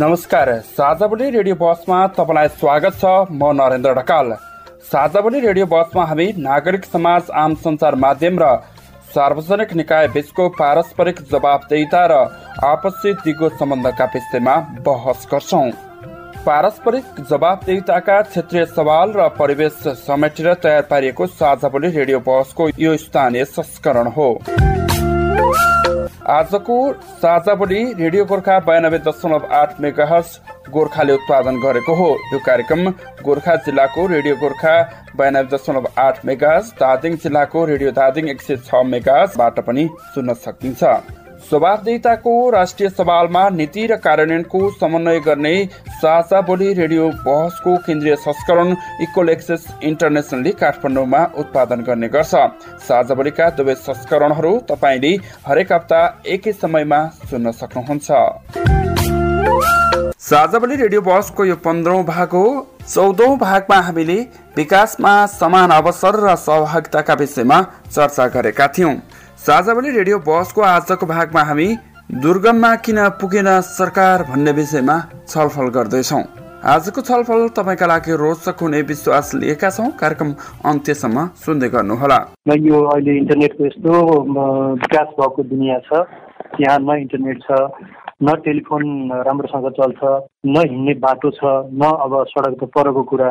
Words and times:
नमस्कार 0.00 0.48
साझाबोली 0.66 1.28
रेडियो 1.30 1.54
बसमा 1.54 1.96
तपाईँलाई 2.16 2.48
स्वागत 2.50 2.94
छ। 3.00 3.08
म 3.32 3.48
नरेन्द्र 3.52 3.90
ढकाल। 3.94 4.32
साझाबोली 4.92 5.40
रेडियो 5.40 5.66
बसमा 5.66 6.04
हामी 6.04 6.26
नागरिक 6.38 6.84
समाज 6.86 7.28
आम 7.36 7.54
सञ्चार 7.64 7.94
माध्यम 8.04 8.38
र 8.42 8.46
सार्वजनिक 9.12 9.74
निकाय 9.76 10.08
बीचको 10.14 10.48
पारस्परिक 10.56 11.20
जवाबदेता 11.32 12.04
र 12.06 12.16
आपसी 12.64 13.12
दिगो 13.20 13.48
सम्बन्धका 13.58 14.04
विषयमा 14.14 14.56
बहस 14.88 15.26
गर्छौ। 15.32 15.62
पारस्परिक 16.46 17.20
जवाबदेताका 17.30 18.20
क्षेत्रीय 18.24 18.64
सवाल 18.72 19.12
र 19.16 19.28
परिवेश 19.36 19.84
समेटेर 20.00 20.52
तयार 20.64 20.88
पारिएको 20.90 21.26
साझाबोली 21.36 21.90
रेडियो 21.92 22.24
बसको 22.24 22.70
यो 22.78 22.96
स्थानीय 22.98 23.44
संस्करण 23.52 24.16
हो। 24.16 24.30
आजको 25.40 26.76
साझा 27.20 27.54
बोली 27.54 27.82
रेडियो 27.94 28.24
गोर्खा 28.24 28.58
बयानब्बे 28.66 28.98
दशमलव 29.06 29.46
आठ 29.54 29.80
मेगाहस 29.80 30.28
गोर्खाले 30.70 31.12
उत्पादन 31.12 31.60
गरेको 31.62 31.94
हो। 31.94 32.08
यो 32.32 32.38
कार्यक्रम 32.46 32.82
गोर्खा 33.24 33.54
जिल्लाको 33.66 34.06
रेडियो 34.06 34.34
गोर्खा 34.36 34.74
बयानब्बे 35.18 35.56
दशमलव 35.56 35.86
आठ 35.98 36.24
मेगाहस 36.26 36.72
दार्जिलिङ 36.80 37.16
जिल्लाको 37.22 37.64
रेडियो 37.72 37.90
दार्जिलिङ 37.92 38.30
एक 38.30 38.40
सय 38.42 38.56
छ 38.58 38.84
मेगाहसबाट 38.86 39.60
पनि 39.66 39.88
सुन्न 40.14 40.34
सकिन्छ। 40.44 40.82
स्वभावदेताको 41.40 42.32
राष्ट्रिय 42.50 42.88
सवालमा 42.90 43.48
नीति 43.50 43.86
र 43.86 43.96
कार्यान्वयनको 43.98 44.60
समन्वय 44.72 45.20
गर्ने 45.20 45.54
साझा 46.00 46.40
बोली 46.42 46.72
रेडियो 46.72 47.08
बहसको 47.24 47.76
केन्द्रीय 47.86 48.16
संस्करण 48.18 48.74
इक्वल 49.02 49.28
एक्सेस 49.28 49.66
इन्टरनेसनलले 49.82 50.52
काठमाडौँमा 50.60 51.24
उत्पादन 51.38 51.80
गर्ने 51.88 52.08
गर्छ। 52.08 52.34
साझा 52.86 53.14
बोलीका 53.14 53.48
दुवै 53.58 53.74
संस्करणहरू 53.80 54.52
तपाईँले 54.70 55.12
हरेक 55.46 55.72
हप्ता 55.72 56.00
एकै 56.28 56.52
समयमा 56.54 57.00
सुन्न 57.30 57.50
सक्नुहुन्छ। 57.52 58.08
साझा 60.20 60.58
बोली 60.58 60.76
रेडियो 60.76 61.00
बहसको 61.02 61.44
यो 61.44 61.56
पन्ध्रौँ 61.58 62.02
भाग 62.06 62.30
हो। 62.32 62.46
चौधौँ 62.86 63.36
भागमा 63.38 63.76
हामीले 63.80 64.18
विकासमा 64.56 65.14
समान 65.32 65.70
अवसर 65.72 66.14
र 66.20 66.34
सहभागिताका 66.38 67.14
विषयमा 67.14 67.58
चर्चा 67.90 68.26
गरेका 68.28 68.66
थियौँ। 68.68 68.94
साझावली 69.40 69.90
रेडियो 69.90 70.18
बसको 70.20 70.62
आजको 70.62 71.06
भागमा 71.06 71.42
हामी 71.42 71.66
दुर्गममा 72.22 72.74
किन 72.84 72.98
पुगेन 73.20 73.46
सरकार 73.66 74.22
भन्ने 74.30 74.52
विषयमा 74.52 74.96
छलफल 75.24 75.68
गर्दैछौँ। 75.76 76.20
आजको 76.72 77.00
छलफल 77.00 77.46
तपाईँका 77.56 77.86
लागि 77.86 78.16
रोचक 78.22 78.60
हुने 78.60 78.80
विश्वास 78.90 79.30
लिएका 79.34 79.70
छौँ। 79.70 79.88
कार्यक्रम 79.96 80.34
अन्त्यसम्म 80.70 81.26
सुन्दै 81.40 81.68
गर्नुहोला। 81.72 82.18
यो 82.68 82.82
अहिले 82.84 83.16
इन्टरनेटको 83.16 83.66
यस्तो 83.66 83.92
विकास 84.76 85.08
भएको 85.16 85.42
दुनियाँ 85.54 85.80
छ। 85.88 86.04
यहाँ 86.60 86.78
न 86.78 87.00
इन्टरनेट 87.00 87.40
छ 87.40 87.64
न 88.20 88.36
टेलिफोन 88.44 88.84
राम्रोसँग 89.24 89.70
चल्छ 89.80 90.00
न 90.52 90.68
हिँड्ने 90.68 90.94
बाटो 91.00 91.30
छ 91.40 91.56
न 91.80 91.96
अब 92.04 92.24
सडक 92.28 92.60
त 92.60 92.70
परको 92.76 93.02
कुरा। 93.08 93.30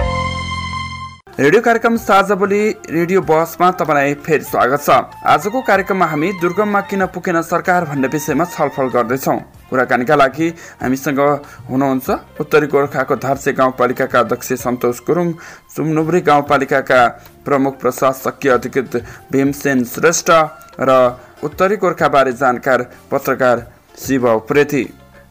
रेडियो 1.39 1.61
कार्यक्रम 1.61 1.95
साझा 1.97 2.35
बोली 2.35 2.59
रेडियो 2.89 3.21
बसमा 3.21 3.69
तपाईँलाई 3.71 4.13
फेरि 4.19 4.43
स्वागत 4.43 4.81
छ। 4.81 4.89
आजको 5.25 5.61
कार्यक्रममा 5.63 6.05
हामी 6.05 6.31
दुर्गममा 6.41 6.81
किन 6.83 7.05
पुगेन 7.07 7.41
सरकार 7.41 7.85
भन्ने 7.85 8.07
विषयमा 8.09 8.45
छलफल 8.45 8.87
गर्दैछौँ। 8.91 9.37
कुराकानीका 9.69 10.15
लागि 10.15 10.47
हामीसँग 10.81 11.19
हुनुहुन्छ 11.69 12.09
उत्तरी 12.35 12.67
गोर्खाको 12.67 13.15
धर्से 13.15 13.53
गाउँपालिकाका 13.53 14.19
अध्यक्ष 14.19 14.53
सन्तोष 14.59 14.99
गुरुङ 15.07 15.33
सुमनुब्री 15.71 16.21
गाउँपालिकाका 16.21 17.01
प्रमुख 17.47 17.79
प्रशासकीय 17.79 18.51
अधिकृत 18.51 19.03
भीमसेन 19.31 19.83
श्रेष्ठ 19.87 20.31
र 20.81 20.91
उत्तरी 21.43 21.75
गोर्खाबारे 21.77 22.33
जानकार 22.35 22.89
पत्रकार 23.11 23.67
शिव 23.97 24.33
उप्रेती 24.33 24.83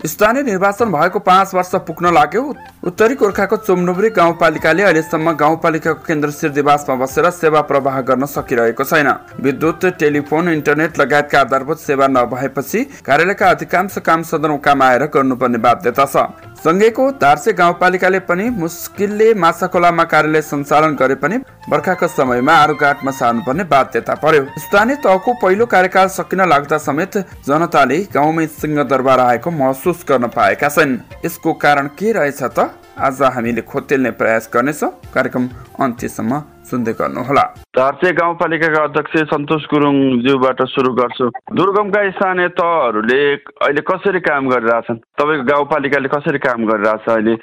स्थानीय 0.06 0.42
निर्वाचन 0.42 0.92
भएको 0.92 1.18
पाँच 1.18 1.54
वर्ष 1.54 1.74
पुग्न 1.86 2.12
लाग्यो। 2.14 2.42
उत्तरी 2.88 3.14
गोर्खाको 3.14 3.56
चोमनुब्री 3.58 4.10
गाउँपालिकाले 4.10 4.82
अहिलेसम्म 4.82 5.32
गाउँपालिकाको 5.36 6.04
केन्द्र 6.06 6.30
सिर्दिवासमा 6.30 6.94
बसेर 6.96 7.28
सेवा 7.30 7.60
प्रवाह 7.60 8.00
गर्न 8.00 8.26
सकिरहेको 8.26 8.84
छैन। 8.84 9.08
विद्युत 9.40 9.84
टेलिफोन 10.00 10.48
इन्टरनेट 10.50 11.00
लगायतका 11.00 11.40
आधारभूत 11.40 11.78
सेवा 11.80 12.06
नभएपछि 12.08 12.84
कार्यालयका 13.06 13.50
अधिकांश 13.50 13.98
काम 14.00 14.22
सदरमुकाम 14.22 14.82
आएर 14.82 15.04
गर्नुपर्ने 15.14 15.58
बाध्यता 15.60 16.04
छ। 16.06 16.24
सँगैको 16.60 17.10
दार्से 17.20 17.52
गाउँपालिकाले 17.52 18.18
पनि 18.20 18.48
मुस्किलले 18.52 19.32
माछाखोलामा 19.34 20.04
कार्यालय 20.06 20.42
सञ्चालन 20.42 20.96
गरे 20.96 21.14
पनि 21.16 21.36
बर्खाको 21.68 22.08
समयमा 22.08 22.54
आरुघाटमा 22.54 23.10
सार्नुपर्ने 23.10 23.64
बाध्यता 23.64 24.14
पर्यो। 24.14 24.44
स्थानीय 24.58 24.96
तहको 25.04 25.32
पहिलो 25.42 25.66
कार्यकाल 25.66 26.08
सकिन 26.08 26.48
लाग्दा 26.48 26.78
समेत 26.78 27.16
जनताले 27.48 27.98
गाउँमै 28.14 28.46
सिंहदरबार 28.60 29.20
आएको 29.20 29.50
महसुस 29.52 29.88
गर्न 30.08 30.26
पाएका 30.28 30.68
छन्। 30.68 30.98
यसको 31.24 31.52
कारण 31.54 31.86
के 31.98 32.12
रहेछ 32.12 32.42
त? 32.42 32.70
आज 32.98 33.22
हामीले 33.34 33.62
खोतेल्ने 33.62 34.10
प्रयास 34.12 34.50
गर्नेछौँ। 34.54 34.90
कार्यक्रम 35.14 35.44
अन्त्यसम्म 35.80 36.32
सुन्दै 36.70 36.92
गर्नुहोला। 37.00 37.44
धर्चे 37.72 38.12
गाउँपालिकाका 38.12 38.82
अध्यक्ष 38.84 39.14
सन्तोष 39.32 39.62
गुरुङज्यूबाट 39.72 40.62
सुरु 40.68 40.90
गर्छु। 40.94 41.26
दुर्गमका 41.56 42.00
स्थानीय 42.10 42.48
तहहरूले 42.60 43.20
अहिले 43.34 43.82
कसरी 43.90 44.20
काम 44.20 44.48
गरिरहेछन्? 44.50 44.98
तपाईँको 45.18 45.44
गाउँपालिकाले 45.52 46.08
कसरी 46.08 46.38
काम 46.38 46.66
गरिरहेछ 46.68 47.08
अहिले? 47.08 47.34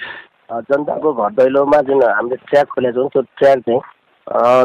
जनताको 0.47 1.13
घर 1.13 1.31
दैलोमा 1.35 1.79
जुन 1.87 2.03
हामीले 2.03 2.35
ट्र्याक 2.47 2.67
खोलेको 2.71 2.97
छौँ 2.97 3.09
त्यो 3.09 3.21
ट्र्याक 3.35 3.59
चाहिँ 3.67 3.81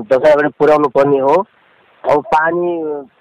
दसैँ 0.07 0.33
अगाडि 0.33 0.49
पुर्याउनु 0.59 0.89
पर्ने 0.95 1.19
हो। 1.19 1.37
अब 2.05 2.19
पानी 2.35 2.71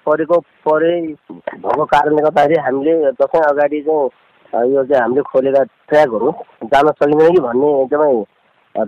परेको 0.06 0.38
परे 0.66 0.92
भएको 1.32 1.84
कारणले 1.84 2.22
गर्दाखेरि 2.22 2.56
हामीले 2.62 2.92
दसैँ 3.18 3.42
अगाडि 3.42 3.80
चाहिँ 3.86 4.08
यो 4.54 4.84
चाहिँ 4.84 5.02
हामीले 5.02 5.22
खोलेका 5.32 5.62
ट्र्याकहरू 5.88 6.30
जान 6.72 6.90
सकिँदैन 6.92 7.34
कि 7.34 7.40
भन्ने 7.40 7.68
एकदमै 7.82 8.12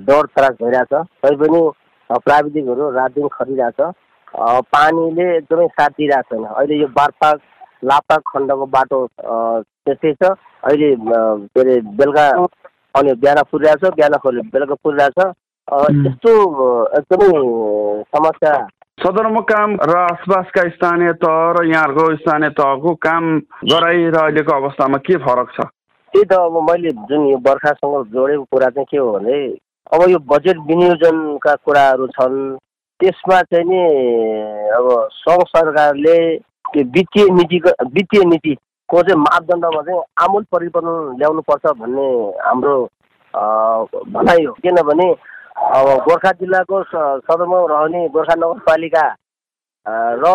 डर 0.08 0.26
त्रास 0.36 0.54
भइरहेछ। 0.62 0.92
तैपनि 1.24 1.60
प्राविधिकहरू 2.10 2.90
रात 2.90 3.10
दिन 3.14 3.28
खटिरहेछ 3.32 3.80
पानीले 4.74 5.26
एकदमै 5.36 5.66
साथ 5.68 5.90
दिइरहेको 5.98 6.34
छैन 6.34 6.44
अहिले 6.44 6.80
यो 6.80 6.88
बारपाक 6.96 7.40
लापा 7.84 8.16
खण्डको 8.28 8.66
बाटो 8.76 8.98
त्यस्तै 9.16 10.12
छ। 10.12 10.34
अहिले 10.64 10.94
के 10.96 11.60
अरे 11.60 11.80
बेलुका 11.96 12.26
अनि 12.98 13.12
बिहान 13.22 13.42
पुरिरहेछ 13.50 13.94
बिहान 13.96 14.16
खोले 14.22 14.42
बेलुका 14.52 14.74
पुरिरहेछ 14.84 15.18
यस्तो 16.06 16.32
एकदमै 16.98 17.28
समस्या 18.14 18.52
सदरमुकाम 19.04 19.70
र 19.84 19.96
आसपासका 20.00 20.62
स्थानीय 20.74 21.12
तह 21.20 21.36
र 21.56 21.64
यहाँहरूको 21.68 22.04
स्थानीय 22.16 22.50
तहको 22.56 22.94
काम 23.04 23.24
गराइ 23.68 24.04
र 24.08 24.16
अहिलेको 24.16 24.52
अवस्थामा 24.54 24.98
के 25.04 25.16
फरक 25.20 25.48
छ? 25.52 25.66
त्यही 26.14 26.24
त 26.24 26.32
अब 26.32 26.56
मैले 26.70 26.90
जुन 27.10 27.26
यो 27.28 27.36
बर्खासँग 27.44 27.96
जोडेको 28.14 28.44
कुरा 28.48 28.68
चाहिँ 28.72 28.86
के 28.90 28.96
हो 28.96 29.12
भने 29.12 29.36
अब 29.92 30.08
यो 30.08 30.18
बजेट 30.24 30.56
विनियोजनका 30.68 31.54
कुराहरू 31.64 32.06
छन्। 32.16 32.56
त्यसमा 33.00 33.40
चाहिँ 33.52 33.66
नि 33.68 33.80
अब 34.72 34.86
सङ्घ 35.20 35.42
सरकारले 35.52 36.16
त्यो 36.72 36.82
वित्तीय 36.96 37.28
नीतिको 37.36 37.70
वित्तीय 37.92 38.24
नीतिको 38.24 39.02
चाहिँ 39.02 39.20
मापदण्डमा 39.20 39.82
चाहिँ 39.82 40.00
आमूल 40.24 40.44
परिवर्तन 40.48 41.20
ल्याउनुपर्छ 41.20 41.76
भन्ने 41.76 42.08
हाम्रो 42.40 42.76
भनाइ 44.16 44.44
हो। 44.44 44.52
किनभने 44.64 45.12
अब 45.56 45.86
गोर्खा 46.04 46.30
जिल्लाको 46.34 46.82
सदरमा 46.84 47.58
रहने 47.70 48.08
गोर्खा 48.08 48.34
नगरपालिका 48.36 49.04
र 50.16 50.26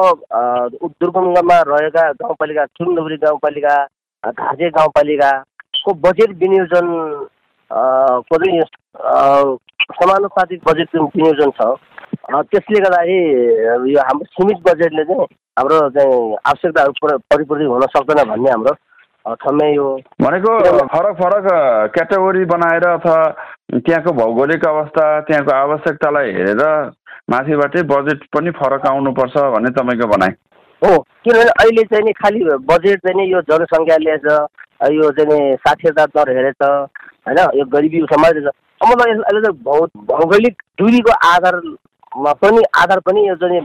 दुर्गममा 0.95 1.57
रहेका 1.67 2.11
गाउँपालिका 2.13 2.65
चुनडुब्री 2.73 3.17
गाउँपालिका 3.17 3.75
घाँसे 4.23 4.69
गाउँपालिकाको 4.69 5.93
बजेट 5.99 6.37
विनियोजन 6.37 6.87
को 8.25 8.37
चाहिँ 8.37 8.61
समानुपातिक 9.93 10.61
बजेट 10.65 10.89
जुन 10.95 11.09
विनियोजन 11.15 11.51
छ 11.51 11.73
त्यसले 12.47 12.79
गर्दाखेरि 12.79 13.93
यो 13.93 14.01
हाम्रो 14.01 14.25
सीमित 14.27 14.61
बजेटले 14.65 15.03
चाहिँ 15.03 15.25
हाम्रो 15.57 15.79
चाहिँ 15.89 16.35
आवश्यकताहरू 16.45 17.17
परिपूर्ति 17.25 17.65
हुन 17.65 17.85
सक्दैन 17.89 18.23
भन्ने 18.29 18.51
हाम्रो 18.51 18.73
ठम्मै 19.35 19.69
यो 19.73 19.87
भनेको 20.21 20.53
फरक 20.87 21.15
फरक 21.17 21.47
क्याटेगोरी 21.93 22.45
बनाएर 22.45 22.85
अथवा 22.87 23.17
त्यहाँको 23.73 24.11
भौगोलिक 24.13 24.65
अवस्था 24.67 25.05
त्यहाँको 25.21 25.51
आवश्यकतालाई 25.55 26.31
हेरेर 26.31 26.63
माथिबाटै 27.29 27.83
बजेट 27.85 28.23
पनि 28.35 28.51
फरक 28.59 28.87
आउनुपर्छ 28.87 29.37
भन्ने 29.55 29.71
तपाईँको 29.71 30.07
भनाइ। 30.07 30.31
हो 30.81 30.97
किनभने 31.23 31.51
अहिले 31.59 31.83
चाहिँ 31.83 32.05
नि 32.05 32.11
खालि 32.13 32.43
बजेट 32.65 32.99
चाहिँ 32.99 33.17
नि 33.17 33.31
यो 33.33 33.41
जनसङ्ख्याले 33.49 34.17
छ 34.17 34.39
यो 34.93 35.11
चाहिँ 35.11 35.29
नि 35.31 35.55
साक्षरता 35.57 36.05
दर 36.15 36.31
हेरेछ 36.37 36.63
होइन 36.63 37.39
यो 37.59 37.65
गरिबी 37.65 38.05
समाज 38.13 38.41
छ 38.45 38.55
अब 38.81 39.03
चाहिँ 39.03 39.53
भौ 39.63 39.79
भौगोलिक 40.09 40.61
दूरीको 40.79 41.11
आधारमा 41.27 42.33
पनि 42.41 42.63
आधार 42.77 42.99
पनि 43.05 43.27
यो 43.27 43.35
चाहिँ 43.35 43.61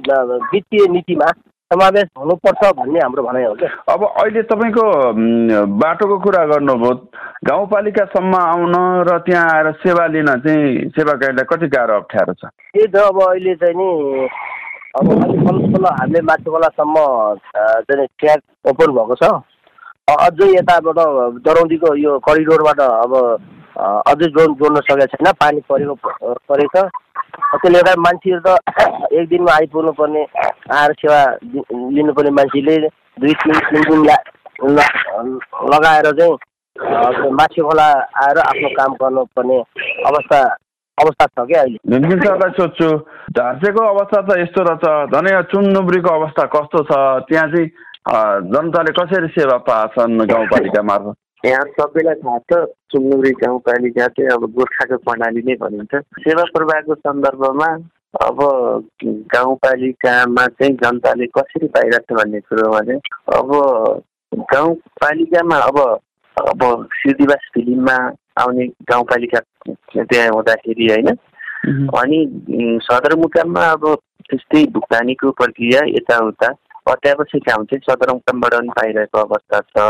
वित्तीय 0.55 0.87
नीतिमा 0.93 1.31
समावेश 1.70 2.08
हुनुपर्छ 2.19 2.62
भन्ने 2.76 3.00
हाम्रो 3.00 3.22
भनाइ 3.22 3.44
हो 3.44 3.55
क्या 3.61 3.69
अब 3.93 4.02
अहिले 4.05 4.43
तपाईँको 4.50 4.84
बाटोको 5.81 6.16
कुरा 6.25 6.44
गर्नुभयो 6.52 6.93
गाउँपालिकासम्म 7.49 8.34
आउन 8.37 8.75
र 9.08 9.19
त्यहाँ 9.26 9.44
आएर 9.55 9.70
सेवा 9.82 10.06
लिन 10.14 10.31
चाहिँ 10.44 10.88
सेवाकारीलाई 10.96 11.49
कति 11.50 11.66
गाह्रो 11.75 11.96
अप्ठ्यारो 11.96 12.32
छ? 12.32 12.44
त्यही 12.44 12.87
त 12.87 12.96
अब 13.08 13.19
अहिले 13.22 13.55
चाहिँ 13.64 13.75
नि 13.81 13.88
अब 14.99 15.06
अलिक 15.25 15.40
तल 15.75 15.87
हामीले 15.88 16.20
माथि 16.28 16.50
खोलासम्म 16.52 16.96
चाहिँ 17.88 18.06
ट्र्याक 18.06 18.40
ओपन 18.70 18.93
भएको 18.93 19.14
छ। 19.22 19.32
अझै 20.05 20.49
यताबाट 20.52 20.99
दरौदीको 21.49 21.94
यो 21.96 22.19
करिडोरबाट 22.28 22.81
अब 22.81 23.12
अझै 23.76 24.26
जोड 24.37 24.50
जोड्न 24.59 24.81
सकेको 24.81 25.06
छैन 25.12 25.32
पानी 25.41 25.61
परेको 25.69 25.94
परेको 26.49 26.82
त्यसले 27.62 27.79
गर्दा 27.79 27.94
मान्छेहरू 27.99 28.41
त 28.47 28.49
एक 29.19 29.29
दिनमा 29.29 29.53
आइपुग्नु 29.55 29.93
पर्ने 30.00 30.23
आएर 30.79 30.93
सेवा 31.03 31.21
लिनुपर्ने 31.97 32.31
मान्छेले 32.38 32.76
दुई 33.21 33.32
तिन 33.43 33.55
तिन 33.71 33.82
दिन 33.91 34.00
लगाएर 35.75 36.11
चाहिँ 36.19 37.31
माथि 37.41 37.61
खोला 37.62 37.88
आएर 38.25 38.38
आफ्नो 38.44 38.69
काम 38.76 38.94
गर्नुपर्ने 39.03 39.59
अवस्था 40.11 40.38
अवस्था 40.99 41.27
छ 41.27 41.47
क्या 41.50 41.61
अहिले। 41.62 41.79
सरलाई 42.25 42.50
सोध्छु 42.56 42.88
झार्सेको 43.38 43.87
अवस्था 43.87 44.20
त 44.29 44.38
यस्तो 44.38 44.62
रहेछ 44.69 44.85
झनै 45.15 45.43
चुनडुब्रीको 45.50 46.11
अवस्था 46.15 46.44
कस्तो 46.55 46.82
छ? 46.91 46.99
त्यहाँ 47.29 47.49
चाहिँ 47.50 47.67
जनताले 48.55 48.93
कसरी 48.99 49.29
सेवा 49.35 49.56
पाछन् 49.67 50.27
गाउँपालिका 50.32 50.82
मार्फत? 50.82 51.17
यहाँ 51.44 51.64
सबैलाई 51.76 52.14
थाहा 52.14 52.38
छ 52.38 52.64
चुम्नुरी 52.91 53.31
गाउँपालिका 53.41 54.06
चाहिँ 54.08 54.31
अब 54.31 54.44
गोर्खाको 54.52 54.96
प्रणाली 54.96 55.43
नै 55.43 55.55
भनिन्छ। 55.61 55.94
सेवा 56.19 56.44
प्रवाहको 56.55 56.94
सन्दर्भमा 56.94 57.69
अब 58.23 58.38
गाउँपालिकामा 59.35 60.46
चाहिँ 60.46 60.75
जनताले 60.75 61.26
कसरी 61.37 61.69
पाइरहेको 61.69 62.14
छ 62.14 62.19
भन्ने 62.19 62.41
कुरोमा 62.49 62.81
चाहिँ 62.81 63.00
अब 63.35 63.52
गाउँपालिकामा 64.52 65.58
अब 65.69 65.79
अब 66.37 66.88
सिद्धिवास 66.94 67.50
फिल्ममा 67.55 67.96
आउने 68.41 68.67
गाउँपालिका 68.91 69.41
त्यहाँ 69.99 70.29
हुँदाखेरि 70.29 70.87
होइन 70.87 71.08
अनि 71.93 72.20
सदरमुकाममा 72.82 73.67
अब 73.70 73.85
त्यस्तै 74.31 74.64
भुक्तानीको 74.73 75.31
प्रक्रिया 75.31 75.81
यताउता 75.88 76.49
अत्यावश्यक 76.86 77.42
काम 77.42 77.64
चाहिँ 77.64 77.82
सदरमुकामबाट 77.88 78.54
पनि 78.54 78.69
पाइरहेको 78.69 79.19
अवस्था 79.19 79.60
छ। 79.60 79.84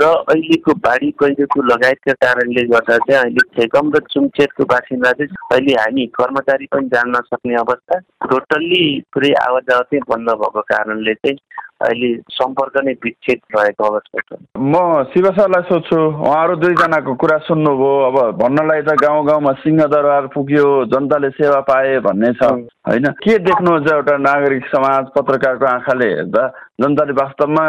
र 0.00 0.04
अहिलेको 0.28 0.72
बाढी 0.86 1.10
पहिरोको 1.20 1.62
लगायतका 1.62 2.12
कारणले 2.24 2.62
गर्दा 2.72 2.96
चाहिँ 2.98 3.20
अहिले 3.22 3.44
छेकम 3.54 3.92
र 3.94 3.98
चुङचेरको 4.10 4.64
बासिन्दा 4.64 5.12
चाहिँ 5.12 5.36
अहिले 5.52 5.74
हामी 5.74 6.06
कर्मचारी 6.18 6.66
पनि 6.74 6.88
जान 6.88 7.10
नसक्ने 7.16 7.54
अवस्था 7.54 7.98
टोटल्ली 8.30 8.84
पुरै 9.14 9.32
आवाजावत 9.46 9.94
बन्द 10.10 10.30
भएको 10.42 10.60
कारणले 10.60 11.14
चाहिँ 11.14 11.38
अहिले 11.80 12.08
सम्पर्क 12.32 12.76
नै 12.84 12.92
विच्छेद 13.04 13.40
भएको 13.52 13.84
अवस्था 13.84 14.20
छ। 14.20 14.38
म 14.56 14.74
शिव 15.12 15.26
सरलाई 15.36 15.62
सोध्छु 15.68 15.96
उहाँहरू 15.96 16.54
दुईजनाको 16.56 17.14
कुरा 17.20 17.36
सुन्नुभयो 17.48 17.92
अब 18.06 18.16
भन्नलाई 18.40 18.82
त 18.82 18.96
गाउँ 19.02 19.24
गाउँमा 19.26 19.52
सिंहदरबार 19.60 20.26
पुग्यो 20.34 20.64
जनताले 20.92 21.30
सेवा 21.36 21.60
पाए 21.68 21.98
भन्ने 22.06 22.32
छ 22.40 22.48
होइन? 22.88 23.06
के 23.20 23.38
देख्नुहुन्छ 23.44 23.92
एउटा 23.92 24.16
नागरिक 24.24 24.64
समाज 24.72 25.04
पत्रकारको 25.16 25.66
आँखाले 25.66 26.08
हेर्दा? 26.14 26.46
जनताले 26.80 27.12
वास्तवमा 27.20 27.66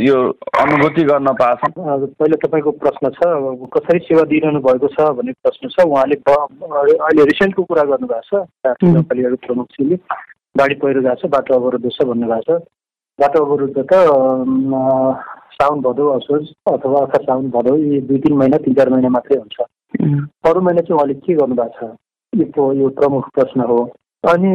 यो 0.00 0.16
अनुभूति 0.58 1.02
गर्न 1.04 1.28
पाएछन् 1.38 1.72
पहिला 2.18 2.36
तपाईँको 2.42 2.70
प्रश्न 2.82 3.10
छ 3.16 3.30
कसरी 3.70 3.98
सेवा 4.08 4.22
दिइरहनु 4.30 4.60
भएको 4.66 4.88
छ 4.98 5.08
भन्ने 5.14 5.32
प्रश्न 5.46 5.68
छ। 5.68 5.86
उहाँले 5.86 6.16
अहिले 6.18 7.24
रिसेन्टको 7.30 7.62
कुरा 7.70 7.84
गर्नुभएको 7.92 8.42
छ 8.42 8.76
प्रमुखजीले 9.46 9.96
बाढी 10.58 10.74
पहिरो 10.74 11.00
गएको 11.02 11.20
छ 11.22 11.30
बाटो 11.32 11.54
अवरोध 11.54 11.90
छ 11.92 12.10
भन्नुभएको 12.10 12.58
छ। 12.58 12.62
बाटो 13.18 13.44
अवरुद्ध 13.44 13.78
त 13.92 13.92
साउन 15.52 15.80
भदौ 15.82 16.08
असोज 16.10 16.44
अथवा 16.72 17.00
अर्थात् 17.00 17.26
साउन 17.26 17.50
भदौ 17.50 17.76
यी 17.76 18.00
दुई 18.08 18.18
तिन 18.18 18.36
महिना 18.36 18.56
तिन 18.64 18.74
चार 18.74 18.88
महिना 18.90 19.08
मात्रै 19.16 19.38
हुन्छ। 19.38 19.56
अरू 20.48 20.60
महिना 20.60 20.80
चाहिँ 20.80 20.96
उहाँले 20.96 21.14
के 21.14 21.34
गर्नुभएको 21.34 21.68
छ? 21.78 21.96
यो 22.32 22.72
यो 22.72 22.88
प्रमुख 22.98 23.28
प्रश्न 23.34 23.60
हो। 23.70 23.78
अनि 24.24 24.50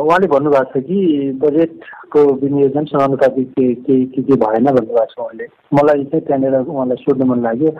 उहाँले 0.00 0.26
भन्नुभएको 0.32 0.64
छ 0.72 0.82
कि 0.88 0.98
बजेटको 1.42 2.20
विनियोजन 2.42 2.84
समानुपातिक 2.90 3.48
के 3.52 3.74
के 3.74 4.04
के 4.14 4.22
के 4.22 4.34
भएन 4.42 4.64
भन्नुभएको 4.64 5.04
छ 5.12 5.18
उहाँले। 5.20 5.46
मलाई 5.76 6.04
चाहिँ 6.04 6.24
त्यहाँनिर 6.26 6.56
उहाँलाई 6.64 7.02
सोध्नु 7.04 7.26
मन 7.30 7.42
लाग्यो 7.44 7.70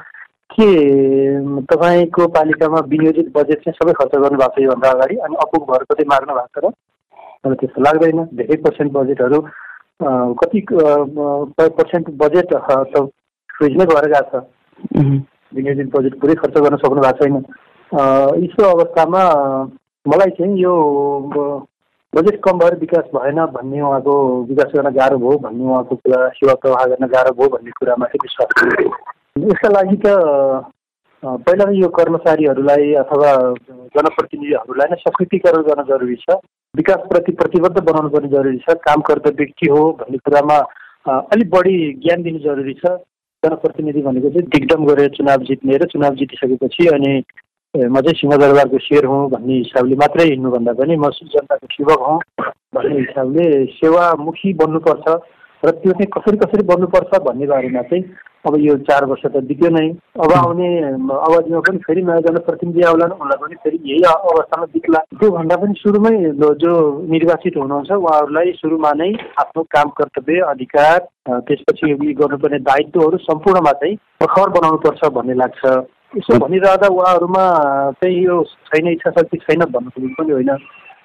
के 0.51 0.69
तपाईँको 1.73 2.27
पालिकामा 2.37 2.81
विनियोजित 2.93 3.33
बजेट 3.37 3.65
चाहिँ 3.65 3.79
सबै 3.81 3.93
खर्च 3.99 4.15
गर्नुभएको 4.15 4.55
छ 4.55 4.63
योभन्दा 4.69 4.91
अगाडि? 4.91 5.17
अनि 5.17 5.35
अपुग 5.47 5.63
भएर 5.71 5.83
कतै 5.91 6.05
माग्नु 6.13 6.35
भएको 6.39 6.61
छ 6.61 6.65
र? 6.65 6.73
मलाई 7.47 7.57
त्यस्तो 7.61 7.83
लाग्दैन। 7.89 8.19
धेरै 8.37 8.57
पर्सेन्ट 8.69 8.93
बजेटहरू 8.93 9.41
कति 10.01 10.67
पर्सेन्ट 10.71 12.11
बजेट 12.17 12.55
त 12.55 13.09
फ्रिजमै 13.51 13.85
भएर 13.87 14.07
गएको 14.09 14.41
छ 14.41 15.09
विनियोजित 15.53 15.97
बजेट 15.97 16.21
पुरै 16.21 16.35
खर्च 16.35 16.59
गर्न 16.59 16.77
सक्नु 16.77 17.01
भएको 17.01 17.19
छैन 17.19 17.37
यस्तो 18.45 18.69
अवस्थामा 18.69 19.23
मलाई 20.07 20.31
चाहिँ 20.31 20.59
यो 20.59 20.75
बजेट 22.13 22.41
कम 22.45 22.59
भएर 22.59 22.79
विकास 22.79 23.11
भएन 23.15 23.45
भन्ने 23.53 23.81
उहाँको 23.81 24.17
विकास 24.45 24.73
गर्न 24.75 24.91
गाह्रो 24.95 25.19
भयो 25.19 25.39
भन्ने 25.39 25.65
उहाँको 25.65 25.97
कुरा 25.97 26.29
सेवा 26.35 26.55
प्रवाह 26.55 26.85
गर्न 26.87 27.07
गाह्रो 27.07 27.33
भयो 27.33 27.49
भन्ने 27.49 27.71
कुरामा 27.71 28.07
चाहिँ 28.07 28.25
विश्वास 28.25 28.49
यसका 29.45 29.69
लागि 29.71 29.97
त 29.97 30.17
पहिला 31.23 31.65
यो 31.77 31.89
कर्मचारीहरूलाई 31.97 32.93
अथवा 33.01 33.31
जनप्रतिनिधिहरूलाई 33.97 34.89
नै 34.91 34.97
सशक्तिकरण 35.01 35.63
गर्न 35.63 35.83
जरुरी 35.89 36.17
छ। 36.17 36.37
विकासप्रति 36.75 37.33
प्रतिबद्ध 37.41 37.77
बनाउनु 37.79 38.09
पर्ने 38.09 38.29
जरुरी 38.31 38.59
छ। 38.59 38.75
काम 38.87 39.01
कर्तव्य 39.09 39.45
के 39.45 39.71
हो 39.71 39.83
भन्ने 40.01 40.19
कुरामा 40.19 40.57
अलिक 41.35 41.51
बढी 41.51 41.77
ज्ञान 42.05 42.23
दिनु 42.23 42.39
जरुरी 42.41 42.75
छ। 42.81 42.97
जनप्रतिनिधि 43.43 44.03
भनेको 44.03 44.29
चाहिँ 44.31 44.49
दिग्दम 44.49 44.85
गरेर 44.87 45.09
चुनाव 45.17 45.45
जित्ने 45.49 45.77
र 45.77 45.87
चुनाव 45.93 46.15
जितिसकेपछि 46.17 46.87
अनि 46.95 47.13
म 47.75 48.01
चाहिँ 48.01 48.19
सिंहदरबारको 48.21 48.79
सेयर 48.79 49.05
हुँ 49.07 49.21
भन्ने 49.31 49.55
हिसाबले 49.55 49.97
मात्रै 49.97 50.25
हिँड्नुभन्दा 50.29 50.73
पनि 50.81 50.97
म 50.97 51.11
जनताको 51.35 51.67
सेवक 51.75 52.01
हुँ 52.01 52.19
भन्ने 52.75 52.99
हिसाबले 52.99 53.45
सेवामुखी 53.77 54.53
बन्नुपर्छ। 54.57 55.07
र 55.63 55.71
त्यो 55.71 55.93
चाहिँ 55.93 56.11
कसरी 56.17 56.37
कसरी 56.39 56.65
बन्नुपर्छ 56.67 57.21
भन्ने 57.21 57.47
बारेमा 57.47 57.83
चाहिँ 57.89 58.05
अब 58.47 58.55
यो 58.59 58.75
चार 58.89 59.05
वर्ष 59.05 59.25
त 59.27 59.41
बित्यो 59.45 59.69
नै। 59.69 59.89
अब 60.17 60.33
आउने 60.33 60.69
अवधिमा 60.81 61.61
पनि 61.61 61.79
फेरि 61.85 62.03
नयाँ 62.03 62.21
जनप्रतिनिधि 62.27 62.83
आउलान् 62.89 63.13
उनलाई 63.13 63.39
पनि 63.43 63.57
फेरि 63.65 63.79
यही 63.85 64.03
अवस्थामा 64.09 64.67
बित्ला। 64.73 65.01
त्योभन्दा 65.21 65.57
पनि 65.61 65.75
सुरुमै 65.77 66.17
जो 66.65 66.73
निर्वाचित 67.13 67.57
हुनुहुन्छ 67.57 67.91
उहाँहरूलाई 67.93 68.53
सुरुमा 68.57 68.93
नै 68.97 69.13
आफ्नो 69.45 69.63
काम 69.77 69.89
कर्तव्य 70.01 70.41
अधिकार 70.49 70.99
त्यसपछि 71.29 72.13
गर्नुपर्ने 72.17 72.59
दायित्वहरू 72.65 73.17
सम्पूर्णमा 73.29 73.73
चाहिँ 73.85 73.97
प्रखर 74.19 74.49
बनाउनुपर्छ 74.57 75.13
भन्ने 75.13 75.35
लाग्छ। 75.45 75.65
यसो 76.17 76.39
भनिरहँदा 76.41 76.89
उहाँहरूमा 76.89 77.45
चाहिँ 78.01 78.25
यो 78.25 78.43
छैन 78.73 78.89
इच्छा 78.89 79.11
शक्ति 79.11 79.37
छैन 79.45 79.65
भन्नु 79.69 79.91
पनि 80.17 80.33
होइन। 80.33 80.57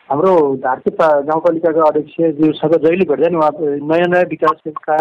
हाम्रो 0.09 0.33
धारके 0.63 0.91
गाउँपालिकाका 0.99 1.83
अध्यक्षज्यूसँग 1.83 2.73
जहिले 2.83 3.05
भेट्दा 3.05 3.29
नि 3.29 3.37
उहाँ 3.37 3.51
नयाँ 3.89 4.07
नयाँ 4.07 4.23
विकासका 4.29 4.97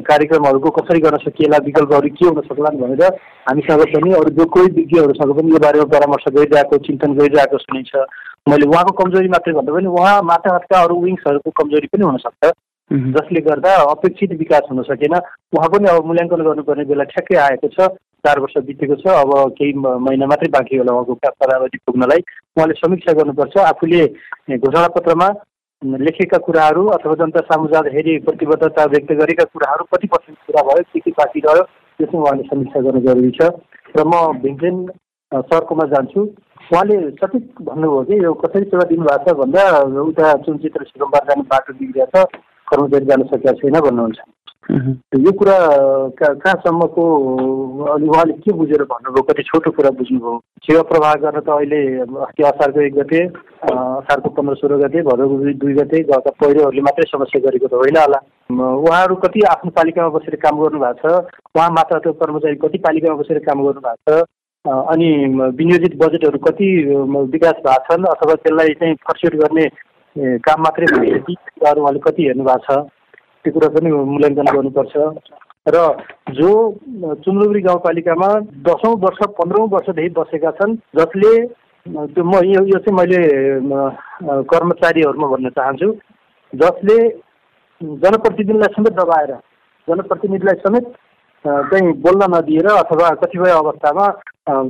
कार्यक्रमहरूको 0.00 0.70
कसरी 0.76 1.00
गर्न 1.00 1.16
सकिएला 1.24 1.56
विकल्पहरू 1.64 2.08
के 2.16 2.26
हुन 2.26 2.40
सक्लान् 2.48 2.80
भनेर 2.80 3.02
हामीसँग 3.48 3.84
पनि 3.92 4.12
अरू 4.12 4.30
जो 4.32 4.44
कोही 4.48 4.68
विज्ञहरूसँग 4.76 5.32
पनि 5.36 5.52
यो 5.52 5.58
बारेमा 5.60 5.84
परामर्श 5.92 6.24
गरिरहेको 6.32 6.78
चिन्तन 6.88 7.14
गरिरहेको 7.20 7.58
सुनिन्छ। 7.58 7.92
मैले 8.48 8.66
उहाँको 8.66 8.92
कमजोरी 8.96 9.28
मात्रै 9.28 9.54
भन्दा 9.54 9.72
पनि 9.72 9.88
उहाँ 9.92 10.16
माथाका 10.24 10.82
अरू 10.82 11.00
विङ्सहरूको 11.04 11.50
कमजोरी 11.60 11.88
पनि 11.92 12.04
हुनसक्छ 12.04 12.52
जसले 12.90 13.40
गर्दा 13.40 13.74
अपेक्षित 13.90 14.32
विकास 14.38 14.68
हुन 14.70 14.82
सकेन। 14.86 15.14
उहाँ 15.14 15.68
पनि 15.68 15.88
अब 15.90 16.04
मूल्याङ्कन 16.06 16.42
गर्नुपर्ने 16.44 16.84
बेला 16.86 17.04
ठ्याक्कै 17.10 17.36
आएको 17.36 17.68
छ। 17.68 17.88
चार 18.22 18.40
वर्ष 18.40 18.56
बितेको 18.66 18.94
छ। 19.02 19.06
अब 19.06 19.32
केही 19.58 19.72
महिना 19.74 20.26
मात्रै 20.26 20.48
बाँकी 20.50 20.76
होला 20.76 20.92
उहाँको 20.92 21.14
पदावधि 21.42 21.78
पुग्नलाई। 21.86 22.20
उहाँले 22.56 22.74
समीक्षा 22.78 23.12
गर्नुपर्छ। 23.18 23.56
आफूले 23.58 24.06
घोषणा 24.56 24.86
पत्रमा 24.96 25.28
लेखेका 25.82 26.38
कुराहरू 26.46 26.86
अथवा 26.88 27.14
जनता 27.14 27.40
सामु 27.46 27.68
जाँदाखेरि 27.72 28.18
प्रतिबद्धता 28.26 28.84
व्यक्त 28.92 29.12
गरेका 29.12 29.44
कुराहरू 29.44 29.84
कति 29.94 30.06
पर्सेन्ट 30.06 30.38
पुरा 30.46 30.62
भयो 30.68 30.82
के 30.92 31.00
के 31.00 31.10
बाँकी 31.10 31.40
रह्यो 31.46 31.62
त्यो 31.62 32.06
चाहिँ 32.06 32.22
उहाँले 32.22 32.42
समीक्षा 32.48 32.80
गर्नु 32.80 33.00
जरुरी 33.06 33.30
छ। 33.36 33.50
र 33.96 34.04
म 34.06 34.14
भीमसेन 34.42 34.76
सरकोमा 35.32 35.84
जान्छु। 35.92 36.20
उहाँले 36.72 36.96
सठिक 37.18 37.62
भन्नुभयो 37.62 38.02
कि 38.08 38.24
यो 38.24 38.32
कसरी 38.40 38.64
सेवा 38.70 38.84
दिनुभएको 38.90 39.30
छ 39.30 39.36
भन्दा 39.38 39.62
उता 40.02 40.32
चुनचित्र 40.46 40.84
सिरम्बार 40.86 41.24
जाने 41.28 41.42
बाटो 41.50 41.72
बिग्रिया 41.78 42.06
छ 42.14 42.24
कर्मचारी 42.68 43.04
जान 43.06 43.22
सकेका 43.32 43.52
छैन 43.60 43.80
भन्नुहुन्छ। 43.80 44.18
यो 44.66 45.32
कुरा 45.38 45.56
कहाँसम्मको 46.18 47.02
अलि 47.86 48.06
उहाँले 48.06 48.32
के 48.42 48.52
बुझेर 48.52 48.82
भन्नुभयो? 48.82 49.22
कति 49.22 49.42
छोटो 49.46 49.70
कुरा 49.70 49.90
बुझ्नुभयो? 49.94 50.38
सेवा 50.66 50.82
प्रवाह 50.90 51.12
गर्न 51.22 51.40
त 51.40 51.48
अहिले 51.54 51.80
अस्ति 52.02 52.42
असारको 52.42 52.80
एक 52.82 52.94
गते 52.94 53.20
असारको 53.22 54.28
पन्ध्र 54.34 54.54
सोह्र 54.58 54.76
गते 54.82 55.02
भदौको 55.06 55.36
दुई 55.62 55.74
गते 55.78 56.02
गएका 56.10 56.30
पहिरोहरूले 56.42 56.82
मात्रै 56.82 57.06
समस्या 57.06 57.40
गरेको 57.46 57.66
त 57.70 57.78
होइन 57.78 57.96
होला। 58.02 58.18
उहाँहरू 58.50 59.14
कति 59.22 59.40
आफ्नो 59.54 59.70
पालिकामा 59.70 60.08
बसेर 60.18 60.34
काम 60.42 60.58
गर्नु 60.58 60.78
भएको 60.82 60.98
छ? 60.98 61.14
उहाँ 61.54 61.70
मात्र 61.70 61.98
त्यो 62.02 62.12
कर्मचारी 62.18 62.56
कति 62.66 62.78
पालिकामा 62.82 63.22
बसेर 63.22 63.38
काम 63.46 63.62
गर्नु 63.62 63.86
भएको 63.86 64.18
छ 64.18 64.26
अनि 64.90 65.08
विनियोजित 65.54 65.94
बजेटहरू 65.94 66.38
कति 66.42 66.66
विकास 67.32 67.56
भएको 67.62 67.86
छन्? 67.86 68.02
अथवा 68.02 68.34
त्यसलाई 68.34 68.74
चाहिँ 68.82 68.94
फर्सिट 69.06 69.34
गर्ने 69.42 69.66
काम 70.16 70.62
मात्रै 70.62 70.86
भइसक्यो 70.92 71.80
उहाँले 71.80 72.00
कति 72.00 72.22
हेर्नु 72.26 72.44
भएको 72.44 72.64
छ 72.66 72.78
त्यो 73.44 73.52
कुरा 73.52 73.68
पनि 73.74 73.90
मूल्याङ्कन 74.12 74.48
गर्नुपर्छ। 74.56 74.96
र 75.66 75.78
जो 76.32 76.50
चुम्लुबुरी 77.24 77.60
गाउँपालिकामा 77.60 78.28
दसौँ 78.66 78.94
वर्ष 79.04 79.20
पन्ध्रौँ 79.38 79.68
वर्षदेखि 79.68 80.14
बसेका 80.18 80.50
छन् 80.58 80.76
जसले 80.96 81.32
त्यो 81.86 82.24
म 82.24 82.42
यो 82.44 82.62
यो 82.66 82.78
चाहिँ 82.80 82.96
मैले 82.98 83.20
कर्मचारीहरूमा 84.52 85.28
भन्न 85.28 85.50
चाहन्छु 85.58 85.88
जसले 86.52 86.98
जनप्रतिनिधिलाई 88.02 88.74
समेत 88.74 88.94
दबाएर 89.00 89.32
जनप्रतिनिधिलाई 89.88 90.62
समेत 90.62 90.86
चाहिँ 91.44 91.92
बोल्न 92.04 92.30
नदिएर 92.34 92.68
अथवा 92.68 93.10
कतिपय 93.22 93.50
अवस्थामा 93.52 94.06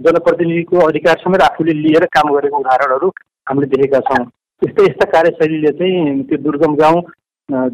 जनप्रतिनिधिको 0.03 0.87
अधिकार 0.87 1.23
समेत 1.25 1.43
आफूले 1.43 1.73
लिएर 1.85 2.05
काम 2.17 2.33
गरेको 2.35 2.59
उदाहरणहरू 2.59 3.09
हामीले 3.47 3.67
देखेका 3.77 4.01
छौँ। 4.09 4.25
यस्तै 4.63 4.85
यस्ता 4.85 5.07
कार्यशैलीले 5.13 5.71
चाहिँ 5.79 6.23
त्यो 6.29 6.37
दुर्गम 6.45 6.75
गाउँ 6.77 7.01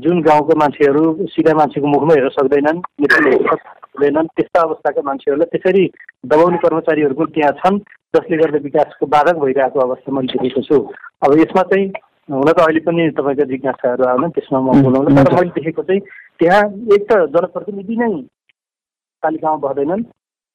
जुन 0.04 0.20
गाउँको 0.22 0.54
मान्छेहरू 0.62 1.02
सिधा 1.32 1.52
मान्छेको 1.54 1.86
मुखमा 1.86 2.14
हेर्न 2.14 2.28
सक्दैनन् 2.36 2.80
सक्दैनन् 3.02 4.32
त्यस्ता 4.36 4.60
अवस्थाका 4.62 5.02
मान्छेहरूलाई 5.08 5.50
त्यसरी 5.52 5.84
दबाउने 6.32 6.58
कर्मचारीहरू 6.64 7.14
पनि 7.14 7.32
त्यहाँ 7.34 7.52
छन् 7.60 7.78
जसले 8.14 8.36
गर्दा 8.42 8.58
विकासको 8.66 9.06
बाधक 9.14 9.36
भइरहेको 9.44 9.78
अवस्था 9.80 10.12
मैले 10.12 10.32
देखेको 10.32 10.62
छु। 10.68 10.76
अब 11.24 11.38
यसमा 11.40 11.62
चाहिँ 11.70 11.86
हुन 12.34 12.50
त 12.52 12.58
अहिले 12.66 12.80
पनि 12.88 13.08
तपाईँका 13.14 13.44
जिज्ञासाहरू 13.52 14.04
आउन 14.10 14.28
त्यसमा 14.34 14.60
म 14.60 14.82
बोलाउनु 14.82 15.16
तर 15.22 15.34
मैले 15.38 15.54
देखेको 15.56 15.82
चाहिँ 15.88 16.00
त्यहाँ 16.42 16.62
एक 16.98 17.02
त 17.08 17.12
जनप्रतिनिधि 17.32 17.96
नै 18.02 18.10
पालिकामा 19.22 19.56
बस्दैनन्। 19.64 20.02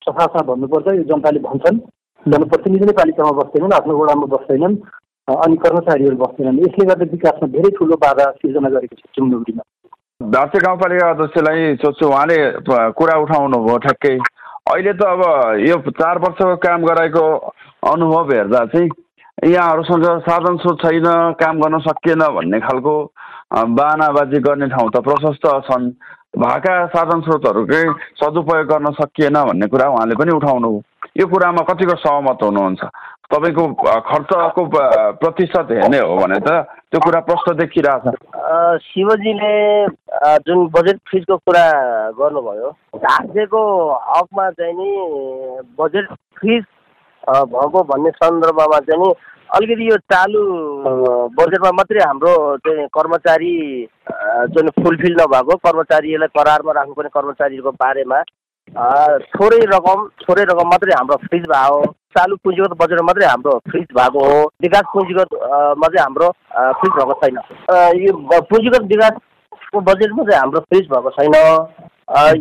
सफासँग 0.06 0.48
भन्नुपर्छ 0.52 0.88
यो 1.00 1.04
जनताले 1.10 1.40
भन्छन् 1.48 1.80
जनप्रतिनिधि 2.26 2.86
नै 2.86 2.96
पालिकामा 3.02 3.34
बस्दैनन् 3.42 3.78
आफ्नो 3.80 3.98
वडामा 3.98 4.26
बस्दैनन्। 4.36 4.76
अनि 5.28 5.56
कर्मचारीहरू 5.64 6.18
बस्दैनन्। 6.18 6.60
यसले 6.60 6.86
गर्दा 6.88 7.06
विकासमा 7.12 7.48
धेरै 7.52 7.70
ठुलो 7.78 7.96
बाधा 8.00 8.26
सिर्जना 8.40 8.70
गरेको 8.70 8.96
छ 8.96 9.04
चुम्डुरीमा 9.16 9.64
दार्चुला 10.22 10.66
गाउँपालिका 10.66 11.10
अध्यक्षलाई 11.10 11.76
सोध्छु 11.84 12.06
उहाँले 12.08 12.38
कुरा 12.96 13.16
उठाउनु 13.24 13.58
भयो 13.66 13.78
ठ्याक्कै। 13.86 14.16
अहिले 14.72 14.94
त 14.94 15.04
अब 15.06 15.22
यो 15.68 15.76
चार 15.92 16.18
वर्षको 16.24 16.56
काम 16.64 16.80
गराएको 16.86 17.26
अनुभव 17.92 18.32
हेर्दा 18.32 18.66
चाहिँ 18.72 18.90
यहाँहरूसँग 19.52 20.06
साधन 20.26 20.56
स्रोत 20.64 20.78
छैन 20.82 21.08
काम 21.38 21.56
गर्न 21.62 21.80
सकिएन 21.86 22.24
भन्ने 22.36 22.60
खालको 22.60 22.96
बानाबाजी 23.78 24.40
गर्ने 24.48 24.68
ठाउँ 24.72 24.90
त 24.90 25.04
प्रशस्त 25.04 25.46
छन्। 25.68 25.92
भएका 26.40 26.74
साधन 26.96 27.22
स्रोतहरूकै 27.28 27.84
सदुपयोग 28.16 28.68
गर्न 28.72 28.92
सकिएन 28.96 29.38
भन्ने 29.44 29.68
कुरा 29.68 29.88
उहाँले 29.90 30.16
पनि 30.16 30.32
उठाउनु 30.34 30.72
यो 31.16 31.26
कुरामा 31.28 31.62
कतिको 31.70 31.96
सहमत 31.98 32.44
हुनुहुन्छ? 32.44 32.82
तपाईँको 33.34 33.64
खर्चको 34.08 34.64
प्रतिशत 35.22 35.72
हेर्ने 35.72 36.00
हो 36.00 36.16
भने 36.18 36.40
त 36.40 36.50
त्यो 36.92 37.00
कुरा 37.04 37.20
प्रष्ट 37.28 37.48
देखिरहेछ। 37.60 38.06
शिवजीले 38.84 39.54
जुन 40.48 40.68
बजेट 40.76 40.98
फ्रिजको 41.10 41.36
कुरा 41.38 41.66
गर्नुभयो 42.20 42.70
राज्यको 42.96 43.62
हकमा 44.10 44.50
चाहिँ 44.52 44.74
नि 44.74 44.90
बजेट 45.80 46.08
फ्रिज 46.40 46.64
भएको 47.28 47.84
भन्ने 47.92 48.10
सन्दर्भमा 48.16 48.80
चाहिँ 48.88 49.02
नि 49.02 49.12
अलिकति 49.50 49.90
यो 49.90 49.98
चालु 50.12 50.42
बजेटमा 51.36 51.72
मात्रै 51.76 52.04
हाम्रो 52.04 52.32
चाहिँ 52.64 52.88
कर्मचारी 52.96 53.54
जुन 54.56 54.70
फुलफिल 54.80 55.16
नभएको 55.22 55.56
कर्मचारीलाई 55.68 56.36
करारमा 56.38 56.72
राख्नुपर्ने 56.80 57.10
कर्मचारीको 57.14 57.72
बारेमा 57.84 58.20
थोरै 58.68 59.60
रकम 59.74 60.00
थोरै 60.22 60.44
रकम 60.44 60.68
मात्रै 60.70 60.94
हाम्रो 60.98 61.16
फ्रिज 61.26 61.44
भएको 61.52 61.84
चालु 62.18 62.36
पुँजीगत 62.44 62.74
बजेट 62.82 63.02
मात्रै 63.08 63.28
हाम्रो 63.28 63.58
फ्रिज 63.70 63.88
भएको 63.98 64.20
हो। 64.26 64.40
विकास 64.62 64.86
पुँजीगतमा 64.94 65.88
चाहिँ 65.88 66.04
हाम्रो 66.04 66.28
फ्रिज 66.80 66.92
भएको 66.98 67.14
छैन। 67.22 67.38
यो 68.04 68.12
पुँजीगत 68.52 68.84
विकासको 68.92 69.82
बजेटमा 69.92 70.24
चाहिँ 70.30 70.40
हाम्रो 70.42 70.60
फ्रिज 70.68 70.86
भएको 70.92 71.10
छैन। 71.18 71.36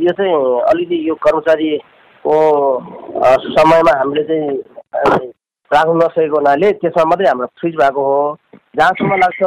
यो 0.03 0.13
चाहिँ 0.19 0.35
अलिकति 0.71 0.99
यो 1.09 1.15
कर्मचारीको 1.27 2.37
समयमा 3.57 3.99
हामीले 3.99 4.23
चाहिँ 4.25 5.31
राख्नु 5.71 5.95
नसकेको 5.95 6.37
हुनाले 6.37 6.73
त्यसमा 6.83 7.05
मात्रै 7.11 7.29
हाम्रो 7.29 7.47
फ्रिज 7.61 7.75
भएको 7.81 8.03
हो। 8.11 8.21
जहाँसम्म 8.77 9.17
लाग्छ 9.17 9.43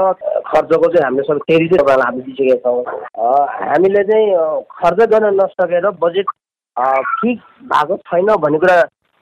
खर्चको 0.47 0.87
चाहिँ 0.87 1.05
हामीले 1.05 1.23
सबै 1.27 1.39
फेरि 1.47 1.67
चाहिँ 1.69 2.01
हामी 2.01 2.21
दिइसकेका 2.21 2.57
छौँ। 2.63 2.83
हामीले 3.69 4.03
चाहिँ 4.09 4.27
खर्च 4.79 4.99
गर्न 5.11 5.35
नसकेर 5.41 5.89
बजेट 6.03 6.27
ठिक 6.79 7.37
भएको 7.67 7.95
छैन 8.07 8.35
भन्ने 8.39 8.59
कुरा 8.59 8.77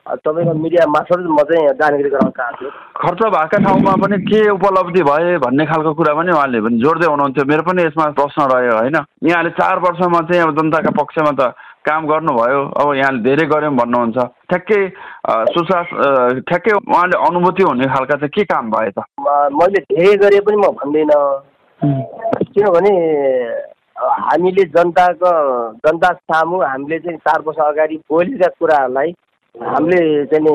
तपाईँको 0.05 0.53
मिडिया 0.53 0.85
मार्फत 0.87 1.19
म 1.27 1.43
चाहिँ 1.43 1.67
जानकारी 1.67 2.09
गराउन 2.09 2.31
चाहन्छु। 2.31 2.69
खर्च 2.95 3.21
भएका 3.27 3.57
ठाउँमा 3.65 3.93
पनि 3.99 4.17
के 4.23 4.39
उपलब्धि 4.49 5.01
भए 5.03 5.37
भन्ने 5.43 5.65
खालको 5.65 5.93
कुरा 5.99 6.13
पनि 6.15 6.31
उहाँले 6.31 6.61
पनि 6.63 6.77
जोड्दै 6.79 7.07
हुनुहुन्थ्यो। 7.11 7.43
मेरो 7.43 7.63
पनि 7.67 7.83
यसमा 7.83 8.05
प्रश्न 8.15 8.41
रह्यो 8.47 8.73
होइन? 8.77 8.97
यहाँले 9.27 9.49
चार 9.59 9.79
वर्षमा 9.83 10.21
चाहिँ 10.31 10.41
अब 10.43 10.51
जनताका 10.55 10.91
पक्षमा 10.95 11.31
त 11.35 11.51
काम 11.83 12.07
गर्नुभयो 12.07 12.61
अब 12.77 12.93
यहाँले 12.95 13.19
धेरै 13.25 13.45
गऱ्यौँ 13.51 13.75
भन्नुहुन्छ। 13.75 14.17
ठ्याक्कै 14.47 14.81
सुशास 15.51 15.87
ठ्याक्कै 16.47 16.71
उहाँले 16.71 17.15
अनुभूति 17.27 17.63
हुने 17.63 17.85
खालका 17.91 18.15
चाहिँ 18.15 18.31
के 18.31 18.43
काम 18.47 18.71
भए 18.71 18.91
त? 18.95 19.03
मैले 19.59 19.79
धेरै 19.91 20.15
गरेँ 20.23 20.41
पनि 20.47 20.57
म 20.57 20.71
भन्दिनँ। 20.79 21.19
किनभने 22.47 22.93
हामीले 23.97 24.63
जनताको 24.73 25.29
जनता 25.85 26.11
सामु 26.13 26.61
हामीले 26.61 26.99
चाहिँ 26.99 27.17
चार 27.17 27.41
वर्ष 27.45 27.59
अगाडि 27.65 27.95
बोलेका 28.09 28.47
कुराहरूलाई 28.59 29.11
हामीले 29.55 30.25
चाहिँ 30.25 30.43
नि 30.45 30.53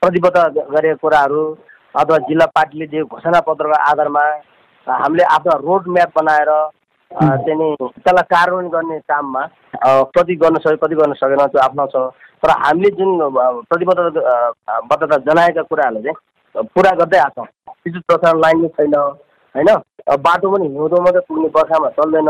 प्रतिबद्ध 0.00 0.36
गरेका 0.74 0.94
कुराहरू 1.02 1.42
अथवा 1.94 2.18
जिल्ला 2.28 2.46
पार्टीले 2.56 2.86
दिएको 2.86 3.16
घोषणा 3.16 3.40
पत्रको 3.48 3.78
आधारमा 3.90 4.24
हामीले 4.86 5.24
आफ्नो 5.36 5.56
रोड 5.58 5.88
म्याप 5.88 6.10
बनाएर 6.18 6.50
चाहिँ 7.10 7.56
नि 7.56 7.68
त्यसलाई 7.80 8.28
कार्यान्वयन 8.34 8.68
गर्ने 8.68 8.98
काममा 9.08 9.42
कति 10.16 10.34
गर्न 10.42 10.58
सक्यो 10.58 10.76
कति 10.84 10.94
गर्न 11.00 11.12
सकेन 11.16 11.46
त्यो 11.46 11.60
आफ्नो 11.62 11.86
छ। 11.86 11.96
तर 12.42 12.50
हामीले 12.62 12.90
जुन 12.98 13.10
प्रतिबद्ध 13.70 14.00
बद्धता 14.90 15.16
जनाएका 15.28 15.62
कुराहरूलाई 15.70 16.02
चाहिँ 16.02 16.66
पुरा 16.74 16.90
गर्दै 17.00 17.18
आएको 17.18 17.44
छौँ। 17.44 17.46
विद्युत 17.86 18.04
प्रसारण 18.08 18.40
लाइन 18.40 18.66
पनि 18.68 18.68
छैन 18.76 18.94
होइन? 18.94 19.70
बाटो 20.26 20.50
पनि 20.52 20.68
हिउँदो 20.68 21.00
मात्रै 21.02 21.20
पुग्ने 21.28 21.48
बर्खामा 21.56 21.88
चल्दैन। 21.96 22.28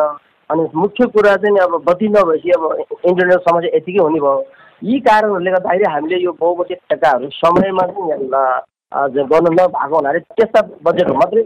अनि 0.50 0.68
मुख्य 0.74 1.06
कुरा 1.14 1.34
चाहिँ 1.42 1.58
अब 1.58 1.82
बत्ती 1.86 2.08
नभएपछि 2.08 2.50
अब 2.56 2.64
इन्टरनेट 3.04 3.40
समस्या 3.48 3.76
यतिकै 3.76 4.02
हुने 4.02 4.20
भयो। 4.20 4.44
यी 4.82 4.98
कारणहरूले 5.00 5.50
गर्दाखेरि 5.50 5.84
हामीले 5.92 6.16
यो 6.24 6.32
बहुबजेट 6.40 6.78
ठेक्काहरू 6.90 7.28
समयमा 7.34 7.86
चाहिँ 7.86 9.24
गर्नु 9.30 9.50
नभएको 9.52 9.96
हुनाले 9.96 10.18
त्यस्ता 10.38 10.60
बजेटहरू 10.84 11.14
मात्रै 11.18 11.42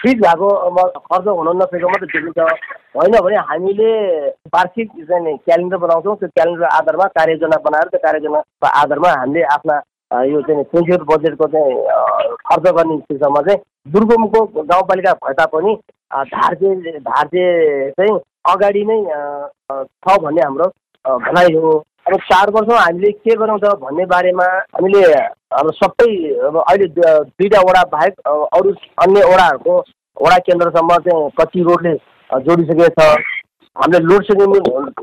फ्रिज 0.00 0.20
भएको 0.24 0.48
खर्च 1.08 1.26
हुन 1.28 1.48
नसकेको 1.56 1.88
मात्रै 1.88 2.08
देखिन्छ। 2.12 2.38
होइन 2.96 3.14
भने 3.24 3.36
हामीले 3.48 3.90
वार्षिक 4.54 4.88
चाहिँ 5.08 5.36
क्यालेन्डर 5.36 5.76
बनाउँछौँ। 5.84 6.16
त्यो 6.16 6.28
क्यालेन्डर 6.28 6.64
आधारमा 6.78 7.06
कार्ययोजना 7.18 7.56
बनाएर 7.66 7.88
त्यो 7.88 8.00
कार्ययोजनाको 8.06 8.66
आधारमा 8.82 9.10
हामीले 9.18 9.42
आफ्ना 9.56 9.76
यो 10.30 10.40
चाहिँ 10.46 10.64
पुँजीगत 10.72 11.02
बजेटको 11.10 11.46
चाहिँ 11.52 11.76
खर्च 12.48 12.72
गर्ने 12.76 12.96
सिलसिलामा 12.98 13.40
चाहिँ 13.48 13.60
दुर्गमको 13.92 14.40
गाउँपालिका 14.62 15.12
भए 15.24 15.32
तापनि 15.40 15.74
धार्जे 16.32 16.98
धार्जे 17.00 17.44
चाहिँ 17.90 18.18
अगाडि 18.44 18.84
नै 18.84 18.98
छ 19.70 20.16
भन्ने 20.22 20.42
हाम्रो 20.42 20.66
भनाइ 21.04 21.54
हो। 21.54 21.72
अब 22.08 22.14
चार 22.28 22.50
वर्षमा 22.50 22.80
हामीले 22.80 23.10
के 23.12 23.34
गरौँ 23.36 23.58
त 23.60 23.72
भन्ने 23.80 24.04
बारेमा 24.12 24.44
हामीले 24.74 25.02
अब 25.60 25.70
सबै 25.76 26.12
अब 26.48 26.56
अहिले 26.60 26.86
दुईवटा 26.88 27.60
वडा 27.68 27.82
बाहेक 27.92 28.14
अरू 28.28 28.72
अन्य 29.04 29.24
वडाहरूको 29.32 29.74
वडा 30.16 30.38
केन्द्रसम्म 30.46 30.96
चाहिँ 31.08 31.28
कच्ची 31.40 31.62
रोडले 31.62 31.94
जोडिसकेको 32.30 32.88
छ। 32.96 33.08
हामीले 33.76 33.98
लोड 34.04 34.24
सेडिङ 34.24 34.48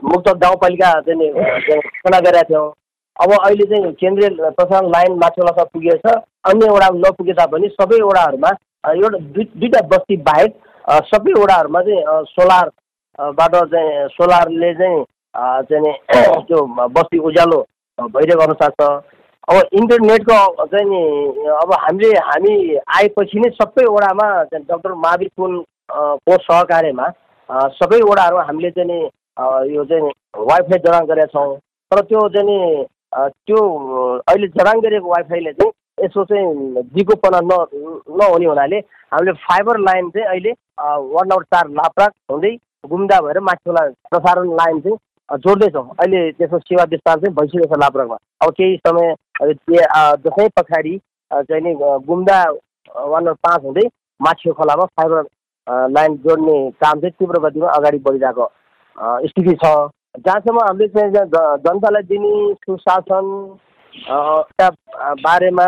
मुक्त 0.04 0.28
गाउँपालिका 0.42 0.90
चाहिँ 1.02 1.30
घोषणा 1.32 2.20
गरेका 2.20 2.42
थियौँ। 2.50 2.68
अब 3.18 3.32
अहिले 3.34 3.66
चाहिँ 3.66 3.92
केन्द्रीय 4.02 4.30
प्रसारण 4.52 4.90
लाइन 4.92 5.18
माथिल्लोसम्म 5.20 5.70
पुगेको 5.74 6.10
छ। 6.10 6.16
अन्य 6.52 6.70
वडा 6.70 6.90
नपुगे 6.96 7.34
तापनि 7.34 7.68
सबै 7.80 8.00
वडाहरूमा 8.02 8.50
एउटा 8.94 9.18
दुई 9.36 9.44
दुईवटा 9.56 9.82
बस्ती 9.94 10.18
बाहेक 10.26 10.52
सबै 11.14 11.34
वडाहरूमा 11.42 11.82
चाहिँ 11.82 12.04
सोलरबाट 13.16 13.56
चाहिँ 13.72 14.08
सोलरले 14.12 14.74
चाहिँ 14.76 15.04
चाहिँ 15.70 15.94
त्यो 16.48 16.66
बस्ती 16.96 17.18
उज्यालो 17.20 17.60
भइरहेको 18.00 18.44
अवस्था 18.44 18.70
छ। 18.70 18.90
अब 19.48 19.56
इन्टरनेटको 19.74 20.66
चाहिँ 20.66 20.86
नि 20.90 21.02
अब 21.62 21.74
हामीले 21.74 22.10
हामी 22.20 22.54
आएपछि 22.98 23.40
नै 23.40 23.50
सबै 23.56 23.86
वडामा 23.86 24.28
डक्टर 24.54 24.94
महावीर 24.94 25.30
कुन 25.38 25.64
को 25.92 26.38
सहकार्यमा 26.38 27.08
सबै 27.80 28.00
वडाहरूमा 28.02 28.44
हामीले 28.44 28.72
चाहिँ 28.72 28.90
नि 28.92 29.00
यो 29.76 29.86
चाहिँ 29.86 30.12
वाइफाई 30.50 30.80
जडान 30.80 31.06
गरेका 31.06 31.26
छौँ। 31.34 31.56
तर 31.92 32.02
त्यो 32.02 32.28
चाहिँ 32.36 32.48
नि 32.50 32.86
त्यो 33.16 33.60
अहिले 34.28 34.48
जडान 34.60 34.80
गरेको 34.82 35.10
वाइफाईले 35.10 35.52
चाहिँ 35.54 35.72
यसो 36.04 36.24
चाहिँ 36.26 36.84
जिकोपना 36.96 37.40
न 37.44 37.64
नहुने 38.20 38.46
हुनाले 38.46 38.78
हामीले 39.14 39.34
फाइबर 39.48 39.80
लाइन 39.88 40.10
चाहिँ 40.10 40.28
अहिले 40.28 40.52
वान 40.52 41.28
नम्बर 41.28 41.44
चार 41.54 41.70
लाप्राक 41.80 42.14
हुँदै 42.32 42.56
गुम्दा 42.90 43.20
भएर 43.22 43.40
माथिल्ला 43.42 43.84
प्रसारण 44.10 44.50
लाइन 44.56 44.80
चाहिँ 44.80 44.98
जोड्दैछौँ। 45.40 45.84
अहिले 46.00 46.32
त्यसको 46.32 46.60
सेवा 46.60 46.84
विस्तार 46.92 47.18
चाहिँ 47.20 47.34
भइसकेको 47.36 47.76
छ 47.76 47.80
लाप्राकमा 47.82 48.18
अब 48.42 48.52
केही 48.58 48.78
समय 48.88 49.14
दसैँ 50.26 50.50
पछाडि 50.58 50.98
चाहिँ 51.32 51.62
नि 51.64 51.74
गुम्दा 52.08 52.40
वान 53.12 53.34
पाँच 53.44 53.64
हुँदै 53.64 53.88
माछियो 54.20 54.54
खोलामा 54.54 54.86
फाइबर 55.00 55.24
लाइन 55.92 56.16
जोड्ने 56.26 56.58
काम 56.84 57.00
चाहिँ 57.00 57.12
तीव्र 57.20 57.40
गतिमा 57.48 57.70
अगाडि 57.72 57.98
बढिरहेको 58.06 58.50
स्थिति 59.28 59.56
छ। 59.64 59.76
जहाँसम्म 60.18 60.60
हामीले 60.60 60.88
चाहिँ 60.88 61.12
जनतालाई 61.64 62.04
दिने 62.10 62.54
सुशासन 62.64 63.26
बारेमा 65.26 65.68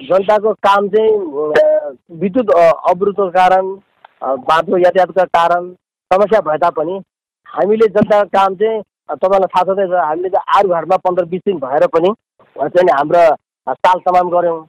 जनताको 0.00 0.52
काम 0.66 0.88
चाहिँ 0.88 1.12
विद्युत 2.20 2.50
अवरुद्धको 2.50 3.28
कारण 3.30 3.74
बाटो 4.44 4.78
यातायातका 4.78 5.24
कारण 5.36 5.74
समस्या 6.10 6.40
भए 6.46 6.58
तापनि 6.62 6.96
हामीले 7.46 7.86
जनताको 7.94 8.28
काम 8.30 8.54
चाहिँ 8.54 8.82
तपाईँलाई 9.10 9.50
थाहा 9.54 9.62
छँदैछ 9.66 9.92
हामीले 9.98 10.28
चाहिँ 10.30 10.58
आरुघाटमा 10.58 10.96
पन्ध्र 11.02 11.24
बिस 11.32 11.40
दिन 11.46 11.58
भएर 11.64 11.86
पनि 11.94 12.10
चाहिँ 12.56 12.90
हाम्रो 12.94 13.22
साल 13.74 13.98
तमाम 14.06 14.28
गऱ्यौँ। 14.30 14.60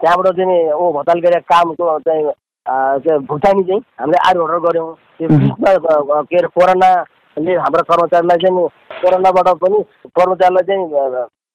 त्यहाँबाट 0.00 0.28
चाहिँ 0.36 0.72
ओ 0.72 0.92
भताल 0.92 1.20
गरेका 1.20 1.46
कामको 1.52 1.98
चाहिँ 2.06 3.18
भुटानी 3.30 3.62
चाहिँ 3.70 3.82
हामीले 4.00 4.18
आरुघाट 4.28 4.60
गऱ्यौँ। 4.66 4.90
त्यो 5.18 5.28
बिचमा 5.30 6.22
के 6.26 6.36
अरे 6.36 6.48
कोरोनाले 6.58 7.52
हाम्रा 7.64 7.82
कर्मचारीलाई 7.90 8.38
चाहिँ 8.44 8.68
कोरोनाबाट 9.02 9.48
पनि 9.62 9.82
कर्मचारीलाई 10.18 10.64
चाहिँ 10.68 10.84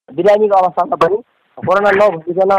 बिरामीको 0.09 0.55
अवस्थामा 0.55 0.95
पनि 1.03 1.17
कोरोना 1.57 1.91
नभइकन 1.99 2.51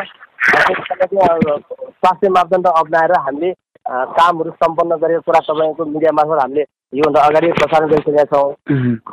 स्वास्थ्य 1.97 2.29
मापदण्ड 2.37 2.67
अप्नाएर 2.69 3.13
हामीले 3.27 3.53
कामहरू 3.87 4.51
सम्पन्न 4.63 4.97
गरेको 5.03 5.21
कुरा 5.27 5.41
तपाईँको 5.41 5.85
मिडिया 5.85 6.13
मार्फत 6.13 6.41
हामीले 6.43 6.65
योभन्दा 6.95 7.21
अगाडि 7.27 7.53
प्रसारण 7.59 7.89
गरिसकेका 7.91 8.25
छौँ। 8.33 8.49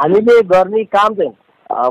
हामीले 0.02 0.42
गर्ने 0.54 0.84
काम 0.96 1.14
चाहिँ 1.16 1.34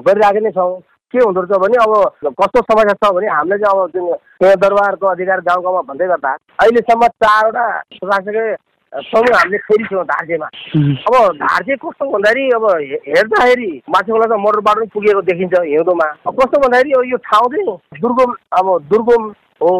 गरिरहेको 0.07 0.41
नै 0.45 0.51
छौँ। 0.53 0.81
के 1.15 1.19
हुँदो 1.19 1.41
रहेछ 1.41 1.61
भने 1.61 1.77
अब 1.85 1.93
कस्तो 2.41 2.61
समस्या 2.65 2.95
छ 2.97 3.13
भने 3.13 3.29
हामीले 3.29 3.57
चाहिँ 3.59 3.81
अब 3.81 3.91
जुन 3.95 4.57
दरबारको 4.61 5.07
अधिकार 5.07 5.41
गाउँ 5.45 5.63
गाउँमा 5.63 5.81
भन्दै 5.89 6.07
गर्दा 6.09 6.31
अहिलेसम्म 6.59 7.07
चारवटा 7.21 7.65
प्रशासकीय 7.93 8.55
समूह 8.93 9.37
हामीले 9.37 9.59
फेरि 9.67 9.85
छौँ 9.91 10.05
धार्जेमा 10.05 10.47
अब 10.47 11.37
धार्जे 11.37 11.77
कस्तो 11.85 12.09
भन्दाखेरि 12.13 12.49
अब 12.57 12.65
हेर्दाखेरि 13.09 13.71
माथिबाट 13.93 14.29
त 14.31 14.41
मोटर 14.41 14.61
बाटो 14.61 14.81
पनि 14.81 14.91
पुगेको 14.95 15.23
देखिन्छ 15.29 15.55
हिउँदोमा। 15.61 16.09
अब 16.27 16.33
कस्तो 16.41 16.61
भन्दाखेरि 16.65 17.11
यो 17.13 17.17
ठाउँ 17.29 17.49
चाहिँ 17.53 18.01
दुर्गम 18.01 18.35
अब 18.59 18.67
दुर्गम 18.91 19.23
हो। 19.63 19.73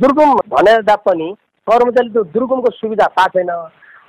दुर्गम 0.00 0.30
भनेर 0.54 0.82
पनि 1.06 1.28
कर्मचारीले 1.68 2.12
त्यो 2.12 2.22
दुर्गमको 2.34 2.70
सुविधा 2.76 3.06
पाएको 3.16 3.38
छैन। 3.38 3.50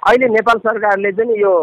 अहिले 0.07 0.27
नेपाल 0.33 0.57
सरकारले 0.65 1.11
चाहिँ 1.11 1.37
यो 1.39 1.53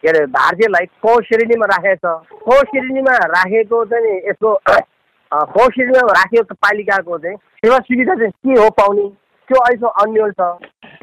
के 0.00 0.08
अरे 0.08 0.24
भारतीयलाई 0.32 0.86
क 1.04 1.20
श्रेणीमा 1.28 1.66
राखेको 1.72 1.96
छ। 2.04 2.38
क 2.48 2.64
श्रेणीमा 2.70 3.14
राखेको 3.34 3.84
चाहिँ 3.92 4.16
यसको 4.28 4.50
क 4.66 5.70
श्रेणीमा 5.74 6.12
राखेको 6.20 6.54
पालिकाको 6.66 7.18
चाहिँ 7.18 7.36
सेवा 7.64 7.78
सुविधा 7.88 8.14
चाहिँ 8.14 8.30
के 8.30 8.60
हो 8.60 8.68
पाउने? 8.76 9.08
त्यो 9.48 9.58
अहिलेसम्म 9.62 9.90
अन्यल 10.02 10.30
छ। 10.36 10.42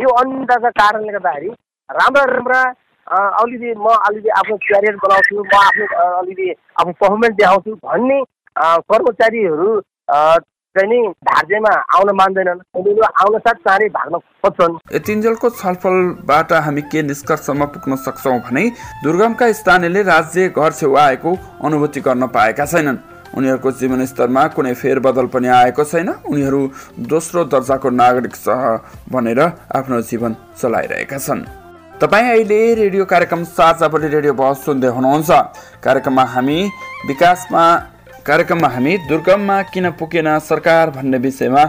यो 0.03 0.09
अन्यताका 0.21 0.69
कारणले 0.77 1.11
गर्दाखेरि 1.11 1.49
राम्रा 1.89 2.23
राम्रा 2.33 2.61
अलिकति 3.07 3.73
म 3.79 3.87
अलिकति 4.07 4.29
आफ्नो 4.39 4.55
क्यारियर 4.63 4.95
बनाउँछु 5.03 5.43
म 5.43 5.57
आफ्नो 5.57 5.85
अलिकति 6.19 6.49
आफ्नो 6.79 6.93
पर्फर्मेन्स 7.01 7.35
देखाउँछु 7.35 7.71
भन्ने 7.83 8.17
कर्मचारीहरू 8.91 9.69
चाहिँ 10.73 10.89
नि 10.89 10.99
धार्जेमा 11.23 11.69
आउन 11.95 12.09
मान्दैनन्। 12.17 12.61
उनीहरू 12.75 13.01
आउन 13.21 13.37
साथ 13.39 13.57
चाँडै 13.61 13.87
भाग्न 13.93 14.17
खोज्छन्। 14.17 14.77
यतिन्जेलको 14.93 15.49
छलफलबाट 15.51 16.53
हामी 16.65 16.81
के 16.89 17.01
निष्कर्षमा 17.03 17.65
पुग्न 17.73 17.95
सक्छौँ 18.01 18.39
भने 18.41 18.63
दुर्गमका 19.03 19.51
स्थानीयले 19.53 20.01
राज्य 20.03 20.49
घर 20.49 20.71
छेउ 20.73 20.95
आएको 20.97 21.31
अनुभूति 21.61 22.01
गर्न 22.01 22.27
पाएका 22.33 22.65
छैनन्। 22.65 22.97
उनीहरूको 23.37 23.71
जीवनस्तरमा 23.71 24.47
कुनै 24.57 24.73
फेरबदल 24.73 25.27
पनि 25.29 25.47
आएको 25.61 25.83
छैन। 25.83 26.09
उनीहरू 26.25 26.61
दोस्रो 27.05 27.43
दर्जाको 27.53 27.89
नागरिक 27.91 28.35
सह 28.35 28.61
भनेर 29.13 29.39
आफ्नो 29.77 30.01
जीवन 30.01 30.35
चलाइरहेका 30.57 31.17
छन्। 31.17 31.45
तपाईँ 32.01 32.29
अहिले 32.29 32.59
रेडियो 32.75 33.05
कार्यक्रम 33.05 33.43
साझा 33.53 33.87
बोली 33.87 34.07
रेडियो 34.09 34.33
बहस 34.33 34.65
सुन्दै 34.65 34.89
हुनुहुन्छ। 34.89 35.31
कार्यक्रममा 35.85 36.23
हामी 36.33 36.59
विकासमा 37.07 37.63
कार्यक्रममा 38.25 38.67
हामी 38.67 38.97
दुर्गममा 39.07 39.61
किन 39.67 39.89
पुगेन 39.99 40.27
सरकार 40.39 40.89
भन्ने 40.89 41.17
विषयमा 41.17 41.63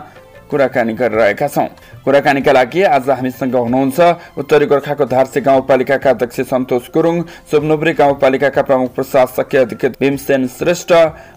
कुराकानी 0.50 0.92
गरिरहेका 0.94 1.48
छौँ। 1.48 1.66
कुराकानीका 2.04 2.52
लागि 2.52 2.82
आज 2.88 3.10
हामीसँग 3.10 3.56
हुनुहुन्छ 3.56 4.00
उत्तरी 4.38 4.66
गोर्खाको 4.66 5.04
धारसे 5.04 5.40
गाउँपालिकाका 5.40 6.10
अध्यक्ष 6.10 6.40
सन्तोष 6.46 6.88
गुरुङ 6.94 7.22
सोमनुब्री 7.50 7.92
गाउँपालिकाका 7.92 8.62
प्रमुख 8.62 8.94
प्रशासकीय 8.94 9.60
अधिकृत 9.60 9.98
भीमसेन 10.00 10.46
श्रेष्ठ 10.48 10.92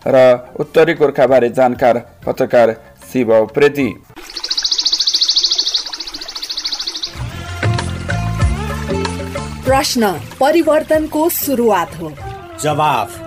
र 0.07 0.15
उत्तरी 0.59 0.93
गोर्खाबारे 0.93 1.49
जानकार 1.49 1.97
पत्रकार 2.25 2.75
शिव 3.11 3.35
उप्रेती 3.35 3.89
प्रश्न 9.65 10.11
परिवर्तनको 10.39 11.29
सुरुवात 11.35 12.01
हो। 12.01 12.11
जवाफ। 12.63 13.26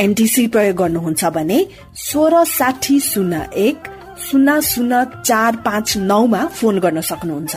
एनटिसी 0.00 0.46
प्रयोग 0.46 0.76
गर्नुहुन्छ 0.76 1.24
भने 1.24 1.58
सोह्र 1.96 2.44
साठी 2.44 3.00
शून्य 3.00 3.40
एक 3.56 3.76
शून्य 4.26 4.60
शून्य 4.62 5.02
चार 5.24 5.56
पाँच 5.56 5.96
नौमा 5.96 6.46
फोन 6.46 6.78
गर्न 6.78 7.00
सक्नुहुन्छ। 7.00 7.56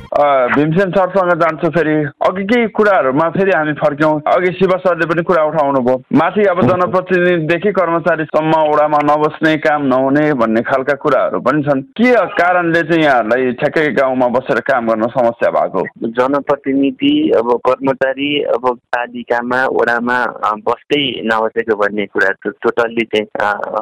भीमसेन 0.11 0.89
सरसँग 0.91 1.31
जान्छु 1.41 1.69
फेरि। 1.71 1.93
अघि 2.27 2.43
केही 2.43 2.67
कुराहरूमा 2.75 3.29
फेरि 3.31 3.51
हामी 3.55 3.73
फर्क्यौँ। 3.79 4.19
अघि 4.27 4.51
शिव 4.59 4.71
सरले 4.83 5.05
पनि 5.07 5.23
कुरा 5.23 5.43
उठाउनु 5.47 5.79
भयो। 5.87 6.01
माथि 6.19 6.45
अब 6.51 6.61
जनप्रतिनिधिदेखि 6.67 7.71
कर्मचारीसम्म 7.71 8.53
ओडामा 8.71 8.99
नबस्ने 9.07 9.55
काम 9.63 9.85
नहुने 9.87 10.25
भन्ने 10.35 10.61
खालका 10.67 10.95
कुराहरू 10.99 11.39
पनि 11.39 11.63
छन्। 11.63 11.81
के 11.95 12.11
कारणले 12.35 12.81
चाहिँ 12.91 13.03
यहाँहरूलाई 13.03 13.51
ठ्याक्कै 13.63 13.87
गाउँमा 13.95 14.27
बसेर 14.35 14.59
काम 14.67 14.87
गर्न 14.91 15.07
समस्या 15.15 15.49
भएको? 15.55 15.85
जनप्रतिनिधि 16.19 17.13
अब 17.39 17.47
कर्मचारी 17.67 18.31
अब 18.51 18.67
पालिकामा 18.91 19.65
ओडामा 19.79 20.19
बस्दै 20.67 21.03
नबसेको 21.31 21.75
भन्ने 21.75 22.05
कुरा 22.11 22.31
टोटल्ली 22.43 23.05
चाहिँ 23.15 23.27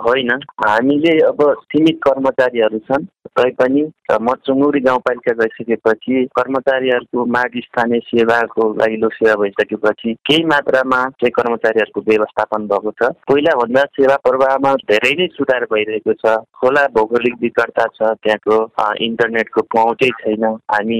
होइन। 0.05 0.31
हामीले 0.61 1.17
अब 1.25 1.41
सीमित 1.65 1.99
कर्मचारीहरू 2.05 2.79
छन् 2.85 3.05
तैपनि 3.37 3.81
म 4.21 4.33
चुङ्गुरी 4.45 4.79
गाउँपालिका 4.81 5.33
गइसकेपछि 5.39 6.18
कर्मचारीहरूको 6.37 7.25
माग 7.35 7.59
स्थानीय 7.65 7.99
सेवाको 8.05 8.63
लागि 8.79 8.97
लोकसेवा 8.97 9.35
भइसकेपछि 9.41 10.13
केही 10.27 10.43
मात्रामा 10.51 10.99
चाहिँ 11.21 11.31
कर्मचारीहरूको 11.37 12.01
व्यवस्थापन 12.09 12.67
भएको 12.67 12.91
छ। 12.91 13.11
पहिलाभन्दा 13.29 13.83
सेवा 13.97 14.15
प्रवाहमा 14.27 14.73
धेरै 14.91 15.13
नै 15.19 15.27
सुधार 15.37 15.65
भइरहेको 15.73 16.13
छ। 16.13 16.35
खोला 16.59 16.85
भौगोलिक 16.95 17.35
विकटता 17.41 17.85
छ 17.95 18.13
त्यहाँको 18.23 18.57
इन्टरनेटको 19.05 19.61
पहुँचै 19.75 20.09
छैन। 20.21 20.45
हामी 20.71 20.99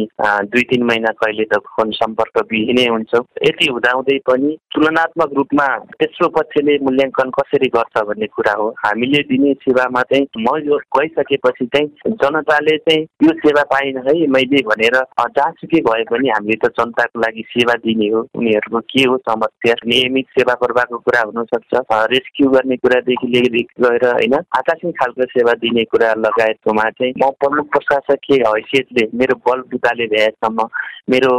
दुई 0.53 0.63
तिन 0.71 0.83
महिना 0.83 1.11
कहिले 1.21 1.45
त 1.45 1.61
फोन 1.69 1.91
सम्पर्क 1.99 2.43
विहीनै 2.51 2.87
हुन्छौँ। 2.87 3.23
यति 3.47 3.69
हुँदाहुँदै 3.71 4.17
पनि 4.29 4.55
तुलनात्मक 4.75 5.33
रूपमा 5.37 5.67
तेस्रो 5.99 6.27
पक्षले 6.37 6.77
मूल्याङ्कन 6.83 7.29
कसरी 7.39 7.67
गर्छ 7.75 8.03
भन्ने 8.07 8.27
कुरा 8.35 8.53
हो। 8.59 8.67
हामीले 8.85 9.21
दिने 9.29 9.53
सेवामा 9.63 10.01
चाहिँ 10.13 10.27
म 10.37 10.57
यो 10.65 10.77
गइसकेपछि 10.97 11.65
चाहिँ 11.75 12.13
जनताले 12.15 12.77
चाहिँ 12.77 13.05
यो 13.23 13.33
सेवा 13.39 13.63
पाइन 13.73 13.97
है 14.07 14.15
मैले 14.27 14.61
भनेर 14.69 14.95
जहाँसुकै 15.19 15.81
भए 15.87 16.03
पनि 16.11 16.29
हामीले 16.29 16.57
त 16.63 16.71
जनताको 16.79 17.19
लागि 17.19 17.43
सेवा 17.49 17.75
दिने 17.85 18.07
हो। 18.09 18.21
उनीहरूको 18.35 18.79
के 18.91 19.03
हो 19.09 19.17
समस्या? 19.29 19.75
नियमित 19.85 20.25
सेवा 20.39 20.53
प्रवाहको 20.61 20.97
कुरा 21.05 21.21
हुनसक्छ। 21.29 21.83
रेस्क्यु 22.13 22.49
गर्ने 22.49 22.75
कुरादेखि 22.83 23.27
लिएर 23.27 23.55
गएर 23.81 24.05
होइन 24.09 24.35
आकस्मिक 24.59 24.95
खालको 24.99 25.25
सेवा 25.33 25.53
दिने 25.63 25.83
कुरा 25.91 26.13
लगायतकोमा 26.25 26.89
चाहिँ 26.89 27.13
म 27.23 27.29
प्रमुख 27.39 27.65
प्रशासकीय 27.73 28.43
हैसियतले 28.47 29.07
मेरो 29.19 29.35
बल 29.47 29.61
बुताले 29.71 30.05
भ्याएसम्म 30.13 30.67
मेरो 31.09 31.31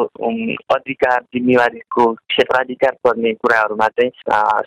अधिकार 0.75 1.21
जिम्मेवारीको 1.35 2.05
क्षेत्राधिकार 2.13 2.95
पर्ने 3.05 3.33
कुराहरूमा 3.43 3.89
चाहिँ 4.01 4.11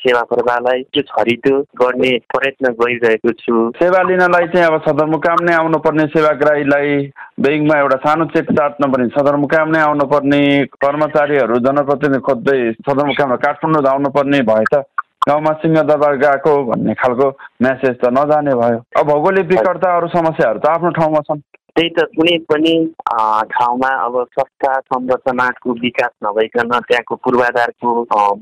सेवा 0.04 0.22
प्रवाहलाई 0.32 0.84
त्यो 0.94 1.02
छरितो 1.10 1.54
गर्ने 1.82 2.12
प्रयत्न 2.34 2.72
गरिरहेको 2.80 3.32
छु। 3.40 3.56
सेवा 3.78 4.02
लिनलाई 4.10 4.48
चाहिँ 4.54 4.68
अब 4.68 4.80
सदरमुकाम 4.88 5.44
नै 5.44 5.54
आउनुपर्ने 5.54 6.06
सेवाग्राहीलाई 6.16 6.90
ब्याङ्कमा 7.40 7.80
एउटा 7.80 7.98
सानो 8.06 8.26
चेक 8.34 8.52
चाट्न 8.52 8.92
पर्ने 8.94 9.08
सदरमुकाम 9.14 9.70
नै 9.76 9.80
आउनुपर्ने 9.84 10.42
कर्मचारीहरू 10.86 11.60
जनप्रतिनिधि 11.68 12.26
खोज्दै 12.28 12.60
सदरमुकाममा 12.86 13.38
काठमाडौँ 13.46 13.92
आउनुपर्ने 13.94 14.42
भए 14.52 14.66
त 14.74 14.84
गाउँमा 15.28 15.52
सिंहदरबार 15.60 16.16
गएको 16.22 16.54
भन्ने 16.70 16.94
खालको 17.02 17.28
म्यासेज 17.64 17.96
त 18.00 18.12
नजाने 18.12 18.54
भयो। 18.62 18.80
अब 19.00 19.06
भौगोलिक 19.08 19.46
विकटता 19.52 19.96
अरू 19.98 20.08
समस्याहरू 20.14 20.60
त 20.60 20.68
आफ्नो 20.70 20.90
ठाउँमा 21.00 21.22
छन्। 21.28 21.44
त्यही 21.76 21.90
त 21.90 22.04
कुनै 22.14 22.38
पनि 22.50 22.74
ठाउँमा 23.52 23.92
अब 24.06 24.16
संस्था 24.38 24.74
संरचनाको 24.94 25.74
विकास 25.82 26.12
नभइकन 26.26 26.70
त्यहाँको 26.90 27.16
पूर्वाधारको 27.24 27.94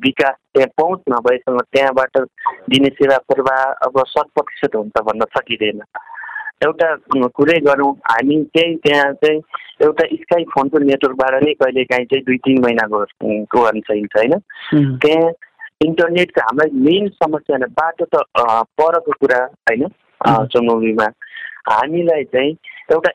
विकास 0.05 0.35
त्यहाँ 0.53 0.73
पहुँच 0.77 0.99
नभएसँग 1.13 1.61
त्यहाँबाट 1.71 2.17
दिने 2.73 2.89
सेवा 2.97 3.17
प्रवाह 3.31 3.63
अब 3.87 4.03
शत 4.07 4.27
प्रतिशत 4.35 4.75
हुन्छ 4.75 5.05
भन्न 5.07 5.29
सकिँदैन। 5.37 5.79
एउटा 6.63 6.95
कुरै 7.28 7.60
गरौँ 7.60 7.91
हामी 8.12 8.43
चाहिँ 8.43 8.76
त्यहाँ 8.76 9.13
चाहिँ 9.13 9.39
एउटा 9.82 10.06
स्काई 10.13 10.43
फोनको 10.43 10.80
नेटवर्कबाट 10.80 11.43
नै 11.43 11.54
कहिले 11.54 11.84
काहीँ 11.84 12.06
चाहिँ 12.06 12.24
दुई 12.24 12.38
तिन 12.38 12.62
महिनाको 12.63 13.00
गर्न 13.62 13.80
सकिन्छ 13.80 14.17
होइन? 14.17 14.34
त्यहाँ 14.97 15.32
इन्टरनेटको 15.86 16.41
हामीलाई 16.41 16.69
मेन 16.80 17.10
समस्या 17.10 17.56
होइन 17.56 17.65
बाटो 17.71 18.06
त 18.06 18.24
परको 18.82 19.12
कुरा 19.12 19.43
होइन? 19.69 19.88
चौनौलीमा 20.45 21.08
हामीलाई 21.71 22.24
चाहिँ 22.24 22.52
एउटा 22.91 23.12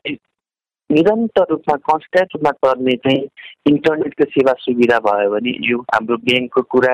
निरन्तर 0.91 1.45
रूपमा 1.49 1.75
कन्सटेन्ट 1.87 2.35
रूपमा 2.35 2.51
चल्ने 2.65 2.95
चाहिँ 3.05 3.27
इन्टरनेटको 3.67 4.25
सेवा 4.31 4.53
सुविधा 4.59 4.99
भयो 5.07 5.29
भने 5.31 5.51
यो 5.69 5.77
हाम्रो 5.93 6.17
ब्याङ्कको 6.23 6.61
कुरा 6.71 6.93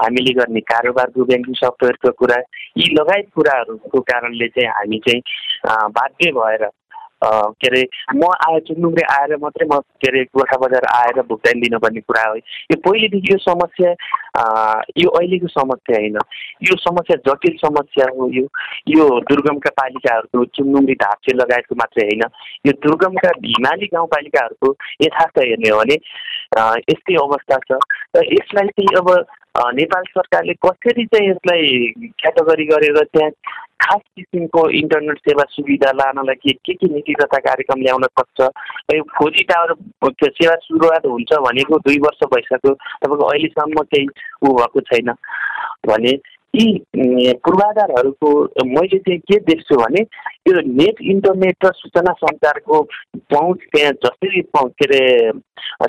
हामीले 0.00 0.32
गर्ने 0.38 0.60
कारोबारको 0.72 1.24
ब्याङ्किङ 1.24 1.54
सफ्टवेयरको 1.60 2.10
कुरा 2.22 2.40
यी 2.78 2.88
लगायत 2.94 3.28
कुराहरूको 3.34 4.00
कारणले 4.12 4.48
चाहिँ 4.56 4.68
हामी 4.78 4.98
चाहिँ 5.08 5.20
बाध्य 6.00 6.32
भएर 6.40 6.68
के 7.24 7.68
अरे 7.68 7.82
म 8.16 8.28
आए 8.46 8.58
चुन्दुङले 8.68 9.04
आएर 9.12 9.36
मात्रै 9.42 9.66
म 9.68 9.80
के 10.00 10.08
अरे 10.08 10.22
गोर्खा 10.36 10.56
बजार 10.64 10.84
आएर 10.94 11.20
भुक्तानी 11.28 11.60
दिनुपर्ने 11.60 12.00
कुरा 12.00 12.24
हो। 12.28 12.36
यो 12.36 12.76
पहिलेदेखि 12.84 13.32
यो 13.32 13.38
समस्या 13.44 13.92
यो 14.98 15.08
अहिलेको 15.18 15.48
समस्या 15.48 15.96
होइन। 15.96 16.18
यो 16.68 16.76
समस्या 16.76 17.16
जटिल 17.28 17.56
समस्या 17.64 18.06
हो 18.16 18.28
यो। 18.32 18.44
यो 18.88 19.08
दुर्गमका 19.30 19.70
पालिकाहरूको 19.80 20.44
चुन्दुङ्गी 20.56 20.94
ढाप्चे 21.04 21.36
लगायतको 21.36 21.74
मात्रै 21.82 22.04
होइन। 22.06 22.24
यो 22.66 22.72
दुर्गमका 22.84 23.30
हिमाली 23.46 23.86
गाउँपालिकाहरूको 23.94 24.74
यथार्थ 25.02 25.38
हेर्ने 25.38 25.68
हो 25.68 25.80
भने 25.80 25.96
यस्तै 26.92 27.16
अवस्था 27.24 27.58
छ। 27.68 27.80
र 28.16 28.24
यसलाई 28.32 28.68
चाहिँ 28.76 28.96
अब 29.00 29.08
नेपाल 29.56 30.02
सरकारले 30.12 30.52
कसरी 30.64 31.04
चाहिँ 31.12 31.30
यसलाई 31.30 31.62
क्याटेगोरी 32.20 32.64
गरेर 32.66 32.98
त्यहाँ 33.04 33.30
खास 33.76 34.00
किसिमको 34.16 34.60
इन्टरनेट 34.78 35.18
सेवा 35.28 35.44
सुविधा 35.50 35.90
लानलाई 35.96 36.52
के 36.56 36.72
के 36.74 36.86
नीति 36.92 37.14
तथा 37.20 37.38
कार्यक्रम 37.38 37.80
ल्याउन 37.82 38.04
सक्छ? 38.04 38.40
यो 38.94 39.02
खोजी 39.16 39.42
टावर 39.48 39.72
सेवा 40.28 40.54
सुरुवात 40.64 41.06
हुन्छ 41.06 41.32
भनेको 41.46 41.78
दुई 41.88 41.98
वर्ष 42.04 42.20
भइसक्यो। 42.34 42.72
तपाईँको 42.72 43.24
अहिलेसम्म 43.24 43.82
केही 43.92 44.06
ऊ 44.42 44.54
भएको 44.56 44.80
छैन। 44.80 45.12
भने 45.86 46.18
यी 46.54 47.32
पूर्वाधारहरूको 47.44 48.28
मैले 48.66 48.98
चाहिँ 48.98 49.18
के 49.28 49.38
देख्छु 49.48 49.76
भने 49.76 50.02
यो 50.48 50.60
नेट 50.72 51.00
इन्टरनेट 51.12 51.64
र 51.64 51.70
सूचना 51.76 52.12
सञ्चारको 52.12 52.82
पहुँच 53.32 53.58
त्यहाँ 53.74 53.92
जसरी 54.04 54.40
के 54.42 54.86
अरे 54.86 55.32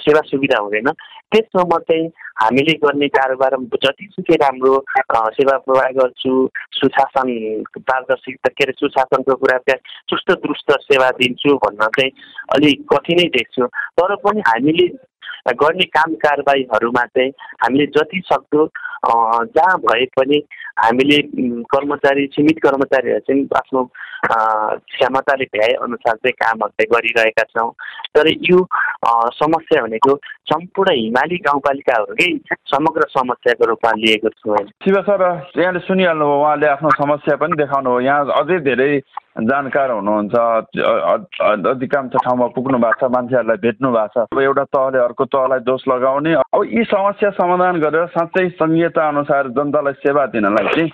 सेवा 0.04 0.22
सुविधा 0.28 0.60
हुँदैन 0.62 0.92
त्यससम्म 1.32 1.78
चाहिँ 1.88 2.08
हामीले 2.42 2.74
गर्ने 2.84 3.08
कारोबार 3.16 3.56
जतिसुकै 3.86 4.36
राम्रो 4.44 4.84
सेवा 5.40 5.58
प्रवाह 5.58 5.90
गर्छु 6.00 6.34
सुशासन 6.74 7.32
पारदर्शिता 7.80 8.50
के 8.50 8.64
अरे 8.64 8.74
सुशासनको 8.80 9.36
कुरा 9.36 9.58
त्यहाँ 9.58 10.04
चुस्त 10.10 10.32
दुरुस्त 10.44 10.72
सेवा 10.92 11.10
दिन्छु 11.22 11.56
भन्न 11.64 11.88
चाहिँ 11.98 12.12
अलिक 12.56 12.86
कठिनै 12.94 13.28
देख्छु। 13.38 13.68
तर 14.00 14.16
पनि 14.16 14.42
हामीले 14.48 14.88
गर्ने 15.54 15.84
काम 15.84 16.14
कारबाहीहरूमा 16.16 17.06
चाहिँ 17.06 17.32
हामीले 17.64 17.86
जति 17.86 18.22
सक्दो 18.26 18.66
जहाँ 19.52 19.78
भए 19.78 20.06
पनि 20.06 20.44
हामीले 20.78 21.22
कर्मचारी 21.74 22.26
सीमित 22.34 22.60
कर्मचारीहरू 22.64 23.20
चाहिँ 23.28 23.48
आफ्नो 23.58 23.84
क्षमताले 24.26 25.46
भ्याए 25.54 25.74
अनुसार 25.86 26.16
चाहिँ 26.16 26.34
कामहरू 26.42 26.74
चाहिँ 26.74 26.90
गरिरहेका 26.94 27.44
छौँ। 27.50 27.72
तर 28.16 28.28
यो 28.50 28.60
समस्या 29.38 29.82
भनेको 29.84 30.16
सम्पूर्ण 30.52 30.94
हिमाली 30.96 31.38
गाउँपालिकाहरूकै 31.48 32.30
समग्र 32.72 33.08
समस्याको 33.10 33.66
रूपमा 33.70 33.92
लिएको 33.98 34.30
छु 34.30 34.56
शिव 34.86 35.02
सर 35.10 35.24
यहाँले 35.58 35.80
सुनिहाल्नुभयो 35.86 36.42
उहाँले 36.42 36.68
आफ्नो 36.68 36.90
समस्या 36.98 37.36
पनि 37.38 37.58
देखाउनु 37.62 37.90
हो 37.90 38.00
यहाँ 38.02 38.26
अझै 38.42 38.60
धेरै 38.66 38.92
जानकार 39.38 39.92
हुनुहुन्छ 39.92 40.36
अधिकांश 41.70 42.14
ठाउँमा 42.26 42.48
पुग्नु 42.58 42.78
भएको 42.82 43.00
छ 43.00 43.12
मान्छेहरूलाई 43.14 43.58
भेट्नु 43.62 43.92
भएको 43.94 44.26
छ। 44.26 44.26
अब 44.34 44.40
एउटा 44.42 44.64
तहले 44.74 45.00
अर्को 45.00 45.26
तहलाई 45.30 45.60
दोष 45.62 45.82
लगाउने। 45.88 46.34
अब 46.34 46.64
यी 46.66 46.84
समस्या 46.90 47.30
समाधान 47.38 47.80
गरेर 47.80 48.06
साँच्चै 48.18 48.48
संहिता 48.58 49.08
अनुसार 49.08 49.50
जनतालाई 49.54 50.02
सेवा 50.02 50.26
दिनलाई 50.34 50.67
चाहिँ 50.68 50.90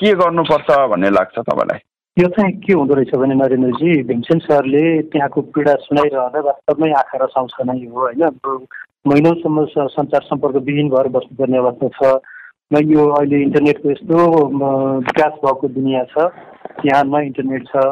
के 0.00 0.12
गर्नुपर्छ 0.14 0.70
भन्ने 0.90 1.10
लाग्छ 1.10 1.38
तपाईँलाई? 1.38 1.78
यो 2.16 2.28
चाहिँ 2.34 2.52
के 2.62 2.72
हुँदो 2.72 2.94
रहेछ 2.94 3.14
भने 3.14 3.34
नरेन्द्रजी 3.34 4.02
भीमसेन 4.08 4.38
सरले 4.46 4.84
त्यहाँको 5.12 5.40
पीडा 5.54 5.74
सुनाइरहँदा 5.86 6.40
वास्तवमै 6.46 6.90
आँखा 7.00 7.18
रसाउँछ 7.24 7.54
नै 7.66 7.78
हो 7.84 8.00
होइन? 8.00 8.22
महिनौसम्म 9.06 9.64
सञ्चार 9.74 10.22
सम्पर्क 10.22 10.56
विहीन 10.66 10.88
भएर 10.90 11.08
बस्नुपर्ने 11.14 11.58
अवस्था 11.58 11.88
छ। 11.98 12.20
न 12.72 12.82
यो 12.90 13.06
अहिले 13.18 13.42
इन्टरनेटको 13.42 13.90
यस्तो 13.90 14.16
विकास 15.06 15.32
भएको 15.44 15.68
दुनियाँ 15.68 16.04
छ। 16.10 16.28
यहाँ 16.86 17.04
न 17.06 17.22
इन्टरनेट 17.26 17.62
छ। 17.68 17.86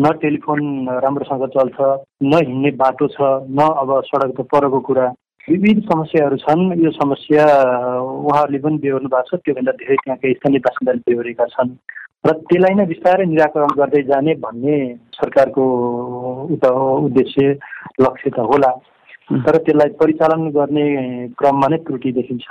न 0.00 0.12
टेलिफोन 0.22 0.60
राम्रोसँग 1.04 1.46
चल्छ 1.54 1.78
न 2.22 2.42
हिँड्ने 2.46 2.70
बाटो 2.82 3.06
छ 3.08 3.18
न 3.48 3.68
अब 3.80 3.90
सडक 4.06 4.34
त 4.36 4.46
परको 4.52 4.80
कुरा। 4.80 5.06
विविध 5.48 5.80
समस्याहरू 5.82 6.36
छन्। 6.36 6.62
यो 6.84 6.90
समस्या 6.92 7.44
उहाँहरूले 8.04 8.58
पनि 8.60 8.78
बेहोर्नु 8.78 9.08
भएको 9.08 9.36
छ। 9.36 9.40
त्योभन्दा 9.40 9.72
धेरै 9.80 9.96
त्यहाँका 9.96 10.32
स्थानीय 10.36 10.60
बासिन्दाले 10.66 11.00
बेहोरेका 11.08 11.46
छन् 11.54 11.72
र 12.26 12.30
त्यसलाई 12.36 12.74
नै 12.76 12.84
बिस्तारै 12.86 13.24
निराकरण 13.26 13.72
गर्दै 13.80 14.02
जाने 14.10 14.34
भन्ने 14.44 14.76
सरकारको 15.16 15.64
उद्देश्य 16.52 17.44
लक्ष्य 18.04 18.30
त 18.30 18.38
होला। 18.50 18.70
तर 19.46 19.56
त्यसलाई 19.64 19.90
परिचालन 19.96 20.50
गर्ने 20.52 20.86
क्रममा 21.38 21.66
नै 21.72 21.78
त्रुटि 21.88 22.12
देखिन्छ। 22.12 22.46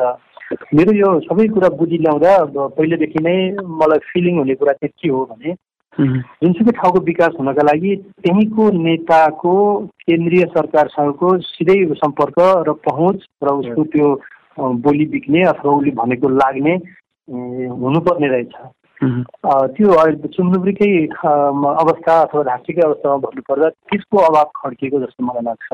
मेरो 0.73 0.91
यो 0.97 1.09
सबै 1.29 1.47
कुरा 1.53 1.69
बुझि 1.77 1.97
ल्याउँदा 2.01 2.31
पहिलेदेखि 2.77 3.19
नै 3.21 3.35
मलाई 3.61 3.99
फिलिङ 4.09 4.37
हुने 4.37 4.55
कुरा 4.57 4.73
चाहिँ 4.73 4.93
के 4.97 5.09
हो 5.13 5.25
भने 5.29 5.53
जुनसुकै 5.97 6.71
ठाउँको 6.71 6.99
विकास 7.05 7.33
हुनका 7.39 7.63
लागि 7.65 7.95
त्यहीँको 8.23 8.69
नेताको 8.77 9.53
केन्द्रीय 10.01 10.45
सरकारसँगको 10.55 11.37
सिधै 11.43 11.77
सम्पर्क 12.01 12.37
र 12.67 12.73
पहुँच 12.85 13.25
र 13.43 13.53
उसको 13.61 13.83
त्यो 13.93 14.07
बोली 14.85 15.05
बिक्ने 15.13 15.41
अथवा 15.49 15.73
उसले 15.73 15.91
भनेको 15.97 16.29
लाग्ने 16.29 16.75
हुनुपर्ने 17.81 18.27
रहेछ। 18.27 18.53
त्यो 19.75 19.87
चुम्लुब्रीकै 20.27 20.91
अवस्था 21.15 22.13
अथवा 22.21 22.43
ढाँचीकै 22.43 22.81
अवस्थामा 22.81 23.17
भन्नुपर्दा 23.25 23.69
त्यसको 23.69 24.17
अभाव 24.29 24.51
खड्किएको 24.55 24.99
जस्तो 24.99 25.25
मलाई 25.25 25.43
लाग्छ। 25.49 25.69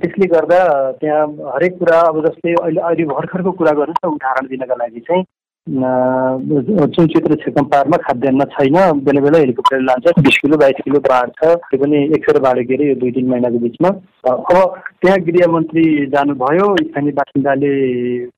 त्यसले 0.00 0.26
गर्दा 0.26 0.60
त्यहाँ 1.00 1.26
हरेक 1.54 1.78
कुरा 1.78 2.00
अब 2.08 2.16
जस्तै 2.26 2.54
अहिले 2.54 2.80
अहिले 2.80 3.04
भर्खरको 3.12 3.52
कुरा 3.52 3.72
गर्नुहोस् 3.80 4.04
न 4.06 4.14
उदाहरण 4.16 4.46
दिनका 4.48 4.74
लागि 4.80 5.00
चाहिँ 5.08 5.24
चुनचित्र 5.66 7.34
छेकम 7.36 7.64
पारमा 7.64 7.96
खाद्यान्न 7.98 8.44
छैन 8.46 8.76
बेला 9.04 9.20
बेला 9.20 9.38
हेलिकप्टर 9.38 9.80
लान्छ 9.80 10.12
बिस 10.18 10.38
किलो 10.38 10.56
बाइस 10.56 10.80
किलो 10.84 11.00
बाँड्छ 11.00 11.38
त्यो 11.42 11.78
पनि 11.78 11.96
एक 12.08 12.24
सय 12.24 12.38
बाँड्यो 12.40 12.64
के 12.64 12.74
अरे 12.74 12.88
यो 12.88 12.94
दुई 12.96 13.10
तिन 13.10 13.28
महिनाको 13.28 13.58
बिचमा 13.58 13.88
अब 14.24 14.80
त्यहाँ 14.96 15.18
गृहमन्त्री 15.20 15.84
जानुभयो 16.06 16.66
स्थानीय 16.78 17.12
बासिन्दाले 17.12 17.72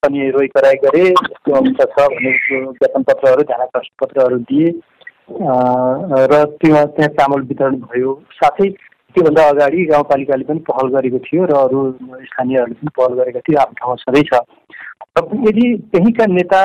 पनि 0.02 0.30
रोइ 0.30 0.48
कराई 0.50 0.74
गरे 0.84 1.04
यस्तो 1.08 1.54
अवस्था 1.54 1.84
छ 1.86 2.08
भने 2.10 2.32
ज्ञापन 2.50 3.02
पत्रहरू 3.04 3.42
ध्यान 3.44 3.66
पत्रहरू 4.00 4.38
दिए 4.44 4.68
र 5.32 6.44
त्यो 6.58 6.86
त्यहाँ 6.88 7.08
चामल 7.14 7.46
वितरण 7.48 7.76
भयो 7.86 8.14
साथै 8.34 8.68
त्योभन्दा 9.14 9.42
अगाडि 9.48 9.84
गाउँपालिकाले 9.92 10.44
पनि 10.44 10.60
पहल 10.68 10.88
गरेको 10.96 11.18
थियो 11.26 11.44
र 11.44 11.54
अरू 11.60 11.80
स्थानीयहरूले 12.26 12.74
पनि 12.74 12.90
पहल 12.98 13.12
गरेका 13.20 13.40
थियो 13.46 13.60
आफ्नो 13.60 13.76
ठाउँमा 13.80 13.96
सधैँ 14.02 14.24
छ। 14.24 14.34
यदि 15.48 15.66
त्यहीँका 15.92 16.26
नेता 16.26 16.60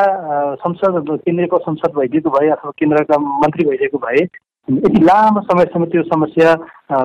संसद 0.63 1.09
केन्द्रको 1.25 1.57
संसद 1.59 1.91
भइदिएको 1.97 2.29
भए 2.29 2.49
अथवा 2.49 2.71
केन्द्रका 2.79 3.17
मन्त्री 3.17 3.63
भइदिएको 3.69 3.97
भए 4.05 4.21
यति 4.67 4.99
लामो 5.03 5.41
समयसम्म 5.41 5.85
त्यो 5.91 6.03
समस्या 6.03 6.53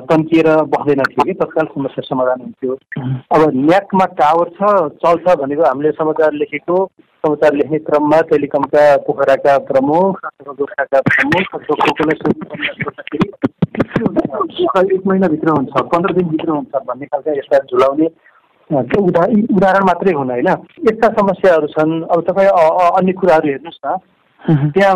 तन्किएर 0.07 0.47
बस्दैन 0.71 1.01
थियो 1.11 1.23
कि 1.23 1.33
तत्काल 1.41 1.65
समस्या 1.75 2.01
समाधान 2.07 2.39
हुन्थ्यो। 2.41 2.73
अब 3.35 3.41
न्याकमा 3.55 4.05
टावर 4.19 4.49
छ 4.57 4.71
चल्छ 5.03 5.35
भनेको 5.41 5.63
हामीले 5.63 5.91
समाचार 5.99 6.33
लेखेको 6.41 6.75
समाचार 7.23 7.51
लेख्ने 7.55 7.79
क्रममा 7.87 8.19
टेलिकमका 8.31 8.83
पोखराका 9.07 9.53
प्रमुख 9.69 10.19
गोर्खाका 10.59 10.99
प्रमुख 11.07 11.45
एक 14.33 15.07
महिनाभित्र 15.07 15.49
हुन्छ 15.49 15.81
पन्ध्र 15.93 16.13
दिनभित्र 16.13 16.49
हुन्छ 16.49 16.83
भन्ने 16.87 17.05
खालका 17.05 17.31
यस्ता 17.31 17.57
झुलाउने 17.59 18.07
त्यो 18.69 19.01
उदा 19.03 19.23
उदाहरण 19.55 19.83
मात्रै 19.85 20.13
हुन् 20.13 20.31
होइन? 20.31 20.47
यस्ता 20.89 21.07
समस्याहरू 21.19 21.67
छन्। 21.67 21.91
अब 22.09 22.21
तपाईँ 22.27 22.49
अन्य 22.49 23.13
कुराहरू 23.13 23.47
हेर्नुहोस् 23.47 23.85
न। 23.85 23.97
त्यहाँ 24.71 24.95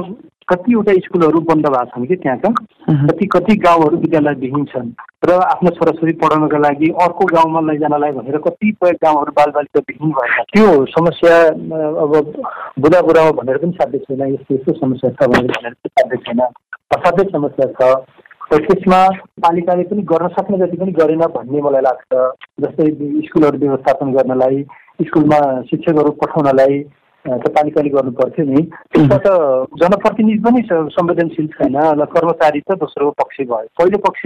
कतिवटा 0.49 0.93
स्कुलहरू 1.05 1.39
बन्द 1.49 1.67
भएको 1.67 1.85
छन् 1.91 2.07
कि 2.07 2.15
त्यहाँका 2.15 2.49
कति 3.07 3.25
कति 3.27 3.55
गाउँहरू 3.65 3.97
विद्यालयविहीन 3.97 4.63
छन्? 4.65 4.89
र 5.25 5.31
आफ्नो 5.45 5.69
छोराछोरी 5.77 6.13
पढाउनको 6.23 6.57
लागि 6.57 6.89
अर्को 7.03 7.25
गाउँमा 7.33 7.61
लैजानलाई 7.69 8.11
भनेर 8.17 8.37
कतिपय 8.47 8.91
गाउँहरू 9.03 9.31
बालबालिका 9.37 9.79
विहीन 9.89 10.11
भएका 10.17 10.43
त्यो 10.53 10.67
समस्या 10.95 11.35
अब 12.03 12.13
बुढा 12.79 13.01
बुढामा 13.01 13.31
भनेर 13.41 13.57
पनि 13.57 13.71
साध्य 13.81 13.97
छैन। 13.99 14.21
यस्तो 14.33 14.55
यस्तो 14.55 14.73
समस्या 14.79 15.09
छ 15.11 15.29
भनेर 15.29 15.51
भनेर 15.57 15.73
साध्य 15.73 16.17
छैन। 16.25 16.39
असाध्यै 16.95 17.29
समस्या 17.31 17.67
छ। 17.75 17.81
त्यसमा 18.51 18.99
पालिकाले 19.43 19.83
पनि 19.83 20.01
गर्न 20.11 20.27
सक्ने 20.35 20.57
जति 20.57 20.77
पनि 20.77 20.91
गरेन 20.99 21.23
भन्ने 21.35 21.61
मलाई 21.61 21.81
लाग्छ। 21.81 22.11
जस्तै 22.63 22.85
स्कुलहरू 23.27 23.57
व्यवस्थापन 23.59 24.13
गर्नलाई 24.13 24.63
स्कुलमा 25.07 25.39
शिक्षकहरू 25.69 26.11
पठाउनलाई 26.21 26.79
त 27.25 27.51
पालिकाले 27.57 27.89
गर्नु 27.89 28.11
पर्थ्यो 28.19 28.45
नि। 28.45 28.61
त्यसमा 28.95 29.17
त 29.25 29.27
जनप्रतिनिधि 29.83 30.39
पनि 30.43 30.61
संवेदनशील 30.95 31.47
छैन 31.57 31.75
र 32.01 32.05
कर्मचारी 32.15 32.59
त 32.59 32.79
दोस्रो 32.79 33.11
पक्ष 33.19 33.37
भयो। 33.41 33.67
पहिलो 33.79 33.97
पक्ष 34.07 34.23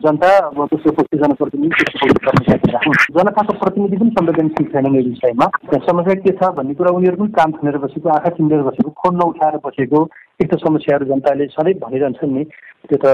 जनता 0.00 0.28
अब 0.38 0.56
दोस्रो 0.70 0.92
पक्ष 0.92 1.18
जनप्रतिनिधि 1.18 1.84
जनताको 3.14 3.52
प्रतिनिधि 3.58 3.96
पनि 3.96 4.10
संवेदनशील 4.10 4.66
छैन 4.72 4.86
यो 4.94 5.02
विषयमा। 5.02 5.46
समस्या 5.86 6.14
के 6.20 6.32
छ 6.34 6.50
भन्ने 6.56 6.74
कुरा 6.74 6.90
उनीहरू 6.98 7.16
पनि 7.16 7.32
काम 7.38 7.52
थनेर 7.52 7.78
बसेको 7.84 8.08
आँखा 8.10 8.30
चिन्डेर 8.36 8.62
बसेको 8.68 8.90
फोन 8.90 9.14
नउठाएर 9.16 9.56
बसेको 9.64 10.00
एक 10.42 10.48
त 10.50 10.58
समस्याहरू 10.66 11.04
जनताले 11.06 11.46
सधैँ 11.54 11.78
भनिरहन्छन् 11.84 12.34
नि। 12.34 12.44
त्यो 12.90 12.98
त 12.98 13.06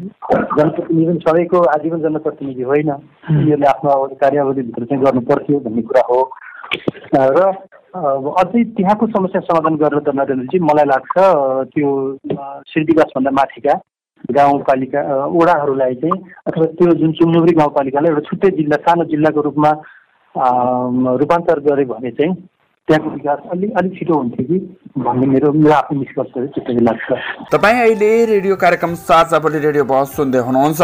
जनप्रतिनिधि 0.00 1.06
पनि 1.10 1.20
सबैको 1.26 1.58
आजीवन 1.74 2.00
जनप्रतिनिधि 2.06 2.62
होइन। 2.70 2.90
उनीहरूले 2.90 3.66
आफ्नो 3.74 3.90
कार्यावधिभित्र 4.22 4.84
चाहिँ 4.86 5.02
गर्नु 5.04 5.20
पर्थ्यो 5.28 5.60
भन्ने 5.66 5.82
कुरा 5.82 6.02
हो। 6.10 6.20
र 7.10 7.40
अझै 7.90 8.60
त्यहाँको 8.78 9.06
समस्या 9.18 9.40
समाधान 9.50 9.74
गर्न 9.82 9.98
त 10.06 10.14
नरेन्द्रजी 10.14 10.58
मलाई 10.62 10.86
लाग्छ 10.94 11.14
त्यो 11.74 11.88
श्रीविकासभन्दा 12.70 13.30
माथिका। 13.34 13.74
गाउँपालिका 14.28 15.00
वडाहरूलाई 15.32 15.94
चाहिँ 16.02 16.22
अथवा 16.46 16.66
त्यो 16.78 16.92
जुन 17.00 17.12
चुम्नुरी 17.18 17.52
गाउँपालिकालाई 17.58 18.10
एउटा 18.10 18.28
छुट्टै 18.28 18.50
जिल्ला 18.56 18.76
सानो 18.86 19.04
जिल्लाको 19.10 19.40
रूपमा 19.40 19.70
रूपान्तर 21.20 21.60
गऱ्यो 21.60 21.86
भने 21.92 22.10
चाहिँ 22.10 22.34
त्यहाँको 22.88 23.10
विकास 23.10 23.38
अलिक 23.52 23.70
अलिक 23.78 23.92
छिटो 23.98 24.14
हुन्थ्यो 24.14 24.44
कि 24.46 24.58
भन्ने 24.98 25.26
मेरो 25.26 25.52
मेरो 25.52 25.74
आफ्नो 25.74 25.98
निष्कर्ष 25.98 26.32
लाग्छ। 26.82 27.08
तपाईँ 27.52 27.80
अहिले 27.80 28.10
रेडियो 28.26 28.56
कार्यक्रम 28.56 28.94
साझा 29.00 29.38
बोली 29.38 29.58
रेडियो 29.58 29.84
बहस 29.84 30.16
सुन्दै 30.16 30.38
हुनुहुन्छ। 30.38 30.80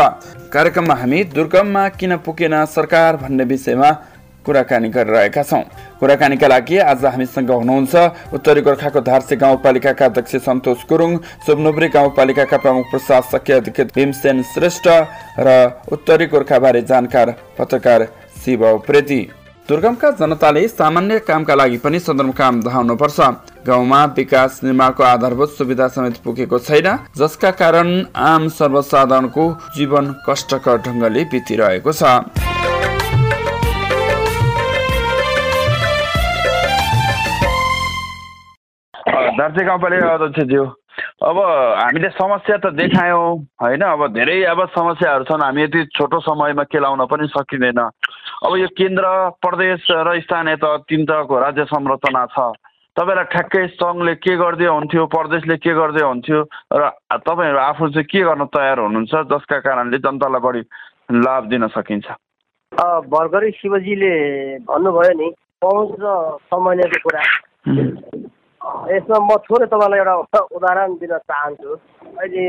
कार्यक्रममा 0.55 0.95
हामी 0.95 1.23
दुर्गममा 1.35 1.89
किन 1.99 2.17
पुगेन 2.27 2.55
सरकार 2.67 3.17
भन्ने 3.23 3.45
विषयमा 3.45 3.91
कुराकानी 4.47 4.89
गरिरहेका 4.89 5.43
छौँ। 5.43 5.63
कुराकानीका 6.01 6.49
लागि 6.49 6.79
आज 6.87 7.05
हामीसँग 7.05 7.51
हुनुहुन्छ 7.51 7.95
उत्तरी 8.33 8.61
गोर्खाको 8.63 9.01
धारसे 9.03 9.37
गाउँपालिकाका 9.37 10.05
अध्यक्ष 10.07 10.37
सन्तोष 10.45 10.85
गुरुङ 10.89 11.17
सोमनुब्री 11.47 11.89
गाउँपालिकाका 11.91 12.57
प्रमुख 12.59 12.85
प्रशासकीय 12.91 13.57
अधिकृत 13.57 13.95
भीमसेन 13.95 14.43
श्रेष्ठ 14.53 14.87
र 15.39 15.57
उत्तरी 15.93 16.27
गोर्खाबारे 16.27 16.83
जानकार 16.85 17.35
पत्रकार 17.59 18.07
शिव 18.45 18.65
उप्रेती 18.69 19.21
दुर्गमका 19.69 20.11
जनताले 20.19 20.67
सामान्य 20.69 21.19
कामका 21.27 21.55
लागि 21.55 21.79
पनि 21.85 21.99
सदरमुकाम 22.01 22.61
धाउनुपर्छ 22.63 23.21
गाउँमा 23.67 24.05
विकास 24.17 24.61
निर्माणको 24.65 25.03
आधारभूत 25.05 25.57
सुविधा 25.59 25.89
समेत 25.89 26.17
पुगेको 26.25 26.59
छैन 26.61 26.89
जसका 27.19 27.51
कारण 27.59 27.91
आम 28.25 28.49
सर्वसाधारणको 28.55 29.51
जीवन 29.77 30.15
कष्टकर 30.29 30.77
ढङ्गले 30.87 31.25
बितिरहेको 31.33 31.93
छ। 31.93 32.76
दार्जिलिङ 39.37 39.67
गाउँपालिका 39.69 40.13
अध्यक्षज्यू 40.15 40.65
अब 40.97 41.39
हामीले 41.77 42.09
समस्या 42.17 42.57
त 42.57 42.73
देखायौँ 42.73 43.29
होइन? 43.61 43.83
अब 43.85 44.01
धेरै 44.17 44.37
अब 44.49 44.61
समस्याहरू 44.73 45.25
छन्। 45.29 45.43
हामी 45.45 45.63
यति 45.63 45.85
छोटो 45.93 46.21
समयमा 46.25 46.65
केलाउन 46.73 47.05
पनि 47.05 47.27
सकिँदैन। 47.29 47.79
अब 47.79 48.53
यो 48.57 48.69
केन्द्र 48.73 49.05
प्रदेश 49.45 49.87
र 49.93 50.21
स्थानीय 50.25 50.57
त 50.57 50.65
तिनवटाको 50.89 51.35
राज्य 51.37 51.65
संरचना 51.69 52.25
छ। 52.33 52.39
तपाईँलाई 52.97 53.25
ठ्याक्कै 53.29 53.67
सङ्घले 53.77 54.15
के 54.25 54.37
गरिदियो 54.41 54.73
हुन्थ्यो 54.73 55.05
प्रदेशले 55.13 55.57
के 55.61 55.73
गरिदियो 55.77 56.07
हुन्थ्यो 56.09 56.41
र 56.73 56.83
तपाईँहरू 57.13 57.59
आफू 57.61 57.89
चाहिँ 57.93 58.09
के 58.09 58.21
गर्न 58.25 58.45
तयार 58.49 58.79
हुनुहुन्छ 58.81 59.15
जसका 59.33 59.59
कारणले 59.69 59.99
जनतालाई 60.01 60.41
बढी 60.41 60.63
लाभ 61.13 61.43
दिन 61.53 61.69
सकिन्छ? 61.77 62.09
भर्खरै 63.13 63.51
शिवजीले 63.61 64.15
भन्नुभयो 64.65 65.13
नि 65.21 65.29
पहुँच 65.61 65.93
र 66.01 66.07
समन्वयको 66.49 66.99
कुरा। 67.05 67.23
यसमा 68.67 69.19
म 69.23 69.37
थोरै 69.47 69.67
तपाईँलाई 69.73 70.01
एउटा 70.01 70.39
उदाहरण 70.57 70.95
दिन 71.01 71.13
चाहन्छु। 71.31 71.71
अहिले 72.19 72.45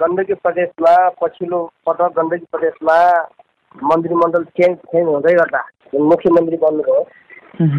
गण्डकी 0.00 0.34
प्रदेशमा 0.44 0.92
पछिल्लो 1.20 1.60
पटक 1.86 2.10
गण्डकी 2.18 2.46
प्रदेशमा 2.52 2.96
मन्त्रीमण्डल 3.74 4.44
चेन्ज 4.58 4.76
चेन्ज 4.92 5.08
हुँदै 5.08 5.34
गर्दा 5.40 5.62
मुख्यमन्त्री 6.12 6.56
बन्नुभयो 6.64 7.00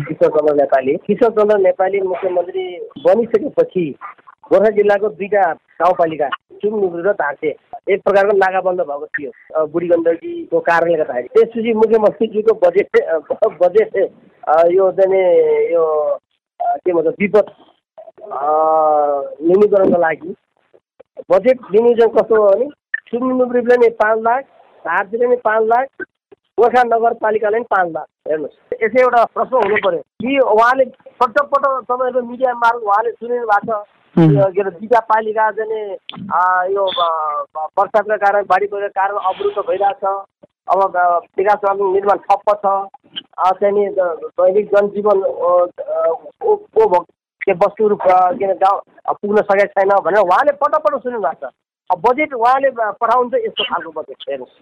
किशोर 0.07 0.29
चन्द्र 0.35 0.53
नेपाली। 0.55 0.95
किशोर 1.07 1.31
चन्द्र 1.37 1.57
नेपाली 1.57 2.01
मुख्यमन्त्री 2.07 2.63
बनिसकेपछि 3.05 3.85
गोर्खा 4.51 4.69
जिल्लाको 4.77 5.09
दुईवटा 5.19 5.43
गाउँपालिका 5.81 6.27
चुमनुगुरी 6.61 7.03
र 7.03 7.11
धार्से 7.21 7.49
एक 7.91 8.01
प्रकारको 8.03 8.37
नागाबन्द 8.37 8.81
भएको 8.89 9.07
थियो 9.15 9.65
बुढी 9.71 9.87
गण्डकीको 9.93 10.59
कारणले 10.67 10.97
गर्दाखेरि। 10.97 11.27
त्यसपछि 11.35 11.73
मुख्यमन्त्रीजीको 11.83 12.53
बजेट 12.65 12.91
बजेट 13.63 13.95
यो 14.75 14.91
चाहिँ 14.99 15.23
यो 15.71 15.85
के 16.81 16.93
भन्छ 16.93 17.15
विपद 17.19 17.45
न्यूनीकरणको 19.41 19.99
लागि। 20.01 20.35
बजेट 21.31 21.57
विनियोजन 21.71 22.09
कस्तो 22.17 22.35
हो 22.35 22.49
भने 22.49 22.67
सुम्नुब्रीले 23.11 23.75
नि 23.77 23.89
पाँच 24.01 24.19
लाख 24.23 24.43
धारतिर 24.85 25.27
नि 25.29 25.35
पाँच 25.45 25.63
लाख 25.67 25.87
गोर्खा 26.59 26.83
नगरपालिकाले 26.83 27.57
पनि 27.57 27.65
पाँच 27.71 27.87
लाख। 27.93 28.07
हेर्नुहोस् 28.27 28.83
यसै 28.83 29.01
एउटा 29.01 29.23
प्रश्न 29.35 29.53
हुनु 29.55 29.77
पऱ्यो 29.85 30.01
कि 30.21 30.37
उहाँले 30.39 30.85
पटक 31.21 31.45
पटक 31.51 31.73
तपाईँहरूको 31.89 32.27
मिडिया 32.27 32.53
मार्फत 32.55 32.83
उहाँले 32.83 33.11
सुनिनु 33.11 33.45
भएको 33.51 33.65
छ? 33.71 33.83
के 34.15 34.61
अरे 34.61 34.71
दुईवटा 34.71 34.99
पालिका 35.09 35.49
चाहिँ 35.57 35.83
यो 36.75 36.83
बर्सातका 37.55 38.17
कारण 38.23 38.43
बाढी 38.49 38.67
पहिरोको 38.67 38.93
कारण 38.99 39.15
अवरुद्ध 39.29 39.57
भइरहेछ। 39.67 40.03
अब 40.71 40.79
विकास 41.37 41.61
निर्माण 41.79 42.17
ठप्प 42.25 42.47
छ। 42.63 43.20
चाहिँ 43.37 43.89
दैनिक 43.97 44.65
जनजीवन 44.75 45.17
के 47.41 47.51
वस्तुहरू 47.53 47.95
के 48.01 48.11
अरे 48.45 48.55
गाउँ 48.63 48.79
पुग्न 49.21 49.41
सकेको 49.41 49.73
छैन 49.73 49.91
भनेर 50.05 50.21
उहाँले 50.21 50.51
पटक 50.61 50.81
पटक 50.85 51.01
सुन्नु 51.03 51.19
भएको 51.19 51.47
छ। 51.47 51.53
अब 51.89 51.97
बजेट 52.01 52.33
उहाँले 52.33 52.69
पठाउनु 52.71 53.29
चाहिँ 53.29 53.45
यस्तो 53.45 53.63
खालको 53.63 53.91
बजेट 53.91 54.19
हेर्नुहोस्। 54.29 54.55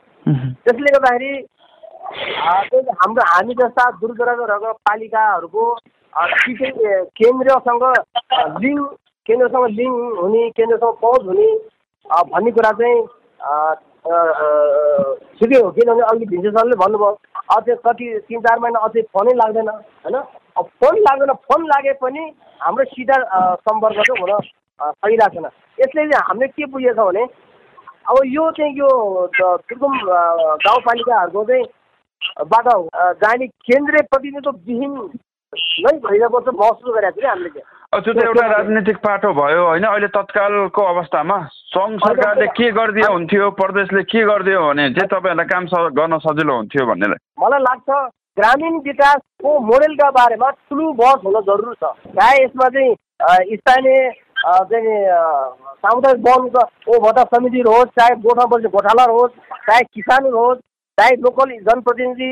त्यसले 0.64 0.90
गर्दाखेरि 0.98 1.32
हाम्रो 3.02 3.24
हामी 3.32 3.54
जस्ता 3.60 3.84
दुर्ग 4.00 4.20
पालिकाहरूको 4.88 5.64
केन्द्रसँग 7.20 7.84
लिङ्क 8.64 8.86
केन्द्रसँग 9.26 9.66
लिङ्क 9.80 9.98
हुने 10.22 10.50
केन्द्रसँग 10.58 10.94
पहुँच 11.02 11.24
हुने 11.26 11.48
भन्ने 12.32 12.52
कुरा 12.52 12.72
चाहिँ 12.80 12.98
ठिकै 14.10 15.60
हो 15.62 15.70
किनभने 15.72 16.04
अघि 16.12 16.26
भिन्से 16.26 16.52
सरले 16.52 16.76
भन्नुभयो 16.82 17.10
अझै 17.56 17.76
कति 17.86 18.06
तिन 18.28 18.40
चार 18.42 18.60
महिना 18.60 18.80
अझै 18.88 19.02
फोनै 19.14 19.34
लाग्दैन 19.42 19.70
होइन? 19.70 20.18
फोन 20.60 20.98
लाग्दैन 21.08 21.34
फोन 21.50 21.66
लागे 21.68 21.94
पनि 22.02 22.24
हाम्रो 22.62 22.86
सिधा 22.94 23.18
सम्पर्क 23.68 23.96
चाहिँ 23.96 24.22
हुन 24.22 24.32
सकिरहेको 24.42 25.30
छैन। 25.36 25.46
यसले 25.80 26.02
चाहिँ 26.10 26.26
हामीले 26.28 26.48
के 26.48 26.66
बुझेको 26.74 26.94
छ 26.94 27.08
भने 27.08 27.24
अब 28.10 28.18
यो 28.26 28.50
चाहिँ 28.58 28.74
यो 28.78 28.90
दुर्गम 29.40 29.94
गाउँपालिकाहरूको 30.66 31.44
चाहिँ 31.50 31.66
बाट 32.52 32.68
जाने 33.24 33.48
केन्द्रीय 33.48 34.02
प्रतिनिधित्वविहीन 34.12 34.94
नै 35.86 35.98
भइरहेको 36.06 36.40
चाहिँ 36.40 36.60
महसुस 36.60 36.96
गरेको 36.96 37.20
छ 37.20 37.22
कि 37.22 37.28
हामीले 37.28 37.50
चाहिँ। 37.50 37.79
त्यो 37.94 38.14
त 38.14 38.22
एउटा 38.22 38.46
राजनीतिक 38.48 38.98
पाटो 39.02 39.30
भयो 39.34 39.62
होइन? 39.66 39.84
अहिले 39.84 40.08
तत्कालको 40.14 40.82
अवस्थामा 40.94 41.38
सङ्घ 41.74 41.98
सरकारले 42.06 42.48
के 42.54 42.70
गरिदियो 42.78 43.08
हुन्थ्यो 43.12 43.50
प्रदेशले 43.58 44.04
के 44.06 44.22
गरिदियो 44.30 44.60
भने 44.62 44.86
चाहिँ 44.94 45.10
तपाईँहरूलाई 45.10 45.50
काम 45.50 45.66
गर्न 45.98 46.18
सजिलो 46.26 46.54
हुन्थ्यो 46.58 46.86
भनेर 46.86 47.16
मलाई 47.42 47.62
लाग्छ 47.66 47.90
ग्रामीण 48.40 48.78
विकासको 48.86 49.50
मोडेलका 49.70 50.10
बारेमा 50.18 50.50
ठुलो 50.50 50.92
बहस 51.02 51.26
हुन 51.26 51.40
जरुरी 51.50 51.76
छ। 51.82 51.90
चाहे 52.14 52.44
यसमा 52.44 52.68
चाहिँ 52.78 53.58
स्थानीय 53.58 53.98
चाहिँ 54.70 54.98
सामुदायिक 55.82 56.22
वनको 56.28 57.00
भत्ता 57.06 57.24
समितिहरू 57.34 57.72
होस् 57.74 57.96
चाहे 58.00 58.16
गोठा 58.22 58.46
बस्ने 58.54 58.70
गोठालाहरू 58.78 59.18
होस् 59.18 59.34
चाहे 59.66 59.82
किसानहरू 59.98 60.46
होस् 60.46 60.62
चाहे 60.98 61.16
लोकल 61.26 61.58
जनप्रतिनिधि 61.68 62.32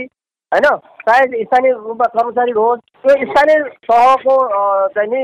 होइन? 0.51 0.65
चाहे 1.07 1.43
स्थानीय 1.43 1.71
रूपमा 1.73 2.05
कर्मचारीहरू 2.15 2.61
होस् 2.61 2.81
त्यो 3.03 3.15
स्थानीय 3.31 3.63
तहको 3.89 4.35
चाहिँ 4.95 5.09
नि 5.11 5.23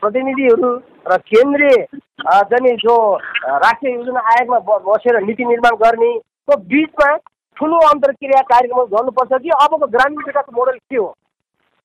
प्रतिनिधिहरू 0.00 0.70
र 1.10 1.16
केन्द्रीय 1.30 1.76
चाहिँ 2.22 2.60
नि 2.62 2.72
जो 2.84 2.96
राष्ट्रिय 3.64 3.94
योजना 3.94 4.20
आयोगमा 4.32 4.58
बसेर 4.86 5.20
नीति 5.22 5.44
निर्माण 5.44 5.74
गर्नेको 5.82 6.56
बिचमा 6.72 7.08
ठुलो 7.56 7.78
अन्तर्क्रिया 7.88 8.40
कार्यक्रम 8.52 8.84
गर्नुपर्छ 8.92 9.42
कि 9.42 9.50
अबको 9.56 9.86
ग्रामीण 9.96 10.24
विकास 10.26 10.44
मोडल 10.54 10.76
के 10.78 10.96
हो? 10.96 11.08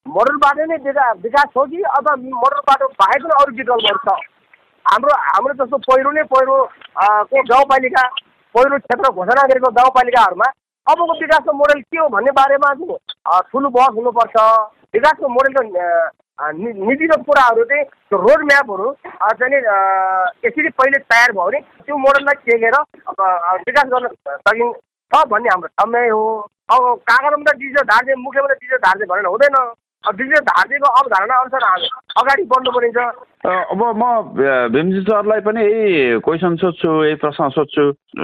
मोडलबाट 0.05 0.59
नै 0.69 0.77
विकास 1.23 1.49
हो 1.57 1.65
कि 1.65 1.81
अथवा 1.95 2.15
मोडलबाट 2.15 2.83
बाहेक 3.01 3.23
पनि 3.23 3.35
अरू 3.41 3.55
विकल्पहरू 3.57 3.99
छ? 4.05 4.15
हाम्रो 4.85 5.17
हाम्रो 5.25 5.53
जस्तो 5.63 5.77
पहिरो 5.89 6.11
नै 6.11 6.23
पहिरो 6.35 6.55
को 7.31 7.43
गाउँपालिका 7.49 8.07
पहिरो 8.55 8.77
क्षेत्र 8.85 9.11
घोषणा 9.11 9.43
गरेको 9.47 9.71
गाउँपालिकाहरूमा 9.79 10.49
अबको 10.87 11.13
विकासको 11.19 11.53
मोडल 11.53 11.79
के 11.81 11.99
हो 11.99 12.07
भन्ने 12.09 12.31
बारेमा 12.39 12.73
चाहिँ 12.73 12.97
ठुलो 13.51 13.69
बहस 13.69 13.95
हुनुपर्छ। 13.95 14.35
विकासको 14.95 15.27
मोडलको 15.27 15.61
नीतिगत 16.39 17.23
कुराहरू 17.27 17.63
चाहिँ 17.69 17.83
त्यो 17.83 18.17
रोड 18.21 18.43
म्यापहरू 18.51 18.91
चाहिँ 19.03 19.61
यसरी 20.45 20.69
पहिले 20.79 20.99
तयार 21.11 21.31
भयो 21.31 21.45
भने 21.47 21.59
त्यो 21.85 21.97
मोडललाई 21.97 22.35
टेकेर 22.45 22.75
विकास 23.67 23.89
गर्न 23.93 24.07
सकिन्छ 24.27 25.23
भन्ने 25.33 25.49
हाम्रो 25.49 25.69
ठम्मै 25.81 26.07
हो। 26.09 26.23
अब 26.67 26.81
कागजमा 27.09 27.51
त 27.51 27.55
डिजिटल 27.57 27.83
ढाँचे 27.89 28.15
मुख्यमन्त्री 28.21 28.57
डिजिटल 28.61 28.81
ढाँचे 28.85 29.05
भनेर 29.11 29.25
हुँदैन। 29.33 29.55
ढाँचेको 30.11 30.87
अवधारणा 30.87 31.35
अनुसार 31.35 31.63
अगाडि 32.17 32.43
बढ्नु 32.43 32.71
परिन्छ 32.71 32.97
अब 33.47 33.81
म 33.95 34.03
भीमजी 34.71 35.01
सरलाई 35.01 35.39
पनि 35.39 35.61
यही 35.63 36.19
क्वेसन 36.19 36.55
सोध्छु 36.55 37.03
यही 37.03 37.15
प्रश्न 37.15 37.49
सोध्छु। 37.49 37.83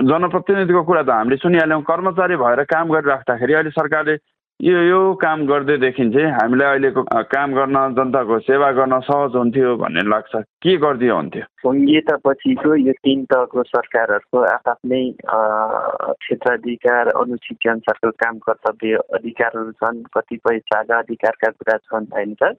जनप्रतिनिधिको 0.10 0.84
कुरा 0.84 1.04
त 1.04 1.10
हामीले 1.10 1.38
सुनिहाल्यौँ। 1.38 1.82
कर्मचारी 1.82 2.36
भएर 2.36 2.64
काम 2.64 2.88
गरिराख्दाखेरि 2.90 3.54
अहिले 3.54 3.70
सरकारले 3.70 4.16
यो 4.64 4.80
यो 4.80 5.14
काम 5.20 5.46
गर्दैदेखि 5.48 6.04
चाहिँ 6.10 6.32
हामीलाई 6.32 6.68
अहिलेको 6.68 7.02
काम 7.04 7.54
गर्न 7.54 7.78
जनताको 7.96 8.40
सेवा 8.40 8.72
गर्न 8.72 9.00
सहज 9.04 9.36
हुन्थ्यो 9.36 9.76
भन्ने 9.76 10.04
लाग्छ। 10.08 10.32
के 10.64 10.76
गरिदियो 10.78 11.16
हुन्थ्यो? 11.16 11.44
सङ्घीयतापछिको 11.64 12.76
यो 12.76 12.94
तिन 13.04 13.26
तहको 13.28 13.64
सरकारहरूको 13.64 14.44
आफ्नै 14.56 15.04
क्षेत्राधिकार 15.20 17.12
अनुसूची 17.12 17.70
अनुसारको 17.70 18.12
काम 18.24 18.38
कर्तव्य 18.48 19.04
अधिकारहरू 19.20 19.72
छन् 19.84 20.04
कतिपय 20.16 20.60
साझा 20.72 21.00
अधिकारका 21.00 21.50
कुरा 21.60 21.78
छन् 21.84 22.08
होइन 22.16 22.34
त 22.40 22.56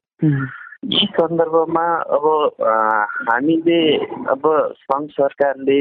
यी 0.92 1.06
सन्दर्भमा 1.06 1.84
अब 2.16 2.24
हामीले 3.28 3.78
अब 4.28 4.42
सङ्घ 4.80 5.08
सरकारले 5.10 5.78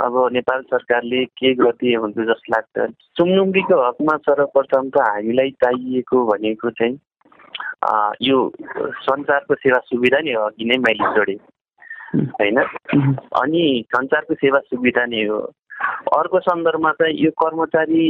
अब 0.00 0.18
नेपाल 0.32 0.62
सरकारले 0.62 1.24
के 1.24 1.54
गरिदिए 1.54 1.96
हुन्छ 1.96 2.16
जस्तो 2.18 2.52
लाग्छ 2.52 2.86
चुमनुङ्गीको 3.16 3.80
हकमा 3.86 4.16
सर्वप्रथम 4.28 4.90
त 4.90 5.08
हामीलाई 5.08 5.50
चाहिएको 5.64 6.24
भनेको 6.26 6.70
चाहिँ 6.70 6.98
यो 8.22 8.38
सञ्चारको 8.78 9.54
सेवा 9.54 9.78
सुविधा 9.84 10.20
नि 10.20 10.32
अघि 10.44 10.64
नै 10.64 10.78
मैले 10.78 11.12
जोडेँ। 11.14 11.38
होइन? 12.30 12.58
अनि 13.42 13.64
सञ्चारको 13.94 14.34
सेवा 14.34 14.58
सुविधा 14.58 15.04
नै 15.06 15.24
हो। 15.24 15.38
अर्को 16.18 16.40
सन्दर्भमा 16.40 16.92
चाहिँ 16.92 17.16
यो 17.18 17.30
कर्मचारी 17.42 18.06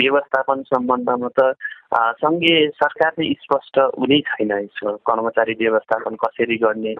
व्यवस्थापन 0.00 0.62
सम्बन्धमा 0.62 1.28
त 1.40 1.54
सङ्घीय 1.94 2.68
सरकार 2.76 3.10
चाहिँ 3.10 3.34
स्पष्ट 3.42 3.78
हुनै 3.98 4.20
छैन 4.28 4.50
यसो 4.52 4.96
कर्मचारी 5.08 5.54
व्यवस्थापन 5.60 6.16
कसरी 6.24 6.56
गर्ने 6.64 6.94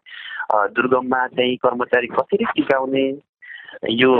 दुर्गममा 0.76 1.26
चाहिँ 1.36 1.56
कर्मचारी 1.64 2.06
कसरी 2.06 2.44
टिकाउने 2.56 3.04
यो 3.92 4.12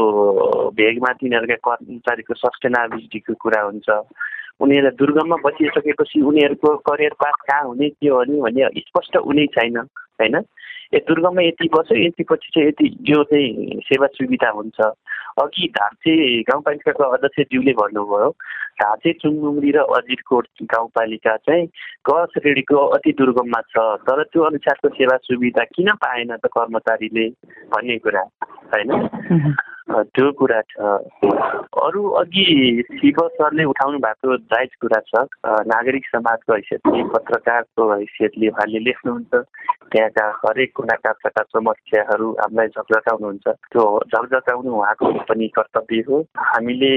भेगमा 0.76 1.12
तिनीहरूका 1.20 1.56
कर्मचारीको 1.68 2.34
सस्टेनाबिलिटीको 2.34 3.34
कुरा 3.40 3.62
हुन्छ। 3.62 3.88
उनीहरूलाई 4.60 4.96
दुर्गममा 4.98 5.36
बसिसकेपछि 5.44 6.20
उनीहरूको 6.20 6.76
करियर 6.84 7.14
पास 7.16 7.34
कहाँ 7.48 7.64
हुने 7.64 7.88
के 7.88 8.08
हो 8.08 8.24
भन्ने 8.44 8.68
स्पष्ट 8.92 9.16
हुनै 9.24 9.46
छैन 9.56 9.76
होइन? 10.20 10.36
ए 10.94 10.98
दुर्गममा 11.08 11.42
यति 11.42 11.68
बस्यो 11.72 11.96
यति 11.96 12.24
पछि 12.28 12.48
चाहिँ 12.54 12.68
यति 12.68 12.86
यो 13.08 13.22
चाहिँ 13.24 13.80
सेवा 13.88 14.06
सुविधा 14.20 14.50
हुन्छ। 14.50 14.78
अघि 15.38 15.66
धार्चे 15.68 16.14
गाउँपालिकाको 16.42 17.04
अध्यक्षज्यूले 17.04 17.72
भन्नुभयो 17.72 18.30
धार्चे 18.80 19.12
चुङमुङ्री 19.12 19.70
र 19.70 19.78
अजिरकोट 19.96 20.46
गाउँपालिका 20.64 21.36
चाहिँ 21.36 21.66
क 22.10 22.26
श्रेणीको 22.34 22.86
अति 22.96 23.12
दुर्गममा 23.12 23.60
छ 23.70 23.86
तर 24.02 24.22
त्यो 24.22 24.42
अनुसारको 24.42 24.88
सेवा 24.88 25.16
सुविधा 25.22 25.64
किन 25.74 25.90
पाएन 25.96 26.36
त 26.36 26.46
कर्मचारीले 26.46 27.28
भन्ने 27.74 27.98
कुरा 27.98 28.22
होइन? 28.72 28.92
त्यो 29.88 30.30
कुरा 30.38 30.60
छ। 30.60 30.78
अरू 31.82 32.02
अघि 32.20 32.44
शिव 32.92 33.18
सरले 33.36 33.64
उठाउनु 33.64 33.98
भएको 33.98 34.36
जायज 34.36 34.74
कुरा 34.82 35.00
छ 35.08 35.24
नागरिक 35.66 36.06
समाजको 36.06 36.52
हैसियतले 36.52 37.02
पत्रकारको 37.14 37.90
हैसियतले 37.92 38.48
उहाँले 38.48 38.78
लेख्नुहुन्छ। 38.78 39.32
त्यहाँका 39.92 40.24
हरेक 40.44 40.72
कुना 40.76 40.94
काप्चाका 41.04 41.42
समस्याहरू 41.56 42.28
हामीलाई 42.40 42.66
झकझकाउनुहुन्छ 42.68 43.48
त्यो 43.48 43.84
झकझकाउनु 44.12 44.70
उहाँको 44.76 45.12
पनि 45.28 45.48
कर्तव्य 45.56 46.00
हो। 46.08 46.20
हामीले 46.36 46.92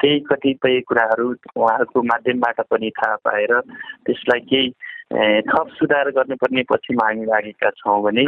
केही 0.00 0.20
कतिपय 0.20 0.80
कुराहरू 0.88 1.28
उहाँहरूको 1.56 2.02
माध्यमबाट 2.02 2.60
पनि 2.70 2.90
थाहा 2.90 3.16
पाएर 3.24 3.60
त्यसलाई 4.06 4.40
केही 4.40 4.68
थप 5.12 5.68
सुधार 5.74 6.10
गर्नुपर्ने 6.10 6.62
पक्षमा 6.62 7.06
हामी 7.06 7.24
लागेका 7.24 7.70
छौँ 7.70 8.02
भने 8.02 8.24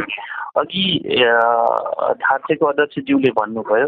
अघि 0.59 0.83
थार्चेको 2.19 2.65
अध्यक्षज्यूले 2.65 3.31
भन्नुभयो 3.31 3.87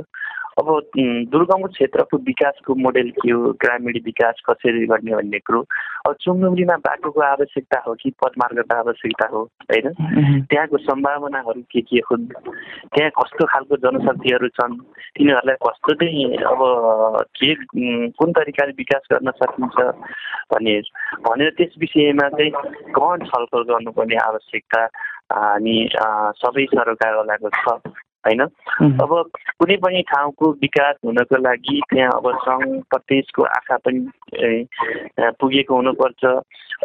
अब 0.56 0.68
दुर्गमको 0.96 1.68
क्षेत्रको 1.68 2.18
विकासको 2.26 2.76
मोडेल 2.80 3.10
के 3.12 3.32
हो? 3.32 3.52
ग्रामीण 3.60 4.00
विकास 4.06 4.40
कसरी 4.50 4.86
गर्ने 4.88 5.16
भन्ने 5.16 5.40
कुरो? 5.44 5.62
अब 6.08 6.16
चुङडुङ्गीमा 6.24 6.76
बाटोको 6.86 7.22
आवश्यकता 7.22 7.80
हो 7.88 7.94
कि 8.00 8.10
पदमार्गको 8.24 8.76
आवश्यकता 8.76 9.28
हो? 9.36 9.42
होइन? 9.72 9.88
त्यहाँको 10.48 10.78
सम्भावनाहरू 10.88 11.62
के 11.72 11.82
के 11.82 12.00
हुन्? 12.08 12.26
त्यहाँ 12.96 13.12
कस्तो 13.20 13.46
खालको 13.52 13.76
जनशक्तिहरू 13.84 14.48
छन्? 14.56 14.80
तिनीहरूलाई 15.20 15.60
कस्तो 15.60 15.94
चाहिँ 16.00 16.24
अब 16.48 16.62
के 17.36 17.54
कुन 18.16 18.32
तरिकाले 18.40 18.74
विकास 18.80 19.04
गर्न 19.12 19.32
सकिन्छ 19.36 19.78
भने 20.56 20.80
भनेर 21.28 21.50
त्यस 21.58 21.76
विषयमा 21.84 22.30
चाहिँ 22.32 22.52
गहन 22.96 23.28
छलफल 23.28 23.64
गर्नुपर्ने 23.76 24.18
आवश्यकता 24.24 24.82
हामी 25.36 25.78
सबै 26.40 26.66
सरकारवालाको 26.72 27.50
छ। 27.60 27.80
होइन? 28.26 28.42
अब 29.02 29.12
कुनै 29.60 29.76
पनि 29.78 30.02
ठाउँको 30.10 30.52
विकास 30.62 30.96
हुनको 31.06 31.38
लागि 31.38 31.82
त्यहाँ 31.90 32.12
अब 32.18 32.26
सङ्घ 32.46 32.66
प्रदेशको 32.90 33.44
आँखा 33.44 33.78
पनि 33.86 34.02
पुगेको 35.40 35.76
हुनुपर्छ। 35.76 36.24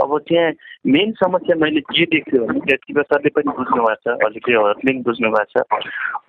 अब 0.02 0.18
त्यहाँ 0.28 0.52
मेन 0.86 1.10
समस्या 1.12 1.54
मैले 1.60 1.80
के 1.92 2.04
देख्छु 2.08 2.38
भने 2.40 2.76
शिव 2.76 3.02
सरले 3.02 3.28
पनि 3.36 3.52
बुझ्नु 3.52 3.82
भएको 3.84 3.94
छ 4.00 4.16
हजुरले 4.24 4.72
पनि 4.80 5.02
बुझ्नु 5.04 5.28
भएको 5.30 5.60
छ। 5.60 5.82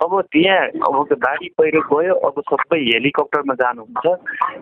अब 0.04 0.12
त्यहाँ 0.32 0.68
अब 0.88 1.14
बाढी 1.24 1.48
पहिरो 1.56 1.82
गयो 1.88 2.16
अब 2.28 2.42
सबै 2.52 2.80
हेलिकप्टरमा 2.80 3.54
जानुहुन्छ। 3.62 4.06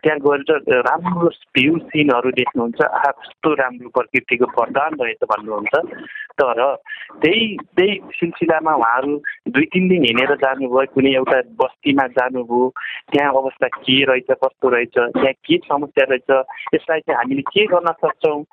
त्यहाँ 0.05 0.19
गएर 0.21 0.83
राम्रो 0.85 1.29
भ्यू 1.57 1.77
सिनहरू 1.89 2.31
देख्नुहुन्छ। 2.37 2.81
आहा 2.85 3.11
कस्तो 3.17 3.53
राम्रो 3.61 3.89
प्रकृतिको 3.97 4.45
वरदान 4.59 4.91
रहेछ 5.01 5.25
भन्नुहुन्छ। 5.25 5.73
तर 6.37 6.61
त्यही 7.25 7.57
त्यही 7.57 7.99
सिलसिलामा 8.19 8.73
उहाँहरू 8.75 9.17
दुई 9.57 9.65
तिन 9.73 9.89
दिन 9.89 10.05
हिँडेर 10.05 10.35
जानुभयो 10.45 10.85
कुनै 10.93 11.11
एउटा 11.17 11.41
बस्तीमा 11.57 12.07
जानुभयो। 12.13 12.61
त्यहाँ 13.11 13.33
अवस्था 13.41 13.67
के 13.81 13.97
रहेछ 14.05 14.31
कस्तो 14.37 14.69
रहेछ 14.69 14.95
त्यहाँ 15.17 15.33
के 15.33 15.57
समस्या 15.65 16.05
रहेछ 16.13 16.29
यसलाई 16.77 16.99
चाहिँ 16.99 17.17
हामीले 17.17 17.41
के 17.49 17.65
गर्न 17.73 17.91
सक्छौँ? 18.05 18.43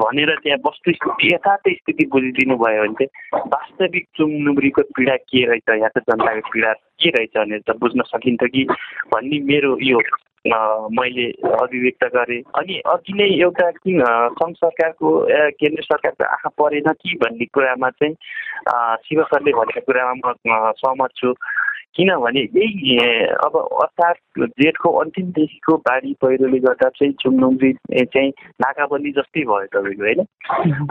भनेर 0.00 0.34
त्यहाँ 0.42 0.58
वस्तु 0.66 0.90
यथार्थ 1.24 1.68
स्थिति 1.76 2.04
बुझिदिनु 2.12 2.56
भयो 2.60 2.82
भने 2.82 3.06
चाहिँ 3.06 3.40
वास्तविक 3.52 4.06
चुङनुब्रीको 4.16 4.82
पीडा 4.96 5.16
के 5.16 5.44
रहेछ 5.48 5.68
यहाँको 5.72 6.00
जनताको 6.00 6.50
पीडा 6.52 6.72
के 7.00 7.10
रहेछ 7.16 7.36
भनेर 7.36 7.60
त 7.68 7.76
बुझ्न 7.80 8.02
सकिन्थ्यो 8.12 8.48
कि 8.54 8.64
भन्ने 9.14 9.40
मेरो 9.48 9.76
यो 9.88 10.00
मैले 10.46 11.26
अभिव्यक्त 11.58 12.04
गरेँ। 12.14 12.42
अनि 12.54 12.74
अघि 12.86 13.12
नै 13.18 13.26
एउटा 13.42 13.70
किन 13.82 13.98
सङ्घ 14.38 14.54
सरकारको 14.54 15.08
केन्द्र 15.58 15.82
सरकारको 15.82 16.24
आँखा 16.24 16.50
परेन 16.60 16.92
कि 17.02 17.14
भन्ने 17.22 17.44
कुरामा 17.50 17.90
चाहिँ 17.98 18.14
शिव 19.08 19.22
सरले 19.32 19.52
भनेको 19.58 19.80
कुरामा 19.86 20.32
म 20.46 20.72
सहमत 20.78 21.10
छु। 21.18 21.34
किनभने 21.96 22.40
यही 22.40 22.98
अब 23.44 23.56
असार 23.82 24.14
जेठको 24.38 24.92
अन्तिमदेखिको 24.92 25.76
बाढी 25.76 26.12
पहिरोले 26.22 26.58
गर्दा 26.58 26.88
चाहिँ 26.88 27.12
चुमनुङ्गी 27.12 27.72
चाहिँ 28.04 28.30
नाकाबन्दी 28.60 29.10
जस्तै 29.10 29.42
भयो 29.42 29.66
तपाईँको 29.66 30.02
होइन? 30.02 30.20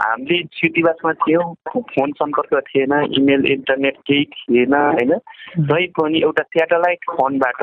हामीले 0.02 0.42
सिटीवासमा 0.52 1.12
थियौँ 1.12 1.54
फोन 1.68 2.12
सम्पर्क 2.12 2.62
थिएन 2.68 2.92
इमेल 3.18 3.46
इन्टरनेट 3.46 3.96
केही 4.06 4.24
थिएन 4.24 4.74
होइन? 4.74 5.14
जहीँ 5.58 5.86
पनि 5.86 6.22
एउटा 6.22 6.42
सेटेलाइट 6.42 6.98
फोनबाट 7.10 7.62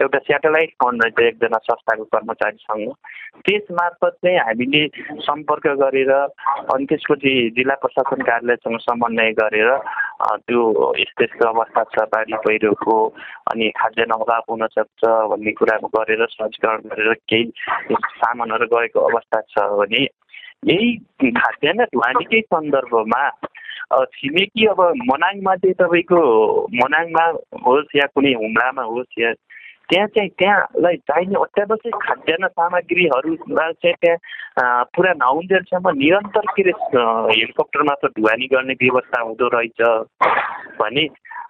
एउटा 0.00 0.18
सेटेलाइट 0.18 0.70
फोन 0.82 1.00
रहेछ 1.00 1.20
एकजना 1.20 1.58
संस्थाको 1.58 2.04
कर्मचारीसँग। 2.04 2.92
त्यस 3.46 3.66
मार्फत 3.70 4.16
चाहिँ 4.24 4.38
हामीले 4.38 4.80
सम्पर्क 5.22 5.66
गरेर 5.82 6.10
अनि 6.10 6.84
त्यसपछि 6.84 7.34
जिल्ला 7.56 7.74
प्रशासन 7.74 8.22
कार्यालयसँग 8.22 8.78
समन्वय 8.80 9.30
गरेर 9.32 9.70
त्यो 10.46 10.62
यस्तो 10.98 11.24
यस्तो 11.24 11.48
अवस्था 11.48 11.82
छ 11.94 12.08
बाढी 12.10 12.34
पहिरोको 12.46 12.96
अनि 13.52 13.70
खाद्यान्न 13.78 14.18
अभाव 14.18 14.42
हुनसक्छ 14.50 15.02
भन्ने 15.30 15.52
कुराहरू 15.52 15.88
गरेर 15.94 16.26
सहजीकरण 16.26 16.90
गरेर 16.90 17.12
केही 17.30 17.94
सामानहरू 18.18 18.66
गएको 18.66 19.00
अवस्था 19.00 19.40
छ 19.48 19.70
भने 19.78 20.04
यही 20.66 21.30
खाद्यान्न 21.38 21.84
ढुवानीकै 21.84 22.40
सन्दर्भमा 22.50 23.24
छिमेकी 24.12 24.66
अब 24.66 24.80
मनाङमा 25.06 25.54
चाहिँ 25.56 25.74
तपाईँको 25.74 26.20
मनाङमा 26.74 27.24
होस् 27.66 27.96
या 27.96 28.06
कुनै 28.14 28.32
हुम्लामा 28.34 28.82
होस् 28.82 29.18
या 29.18 29.32
त्यहाँ 29.90 30.06
चाहिँ 30.06 30.28
त्यहाँलाई 30.38 30.96
चाहिने 30.96 31.34
अत्यावश्यक 31.40 31.94
खाद्यान्न 32.02 32.48
सामग्रीहरूलाई 32.48 33.72
चाहिँ 33.72 33.96
त्यहाँ 34.02 34.84
पुरा 34.96 35.12
नहुन्जेलसम्म 35.12 35.90
निरन्तर 36.00 36.46
के 36.56 36.62
अरे 36.62 36.72
हेलिकप्टरमा 37.30 37.94
त 37.94 38.10
ढुवानी 38.16 38.46
गर्ने 38.46 38.74
व्यवस्था 38.82 39.20
हुँदो 39.20 39.48
रहेछ। 39.54 39.80
भने 40.80 41.04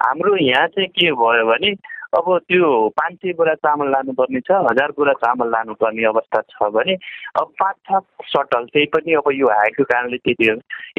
हाम्रो 0.05 0.37
यहाँ 0.37 0.66
चाहिँ 0.66 0.89
के 0.89 1.12
भयो 1.12 1.47
भने 1.47 1.70
अब 2.14 2.26
त्यो 2.48 2.66
पाँच 2.98 3.14
सय 3.14 3.32
बोरा 3.38 3.54
चामल 3.54 3.90
लानुपर्ने 3.90 4.40
छ 4.40 4.58
हजार 4.70 4.90
बोरा 4.98 5.12
चामल 5.22 5.48
लानुपर्ने 5.50 6.04
अवस्था 6.06 6.40
छ 6.50 6.70
भने 6.74 6.94
अब 7.40 7.50
पाँच 7.62 7.76
छ 7.88 8.02
सटल 8.34 8.64
त्यही 8.72 8.86
पनि 8.94 9.14
अब 9.20 9.30
यो 9.34 9.48
हाइटको 9.50 9.84
कारणले 9.84 10.16
त्यति 10.22 10.50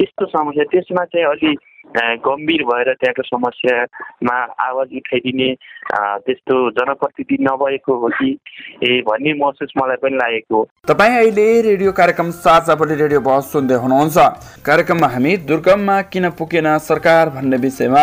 यस्तो 0.02 0.26
समस्या 0.34 0.64
त्यसमा 0.72 1.04
चाहिँ 1.14 1.26
अलि 1.26 1.54
गम्भीर 2.26 2.62
भएर 2.68 2.92
त्यहाँको 2.92 3.22
समस्यामा 3.22 4.36
आवाज 4.66 4.94
उठाइदिने 4.98 5.48
त्यस्तो 6.26 6.54
जनप्रतिनिधि 6.78 7.42
नभएको 7.44 7.96
हो 8.00 8.08
कि 8.18 8.30
ए 8.84 9.00
भन्ने 9.08 9.32
महसुस 9.40 9.72
मलाई 9.78 9.96
पनि 10.02 10.16
लागेको 10.16 10.56
हो। 10.56 10.62
तपाईँ 10.88 11.16
अहिले 11.16 11.46
रेडियो 11.62 11.92
कार्यक्रम 12.00 12.30
साझा 12.44 12.74
बोली 12.74 12.94
रेडियो 13.02 13.20
बहस 13.28 13.52
सुन्दै 13.52 13.74
हुनुहुन्छ। 13.84 14.16
कार्यक्रममा 14.66 15.08
हामी 15.14 15.36
दुर्गममा 15.48 16.00
किन 16.12 16.30
पुगेन 16.38 16.76
सरकार 16.90 17.30
भन्ने 17.36 17.56
विषयमा 17.64 18.02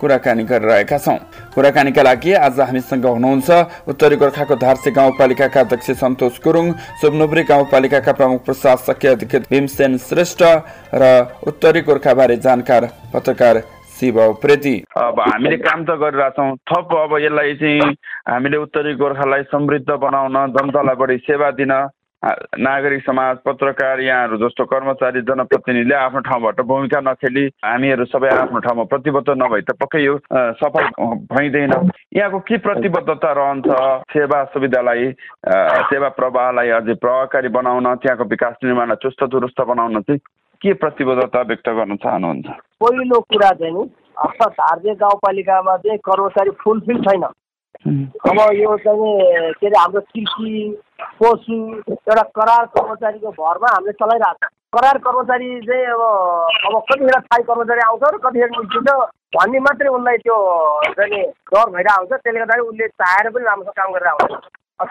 कुराकानी 0.00 0.44
गरिरहेका 0.44 0.98
छौँ। 0.98 1.18
कुराकानीका 1.54 2.02
लागि 2.02 2.32
आज 2.40 2.60
हामीसँग 2.60 3.06
हुनुहुन्छ 3.06 3.50
उत्तरी 3.88 4.16
गोर्खाको 4.16 4.54
धारसे 4.56 4.90
गाउँपालिकाका 4.90 5.60
अध्यक्ष 5.60 5.90
सन्तोष 5.98 6.38
गुरुङ 6.44 6.72
सुबनुब्री 7.00 7.42
गाउँपालिकाका 7.44 8.12
प्रमुख 8.12 8.44
प्रशासकीय 8.44 9.10
अधिकृत 9.10 9.50
भीमसेन 9.50 9.96
श्रेष्ठ 10.00 10.42
र 10.94 11.04
उत्तरी 11.48 11.80
गोर्खाबारे 11.82 12.36
जानकार 12.38 12.88
पत्रकार 13.14 13.62
शिव 13.98 14.18
उप्रेती 14.22 14.74
अब 14.96 15.20
हामीले 15.20 15.56
काम 15.58 15.84
त 15.84 15.98
गरिरहेछौँ। 15.98 16.54
थप 16.70 16.94
अब 16.96 17.18
यसलाई 17.18 17.54
चाहिँ 17.58 17.92
हामीले 18.28 18.56
उत्तरी 18.56 18.94
गोर्खालाई 18.94 19.42
समृद्ध 19.50 19.90
बनाउन 19.90 20.36
जनतालाई 20.54 20.96
बढी 20.96 21.16
सेवा 21.26 21.50
दिन 21.58 21.72
नागरिक 22.24 23.02
समाज 23.02 23.36
पत्रकार 23.46 24.00
यहाँहरू 24.00 24.36
जस्तो 24.38 24.64
कर्मचारी 24.64 25.20
जनप्रतिनिधिले 25.22 25.94
आफ्नो 25.94 26.20
ठाउँबाट 26.20 26.60
भूमिका 26.66 27.00
नखेली 27.00 27.44
हामीहरू 27.64 28.04
सबै 28.04 28.28
आफ्नो 28.28 28.58
ठाउँमा 28.58 28.84
प्रतिबद्ध 28.90 29.28
नभए 29.38 29.60
त 29.62 29.76
पक्कै 29.78 30.02
यो 30.02 30.16
सफल 30.58 30.90
भइँदैन। 31.30 31.74
यहाँको 32.16 32.38
के 32.42 32.58
प्रतिबद्धता 32.58 33.32
रहन्छ? 33.38 33.68
सेवा 34.12 34.44
सुविधालाई 34.50 35.12
सेवा 35.94 36.08
प्रवाहलाई 36.18 36.68
अझै 36.80 36.94
प्रभावकारी 36.98 37.48
बनाउन 37.54 37.94
त्यहाँको 38.02 38.24
विकास 38.34 38.54
निर्माणलाई 38.64 39.02
चुस्त 39.02 39.24
दुरुस्त 39.30 39.60
बनाउन 39.70 40.00
चाहिँ 40.02 40.20
के 40.62 40.72
प्रतिबद्धता 40.74 41.40
व्यक्त 41.46 41.68
गर्न 41.70 41.96
चाहनुहुन्छ? 42.02 42.46
पहिलो 42.82 43.20
कुरा 43.30 43.50
चाहिँ 43.62 43.86
धार्जे 44.58 44.94
गाउँपालिकामा 44.94 45.76
चाहिँ 45.76 45.98
कर्मचारी 46.02 46.50
फुलफिल 46.62 46.98
छैन। 47.02 47.24
अब 48.28 48.38
यो 48.58 48.76
चाहिँ 48.84 49.52
के 49.60 49.66
अरे 49.66 49.78
हाम्रो 49.78 50.00
कृषि 50.00 50.50
पशु 51.22 51.56
एउटा 51.88 52.22
करार 52.38 52.64
कर्मचारीको 52.74 53.30
भरमा 53.30 53.68
हामीले 53.74 53.92
चलाइरहेको 53.92 54.46
छ। 54.46 54.50
करार 54.74 54.98
कर्मचारी 54.98 55.48
चाहिँ 55.66 55.86
अब 55.94 56.02
अब 56.68 56.74
कतिखेर 56.90 57.20
थाई 57.28 57.42
कर्मचारी 57.48 57.80
आउँछ 57.86 58.02
र 58.02 58.18
कतिखेर 58.24 58.50
निस्किन्छ 58.50 58.90
भन्ने 59.36 59.58
मात्रै 59.60 59.88
उसलाई 59.88 60.16
त्यो 60.24 60.36
चाहिँ 60.98 61.22
डर 61.52 61.70
भइरहेको 61.70 61.96
आउँछ 61.96 62.12
त्यसले 62.12 62.40
गर्दाखेरि 62.40 62.68
उसले 62.68 62.88
चाहेर 62.88 63.30
पनि 63.30 63.44
राम्रोसँग 63.44 63.78
काम 63.80 63.92
गरेर 63.92 64.08
आउँछ 64.08 64.32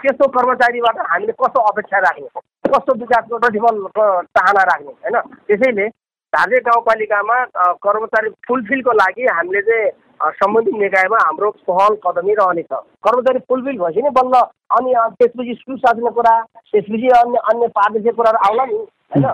त्यस्तो 0.02 0.28
कर्मचारीबाट 0.28 0.98
हामीले 1.12 1.34
कस्तो 1.42 1.60
अपेक्षा 1.72 1.98
राख्ने? 1.98 2.28
कस्तो 2.72 2.94
विकासको 2.94 3.38
प्रतिफलको 3.38 4.06
चाहना 4.38 4.64
राख्ने? 4.70 4.92
होइन? 5.04 5.16
त्यसैले 5.48 5.88
धार्जे 6.34 6.60
गाउँपालिकामा 6.68 7.38
कर्मचारी 7.86 8.30
फुलफिलको 8.48 8.92
लागि 8.92 9.24
हामीले 9.38 9.62
चाहिँ 9.62 9.92
सम्बन्धित 10.20 10.76
निकायमा 10.80 11.18
हाम्रो 11.24 11.50
पहल 11.68 11.96
कदमी 12.06 12.34
रहनेछ 12.36 12.74
कर्मचारी 13.06 13.40
फुलफिल 13.50 13.78
भएपछि 13.78 14.02
नि 14.02 14.10
बल्ल 14.18 14.42
अनि 14.78 14.94
त्यसपछि 15.20 15.54
सुशासनको 15.56 16.12
कुरा 16.12 16.36
त्यसपछि 16.72 17.08
अन्य 17.18 17.38
अन्य 17.52 17.68
पार्टीय 17.78 18.12
कुराहरू 18.12 18.40
आउला 18.48 18.66
नि 18.66 18.78
होइन? 18.78 19.26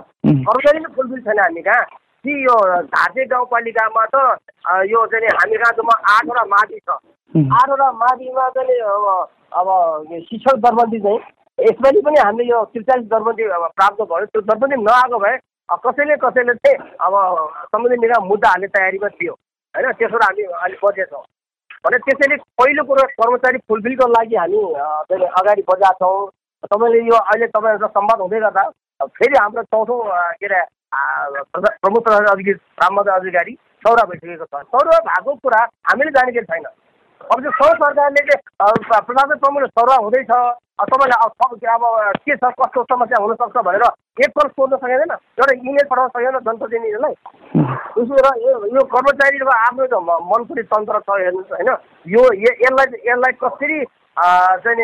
कर्मचारी 0.43 0.79
नै 0.79 0.89
फुलफिल 0.95 1.21
छैन 1.21 1.39
हामी 1.39 1.61
कहाँ? 1.61 1.85
कि 2.25 2.33
यो 2.45 2.55
धार्जे 2.95 3.25
गाउँपालिकामा 3.31 4.05
त 4.15 4.15
यो 4.89 5.05
चाहिँ 5.13 5.31
हामी 5.39 5.57
कहाँ 5.63 5.95
आठवटा 6.15 6.43
माथि 6.55 6.79
छ। 6.79 6.99
आठवटा 7.59 7.91
माथिमा 8.03 8.49
चाहिँ 8.57 8.79
अब 8.91 9.05
अब 9.59 9.67
शिक्षक 10.29 10.55
दरबन्दी 10.65 10.99
चाहिँ 10.99 11.19
यसपालि 11.59 12.01
पनि 12.01 12.19
हामीले 12.19 12.49
यो 12.49 12.63
त्रिचालिस 12.73 13.07
दरबन्दी 13.07 13.43
प्राप्त 13.79 14.01
भयो। 14.01 14.25
त्यो 14.25 14.41
दरबन्दी 14.41 14.83
नआएको 14.83 15.19
भए 15.19 15.37
कसैले 15.85 16.15
कसैले 16.23 16.53
चाहिँ 16.53 16.77
अब 17.01 17.13
सम्बन्धित 17.71 17.99
निकाय 17.99 18.27
मुद्दा 18.27 18.49
हाल्ने 18.49 18.67
तयारीमा 18.77 19.07
थियो। 19.19 19.33
होइन 19.75 19.91
त्यसबाट 19.99 20.23
हामी 20.23 20.43
अलिक 20.65 20.79
बजेछौँ 20.85 21.23
भने 21.85 21.97
त्यसैले 22.05 22.35
पहिलो 22.59 22.83
कुरो 22.89 23.03
कर्मचारी 23.19 23.57
फुलफिलको 23.67 24.07
लागि 24.11 24.35
हामी 24.35 24.61
अगाडि 25.39 25.63
बजाएको 25.69 25.97
छौँ। 25.99 26.29
तपाईँले 26.63 26.99
यो 27.07 27.17
अहिले 27.17 27.47
तपाईँहरूको 27.47 27.87
संवाद 27.97 28.19
हुँदै 28.23 28.39
गर्दा 28.39 28.63
फेरि 29.17 29.35
हाम्रो 29.37 29.63
चौथो 29.73 29.95
के 30.39 30.45
अरे 30.45 30.59
प्रमुख 31.81 32.03
प्रशासन 32.03 32.31
अधिकारी 32.31 32.53
राममद 32.81 33.09
अधिकारी 33.09 33.53
सौरा 33.83 34.03
भइसकेको 34.09 34.45
छ। 34.45 34.63
सौरा 34.63 34.97
भएको 35.09 35.35
कुरा 35.43 35.59
हामीले 35.89 36.11
जानेको 36.17 36.45
छैन। 36.51 36.65
अब 37.31 37.41
त्यो 37.41 37.51
सौ 37.57 37.67
सरकारले 37.79 38.21
चाहिँ 38.27 38.41
प्रशासन 39.07 39.37
प्रमुख 39.43 39.63
सौरा 39.79 39.95
हुँदैछ। 40.03 40.31
तपाईँले 40.83 41.15
अब 41.23 41.31
के 42.25 42.35
छ 42.35 42.49
कस्तो 42.59 42.83
समस्या 42.83 43.17
हुनसक्छ 43.23 43.57
भनेर 43.65 43.83
एकपल्ट 44.23 44.51
सोध्न 44.51 44.77
सकिँदैन 44.77 45.11
एउटा 45.13 45.53
इमेल 45.53 45.85
पठाउन 45.91 46.09
सकिँदैन 46.09 46.39
जनप्रतिनिधिलाई 46.47 47.15
उसो 48.01 48.13
र 48.25 48.27
यो 48.75 48.83
कर्मचारीको 48.93 49.53
आफ्नो 49.55 49.99
मनपरी 50.31 50.63
तन्त्र 50.73 50.99
छ 50.99 51.09
हेर्नुहोस् 51.21 51.53
होइन? 51.53 51.69
यो 52.13 52.21
यसलाई 52.41 52.87
यसलाई 53.07 53.33
कसरी 53.43 53.77
चाहिँ 54.65 54.75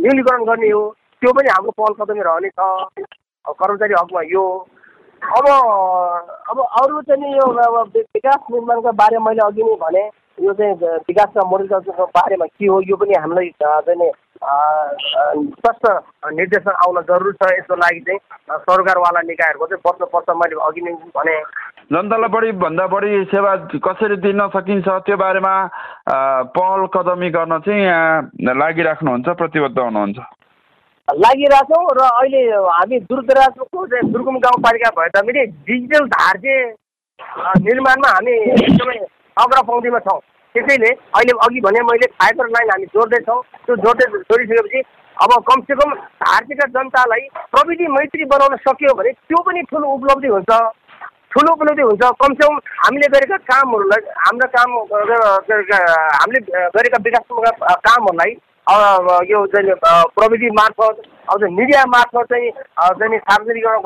न्यूनीकरण 0.00 0.44
गर्ने 0.48 0.70
हो? 0.70 0.82
त्यो 1.22 1.32
पनि 1.32 1.48
हाम्रो 1.50 1.70
पहल 1.78 1.94
कदमी 2.00 2.22
रहनेछ 2.28 2.58
कर्मचारी 3.60 3.94
हकमा 4.00 4.22
यो। 4.32 4.44
अब 5.22 5.44
अब 6.50 6.58
अरू 6.80 7.00
चाहिँ 7.10 7.34
यो 7.36 7.46
अब 7.66 7.76
विकास 7.96 8.40
निर्माणको 8.54 8.92
बारेमा 9.02 9.28
मैले 9.28 9.42
अघि 9.46 9.62
नै 9.62 9.76
भने 9.82 10.04
यो 10.40 10.52
चाहिँ 10.54 10.74
विकासका 11.08 11.42
मोडलको 11.50 12.04
बारेमा 12.16 12.46
के 12.46 12.66
हो 12.66 12.80
यो 12.88 12.96
पनि 12.96 13.14
हामीलाई 13.14 13.50
चाहिँ 13.62 14.10
स्पष्ट 14.38 15.84
निर्देशन 16.32 16.74
आउन 16.86 17.00
जरुरी 17.08 17.32
छ 17.42 17.50
यसको 17.52 17.74
लागि 17.76 18.00
चाहिँ 18.06 18.20
सरकारवाला 18.68 19.20
निकायहरूको 19.26 19.66
चाहिँ 19.66 19.82
बस्नुपर्छ 19.86 20.28
मैले 20.38 20.60
अघि 20.66 20.80
नै 20.80 20.92
भने। 21.16 21.36
जनतालाई 21.92 22.30
बढी 22.30 22.52
भन्दा 22.62 22.86
बढी 22.94 23.24
सेवा 23.34 23.54
कसरी 23.86 24.16
दिन 24.22 24.40
सकिन्छ 24.54 24.88
त्यो 25.06 25.16
बारेमा 25.16 25.54
पहल 26.54 26.86
कदमी 26.94 27.30
गर्न 27.34 27.58
चाहिँ 27.66 27.82
यहाँ 27.82 28.54
लागिराख्नुहुन्छ 28.62 29.28
प्रतिबद्ध 29.42 29.78
हुनुहुन्छ। 29.78 30.18
लागिरहेछौँ 31.08 31.84
र 31.98 32.00
अहिले 32.04 32.42
हामी 32.62 32.96
दूरदराजको 33.10 33.86
चाहिँ 33.86 34.12
दुर्गम 34.12 34.38
गाउँपालिका 34.38 34.90
भए 34.96 35.08
तापनि 35.16 35.44
डिजिटल 35.66 36.06
धार्जे 36.14 36.56
निर्माणमा 37.66 38.08
हामी 38.14 38.34
एकदमै 38.54 38.98
अग्रपङ्क्तिमा 39.36 39.98
छौँ। 40.06 40.20
त्यसैले 40.54 40.90
अहिले 40.90 41.32
अघि 41.46 41.60
भने 41.66 41.80
मैले 41.90 42.06
फाइबर 42.20 42.46
लाइन 42.56 42.70
हामी 42.70 42.86
जोड्दैछौँ। 42.94 43.40
त्यो 43.66 43.76
जोड्दै 43.84 44.06
जोडिसकेपछि 44.14 44.80
अब 45.16 45.30
कमसेकम 45.48 45.94
भारतीय 46.24 46.66
जनतालाई 46.74 47.24
प्रविधि 47.54 47.86
मैत्री 47.94 48.24
बनाउन 48.32 48.56
सक्यो 48.66 48.94
भने 48.98 49.12
त्यो 49.12 49.42
पनि 49.46 49.62
ठुलो 49.70 49.86
उपलब्धि 49.94 50.28
हुन्छ। 50.28 50.52
ठुलो 51.32 51.52
उपलब्धि 51.52 51.82
हुन्छ। 51.82 52.02
कमसेकम 52.22 52.54
हामीले 52.82 53.08
गरेका 53.14 53.36
कामहरूलाई 53.48 54.02
हाम्रा 54.26 54.48
काम 54.52 54.70
हामीले 56.18 56.40
गरेका 56.76 56.98
विकासका 57.06 57.74
कामहरूलाई 57.88 58.36
यो 59.30 59.44
चाहिँ 59.52 59.74
प्रविधि 60.16 60.48
मार्फत 60.60 61.02
अब 61.32 61.44
मिडिया 61.58 61.84
मार्फत 61.88 62.32
चाहिँ 62.32 62.50
चाहिँ 62.50 63.18
सार्वजनिकरण 63.18 63.80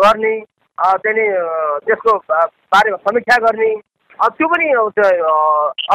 गर्ने 0.00 0.34
चाहिँ 0.78 1.26
त्यसको 1.86 2.16
बारेमा 2.28 2.96
समीक्षा 3.08 3.36
गर्ने 3.46 3.70
त्यो 4.22 4.46
पनि 4.48 4.66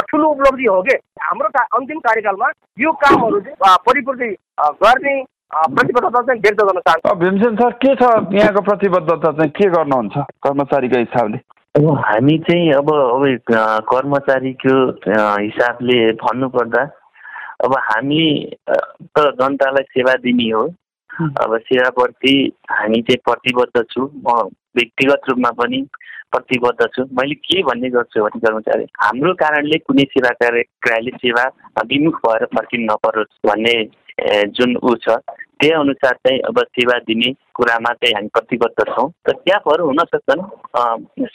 ठुलो 0.09 0.27
उपलब्धि 0.29 0.65
हो 0.65 0.81
कि? 0.87 0.95
हाम्रो 1.23 1.49
अन्तिम 1.77 1.99
कार्यकालमा 1.99 2.47
यो 2.79 2.91
कामहरू 3.03 3.39
चाहिँ 3.39 3.77
परिपूर्ति 3.87 4.29
गर्ने 4.83 5.15
प्रतिबद्धता 5.75 6.21
चाहिँ 6.21 6.41
व्यक्त 6.41 6.61
गर्न 6.61 6.79
चाहन्छु। 6.79 7.15
भीमसेन 7.19 7.55
सर 7.55 7.71
के 7.83 7.95
छ 7.95 8.03
यहाँको 8.33 8.61
प्रतिबद्धता 8.61 9.31
चाहिँ? 9.31 9.51
के 9.51 9.69
गर्नुहुन्छ 9.69 10.15
कर्मचारीको 10.43 10.97
हिसाबले? 10.99 11.37
अब 11.77 11.85
हामी 12.05 12.37
चाहिँ 12.49 12.71
अब 12.73 12.89
अब 12.89 13.23
कर्मचारीको 13.89 14.75
हिसाबले 15.09 15.99
भन्नुपर्दा 16.21 16.83
अब 17.65 17.73
हामी 17.87 18.23
त 18.69 19.25
जनतालाई 19.39 19.83
सेवा 19.95 20.13
दिने 20.23 20.49
हो। 20.51 20.63
अब 21.43 21.57
सेवाप्रति 21.67 22.35
हामी 22.71 23.01
चाहिँ 23.07 23.21
प्रतिबद्ध 23.25 23.83
छु। 23.91 24.01
म 24.27 24.49
व्यक्तिगत 24.77 25.21
रूपमा 25.29 25.51
पनि 25.59 25.79
प्रतिबद्ध 26.31 26.87
छु 26.95 27.03
मैले 27.13 27.35
के 27.41 27.61
भन्ने 27.63 27.89
गर्छु 27.89 28.23
भने 28.23 28.39
कर्मचारी 28.39 28.85
हाम्रो 28.99 29.33
कारणले 29.35 29.77
कुनै 29.81 30.03
सेवा 30.09 30.29
कार्यालय 30.39 31.17
सेवा 31.17 31.43
विमुख 31.85 32.19
भएर 32.25 32.45
फर्किनु 32.55 32.85
नपरोस् 32.85 33.47
भन्ने 33.47 33.75
जुन 34.53 34.75
ऊ 34.83 34.95
छ 34.97 35.17
त्यही 35.59 35.71
अनुसार 35.75 36.13
चाहिँ 36.17 36.39
अब 36.47 36.59
सेवा 36.71 36.97
दिने 37.07 37.31
कुरामा 37.59 37.93
चाहिँ 37.93 38.15
हामी 38.15 38.33
प्रतिबद्ध 38.33 38.89
छौँ। 38.89 39.07
र 39.29 39.37
ग्यापहरू 39.47 39.85
हुन 39.85 40.03
सक्छन् 40.11 40.43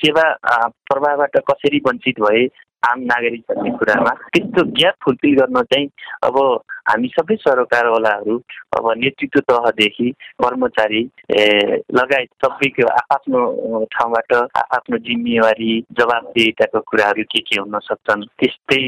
सेवा 0.03 0.29
प्रभावबाट 0.91 1.37
कसरी 1.51 1.81
वञ्चित 1.87 2.21
भए 2.21 2.47
आम 2.85 3.01
नागरिक 3.01 3.43
भन्ने 3.49 3.71
कुरामा 3.81 4.11
त्यस्तो 4.33 4.63
ग्याप 4.77 4.95
फुलफिल 5.05 5.35
गर्न 5.37 5.63
चाहिँ 5.73 5.87
अब 6.25 6.37
हामी 6.89 7.09
सबै 7.09 7.37
सरकारवालाहरू 7.41 8.37
अब 8.77 8.87
नेतृत्व 9.01 9.41
तहदेखि 9.51 10.11
कर्मचारी 10.43 11.01
लगायत 11.97 12.29
सबैको 12.45 12.89
आफ्नो 13.15 13.41
ठाउँबाट 13.95 14.33
आफ्नो 14.77 14.99
जिम्मेवारी 15.07 15.71
जवाबदेताको 16.01 16.81
कुराहरू 16.91 17.23
के 17.33 17.41
के 17.41 17.61
हुन 17.61 17.79
सक्छन् 17.89 18.27
त्यस्तै 18.41 18.83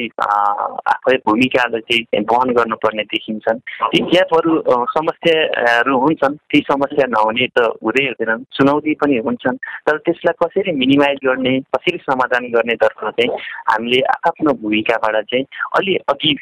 आफै 0.93 1.17
भूमिकालाई 1.25 1.81
चाहिँ 1.89 2.25
वहन 2.33 2.53
गर्नुपर्ने 2.59 3.05
देखिन्छन्। 3.15 3.65
ती 3.89 4.03
ग्यापहरू 4.13 4.53
समस्याहरू 4.93 5.99
हुन्छन् 6.05 6.37
ती 6.53 6.61
समस्या 6.69 7.07
त 7.33 7.59
हुँदै 7.83 8.05
हुँदैनन् 8.07 8.45
चुनौती 8.55 8.95
पनि 9.03 9.17
हुन्छन्। 9.27 9.57
तर 9.87 9.97
त्यसलाई 9.99 10.39
कसरी 10.43 10.73
मिनिमाइज 10.73 11.19
गर्ने 11.27 11.59
कसरी 11.77 11.99
समाधान 11.99 12.51
गर्नेतर्फ 12.55 13.01
चाहिँ 13.05 13.31
हामीले 13.71 14.01
आफ्नो 14.11 14.53
भूमिकाबाट 14.63 15.25
चाहिँ 15.25 15.45
अलि 15.79 15.97
अघि 16.09 16.37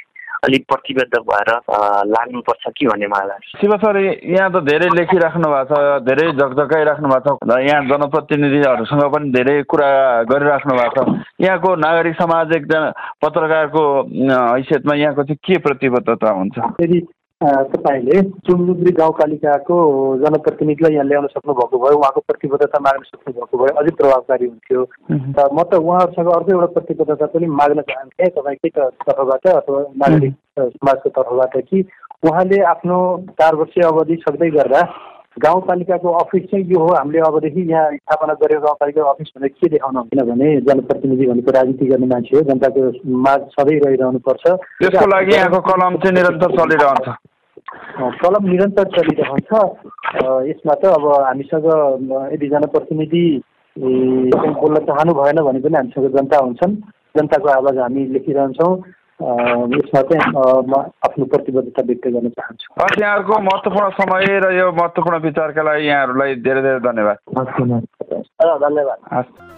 अलिक 0.45 0.65
प्रतिबद्ध 0.69 1.15
भएर 1.25 1.49
लाग्नुपर्छ 2.05 2.65
कि 2.77 2.87
भन्ने 2.87 3.07
मलाई 3.09 3.29
लाग्छ। 3.29 3.61
शिव 3.61 3.73
सर 3.81 3.97
यहाँ 4.29 4.51
त 4.53 4.61
धेरै 4.61 4.89
लेखिराख्नु 4.93 5.49
भएको 5.49 5.73
छ 5.73 6.05
धेरै 6.05 6.27
झकझकाइराख्नु 6.37 7.09
भएको 7.09 7.37
छ 7.41 7.59
यहाँ 7.65 7.81
जनप्रतिनिधिहरूसँग 7.89 9.05
पनि 9.15 9.31
धेरै 9.33 9.63
कुरा 9.65 9.89
गरिराख्नु 10.29 10.75
भएको 10.77 11.05
छ। 11.05 11.25
यहाँको 11.41 11.75
नागरिक 11.81 12.15
समाज 12.21 12.53
एकजना 12.57 12.93
पत्रकारको 13.25 13.85
हैसियतमा 14.05 14.95
यहाँको 14.95 15.23
चाहिँ 15.25 15.41
के 15.49 15.59
प्रतिबद्धता 15.65 16.31
हुन्छ? 16.31 16.57
तपाईँले 17.45 18.21
चुमलुब्री 18.47 18.93
गाउँपालिकाको 18.93 19.77
जनप्रतिनिधिलाई 20.19 20.93
यहाँ 20.95 21.07
ल्याउन 21.07 21.27
सक्नुभएको 21.27 21.79
भए 21.79 21.95
उहाँको 21.95 22.21
प्रतिबद्धता 22.29 22.79
माग्न 22.81 23.03
सक्नुभएको 23.05 23.59
भए 23.59 23.73
अझै 23.79 23.93
प्रभावकारी 24.01 24.47
हुन्थ्यो। 24.47 24.83
र 25.11 25.49
म 25.53 25.63
त 25.63 25.75
उहाँहरूसँग 25.77 26.29
अर्को 26.35 26.53
एउटा 26.53 26.67
प्रतिबद्धता 26.77 27.27
पनि 27.33 27.47
माग्न 27.61 27.81
चाहन्थेँ 27.91 28.31
तपाईँकै 28.37 28.71
तर्फबाट 29.07 29.47
अथवा 29.55 29.81
नागरिक 30.03 30.35
समाजको 30.59 31.09
तर्फबाट 31.17 31.57
कि 31.69 31.85
उहाँले 32.25 32.63
आफ्नो 32.75 33.01
चार 33.41 33.55
वर्षीय 33.55 33.85
अवधि 33.85 34.17
सक्दै 34.25 34.51
गर्दा 34.51 34.83
गाउँपालिकाको 35.37 36.09
अफिस 36.15 36.43
चाहिँ 36.51 36.65
यो 36.71 36.79
हो 36.79 36.95
हामीले 36.95 37.21
अबदेखि 37.27 37.63
यहाँ 37.71 37.91
स्थापना 37.93 38.35
गरेको 38.41 38.61
गाउँपालिका 38.65 39.11
अफिस 39.11 39.29
भनेर 39.37 39.51
के 39.51 39.69
देखाउनु 39.69 40.03
किनभने 40.09 40.49
जनप्रतिनिधि 40.71 41.27
भनेको 41.27 41.51
राजनीति 41.59 41.87
गर्ने 41.87 42.07
मान्छे 42.07 42.37
हो 42.37 42.43
जनताको 42.49 42.81
माझ 43.27 43.41
सधैँ 43.59 43.79
रहिरहनु 43.81 44.19
पर्छ 44.23 44.45
त्यसको 44.47 45.07
लागि 45.11 45.35
यहाँको 45.35 45.61
कलम 45.69 45.97
चाहिँ 45.99 46.15
निरन्तर 46.15 46.57
चलिरहन्छ। 46.57 47.09
कलम 48.23 48.49
निरन्तर 48.51 48.87
चलिरहन्छ 48.97 49.51
यसमा 50.49 50.75
त 50.75 50.85
अब 50.97 51.05
हामीसँग 51.27 51.67
यदि 52.35 52.47
जनप्रतिनिधि 52.55 53.25
बोल्न 53.77 54.79
चाहनु 54.89 55.13
भएन 55.15 55.39
भने 55.47 55.61
पनि 55.61 55.77
हामीसँग 55.77 56.07
जनता 56.17 56.39
हुन्छन्। 56.45 56.75
जनताको 57.17 57.49
आवाज 57.49 57.79
हामी 57.79 58.03
लेखिरहन्छौँ। 58.15 58.73
यसमा 59.15 60.01
चाहिँ 60.03 60.23
म 60.67 60.75
आफ्नो 61.07 61.25
प्रतिबद्धता 61.33 61.83
व्यक्त 61.87 62.07
गर्न 62.15 62.29
चाहन्छु। 62.35 62.67
यहाँहरूको 63.01 63.35
महत्त्वपूर्ण 63.43 63.91
समय 63.99 64.27
र 64.43 64.51
यो 64.59 64.67
महत्त्वपूर्ण 64.73 65.19
विचारका 65.23 65.63
लागि 65.63 65.87
यहाँहरूलाई 65.87 66.35
धेरै 66.47 66.63
धेरै 66.63 66.81
धन्यवाद। 66.83 67.17
धन्यवाद। 68.65 68.99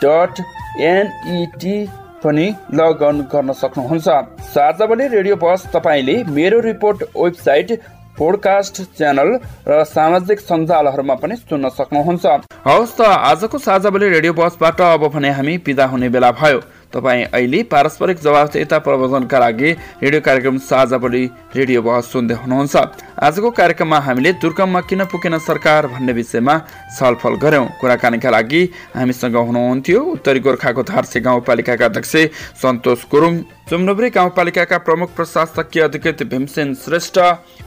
डट 0.03 0.39
एनइटी 0.81 1.75
पनि 2.23 2.45
लगअन 2.73 3.21
गर्न 3.33 3.51
सक्नुहुन्छ। 3.53 4.07
साझावली 4.53 5.07
रेडियो 5.07 5.35
बस 5.35 5.67
तपाईँले 5.75 6.23
मेरो 6.29 6.59
रिपोर्ट 6.61 7.03
वेबसाइट 7.15 7.71
पोडकास्ट 8.17 8.81
च्यानल 8.97 9.29
र 9.67 9.83
सामाजिक 9.85 10.39
सञ्जालहरूमा 10.41 11.15
पनि 11.21 11.35
सुन्न 11.35 11.69
सक्नुहुन्छ। 11.69 12.25
हवस् 12.65 12.97
त 12.97 13.01
आजको 13.01 13.57
साझाबली 13.59 14.09
रेडियो 14.09 14.33
बसबाट 14.33 14.81
अब 14.81 15.07
भने 15.13 15.29
हामी 15.31 15.57
बिदा 15.65 15.85
हुने 15.85 16.09
बेला 16.09 16.31
भयो। 16.33 16.59
तपाईँ 16.95 17.23
अहिले 17.27 17.61
पारस्परिक 17.67 18.17
जवाबदेता 18.23 18.77
प्रबन्धनका 18.79 19.39
लागि 19.39 19.71
रेडियो 19.99 20.21
कार्यक्रम 20.21 20.57
साझा 20.63 20.97
बोली 20.97 21.23
रेडियो 21.55 21.81
बहस 21.81 22.11
सुन्दै 22.11 22.35
हुनुहुन्छ। 22.39 22.75
आजको 23.19 23.49
कार्यक्रममा 23.51 23.99
हामीले 23.99 24.31
दुर्गममा 24.39 24.81
किन 24.87 25.03
पुगेन 25.11 25.37
सरकार 25.39 25.87
भन्ने 25.87 26.13
विषयमा 26.13 26.55
छलफल 26.95 27.35
गऱ्यौँ। 27.43 27.67
कुराकानीका 27.81 28.29
लागि 28.29 28.61
हामीसँग 28.95 29.35
हुनुहुन्थ्यो 29.37 29.99
उत्तरी 30.15 30.39
गोर्खाको 30.39 30.83
धारसे 30.85 31.19
गाउँपालिकाका 31.19 31.85
अध्यक्ष 31.85 32.15
सन्तोष 32.63 33.03
गुरुङ 33.11 33.33
चुम्डुब्री 33.69 34.09
गाउँपालिकाका 34.15 34.77
प्रमुख 34.87 35.15
प्रशासकीय 35.15 35.83
अधिकृत 35.83 36.23
भीमसेन 36.31 36.73
श्रेष्ठ 36.79 37.19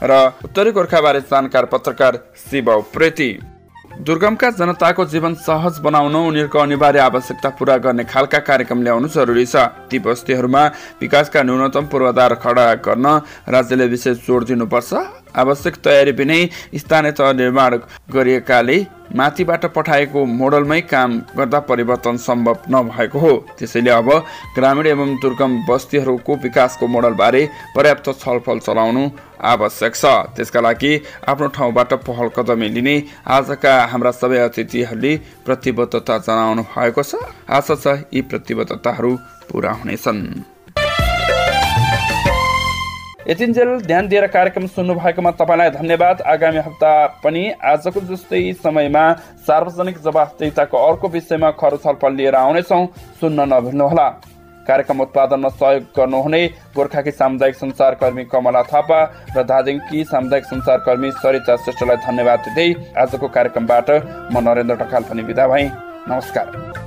र 0.03 0.11
उत्तरी 0.43 0.71
गोर्खाबारे 0.71 1.21
जानकार 1.29 1.65
पत्रकार 1.69 2.19
शिव 2.41 2.69
प्रेती 2.93 3.29
दुर्गमका 3.99 4.49
जनताको 4.51 5.05
जीवन 5.05 5.33
सहज 5.37 5.79
बनाउन 5.83 6.15
उनीहरूको 6.15 6.59
अनिवार्य 6.59 6.99
आवश्यकता 7.01 7.49
पूरा 7.59 7.75
गर्ने 7.83 8.03
खालका 8.05 8.39
कार्यक्रम 8.39 8.83
ल्याउनु 8.83 9.07
जरुरी 9.11 9.45
छ। 9.45 9.55
ती 9.91 9.99
बस्तीहरूमा 9.99 10.63
विकासका 11.01 11.43
न्यूनतम 11.43 11.85
पूर्वाधार 11.91 12.33
खडा 12.39 12.65
गर्न 12.79 13.07
राज्यले 13.49 13.87
विशेष 13.91 14.17
जोड 14.23 14.45
दिनुपर्छ। 14.45 14.93
आवश्यक 15.35 15.75
तयारी 15.83 16.11
बिनै 16.15 16.39
स्थानीय 16.79 17.11
तह 17.11 17.31
निर्माण 17.35 17.71
गरिएकाले 18.07 18.77
माथिबाट 19.15 19.65
पठाएको 19.75 20.25
मोडलमै 20.25 20.79
काम 20.81 21.17
गर्दा 21.37 21.59
परिवर्तन 21.59 22.17
सम्भव 22.17 22.57
नभएको 22.71 23.19
हो। 23.19 23.33
त्यसैले 23.57 23.89
अब 23.91 24.09
ग्रामीण 24.55 24.87
एवं 24.87 25.15
दुर्गम 25.21 25.51
बस्तीहरूको 25.69 26.35
विकासको 26.35 26.87
मोडलबारे 26.87 27.41
पर्याप्त 27.75 28.09
छलफल 28.19 28.59
चलाउनु 28.59 29.09
आवश्यक 29.41 29.95
छ। 29.95 30.05
त्यसका 30.35 30.61
लागि 30.61 30.91
आफ्नो 31.27 31.47
ठाउँबाट 31.57 31.93
पहल 32.05 32.29
कदमी 32.37 32.69
लिने 32.69 32.95
आजका 33.27 33.73
हाम्रा 33.91 34.11
सबै 34.11 34.37
अतिथिहरूले 34.39 35.15
प्रतिबद्धता 35.45 36.17
जनाउनु 36.19 36.63
भएको 36.69 37.03
छ। 37.03 37.15
आशा 37.49 37.75
छ 37.75 37.87
यी 38.13 38.21
प्रतिबद्धताहरू 38.21 39.11
पुरा 39.49 39.71
हुनेछन्। 39.73 40.19
यतिन्जेल 43.29 43.69
ध्यान 43.81 44.07
दिएर 44.09 44.25
कार्यक्रम 44.27 44.65
सुन्नु 44.67 44.93
भएकोमा 44.95 45.31
तपाईँलाई 45.37 45.69
धन्यवाद। 45.71 46.21
आगामी 46.25 46.57
हप्ता 46.59 46.93
पनि 47.21 47.43
आजको 47.61 48.01
जस्तै 48.09 48.41
समयमा 48.57 49.03
सार्वजनिक 49.45 49.97
जवाफदेताको 50.01 50.77
अर्को 50.79 51.07
विषयमा 51.07 51.51
खर 51.53 51.77
छलफल 51.77 52.13
लिएर 52.15 52.35
आउनेछौँ। 52.35 52.85
सुन्न 53.21 53.45
नभुल्नुहोला। 53.53 54.07
कार्यक्रम 54.65 55.01
उत्पादनमा 55.01 55.49
सहयोग 55.51 55.83
गर्नुहुने 55.93 56.41
गोर्खाकी 56.73 57.11
सामुदायिक 57.11 57.55
सञ्चारकर्मी 57.55 58.23
कमला 58.33 58.63
थापा 58.65 58.99
र 59.37 59.43
दार्जिलिङकी 59.45 60.03
सामुदायिक 60.09 60.45
सञ्चारकर्मी 60.45 61.11
सरिता 61.21 61.55
श्रेष्ठलाई 61.55 61.97
धन्यवाद 62.01 62.39
दिँदै 62.49 62.69
आजको 62.97 63.27
कार्यक्रमबाट 63.29 63.89
म 64.33 64.41
नरेन्द्र 64.41 64.81
ढकाल 64.81 65.03
पनि 65.05 65.21
विदा 65.29 65.47
भएँ। 65.47 65.69
नमस्कार। 66.09 66.78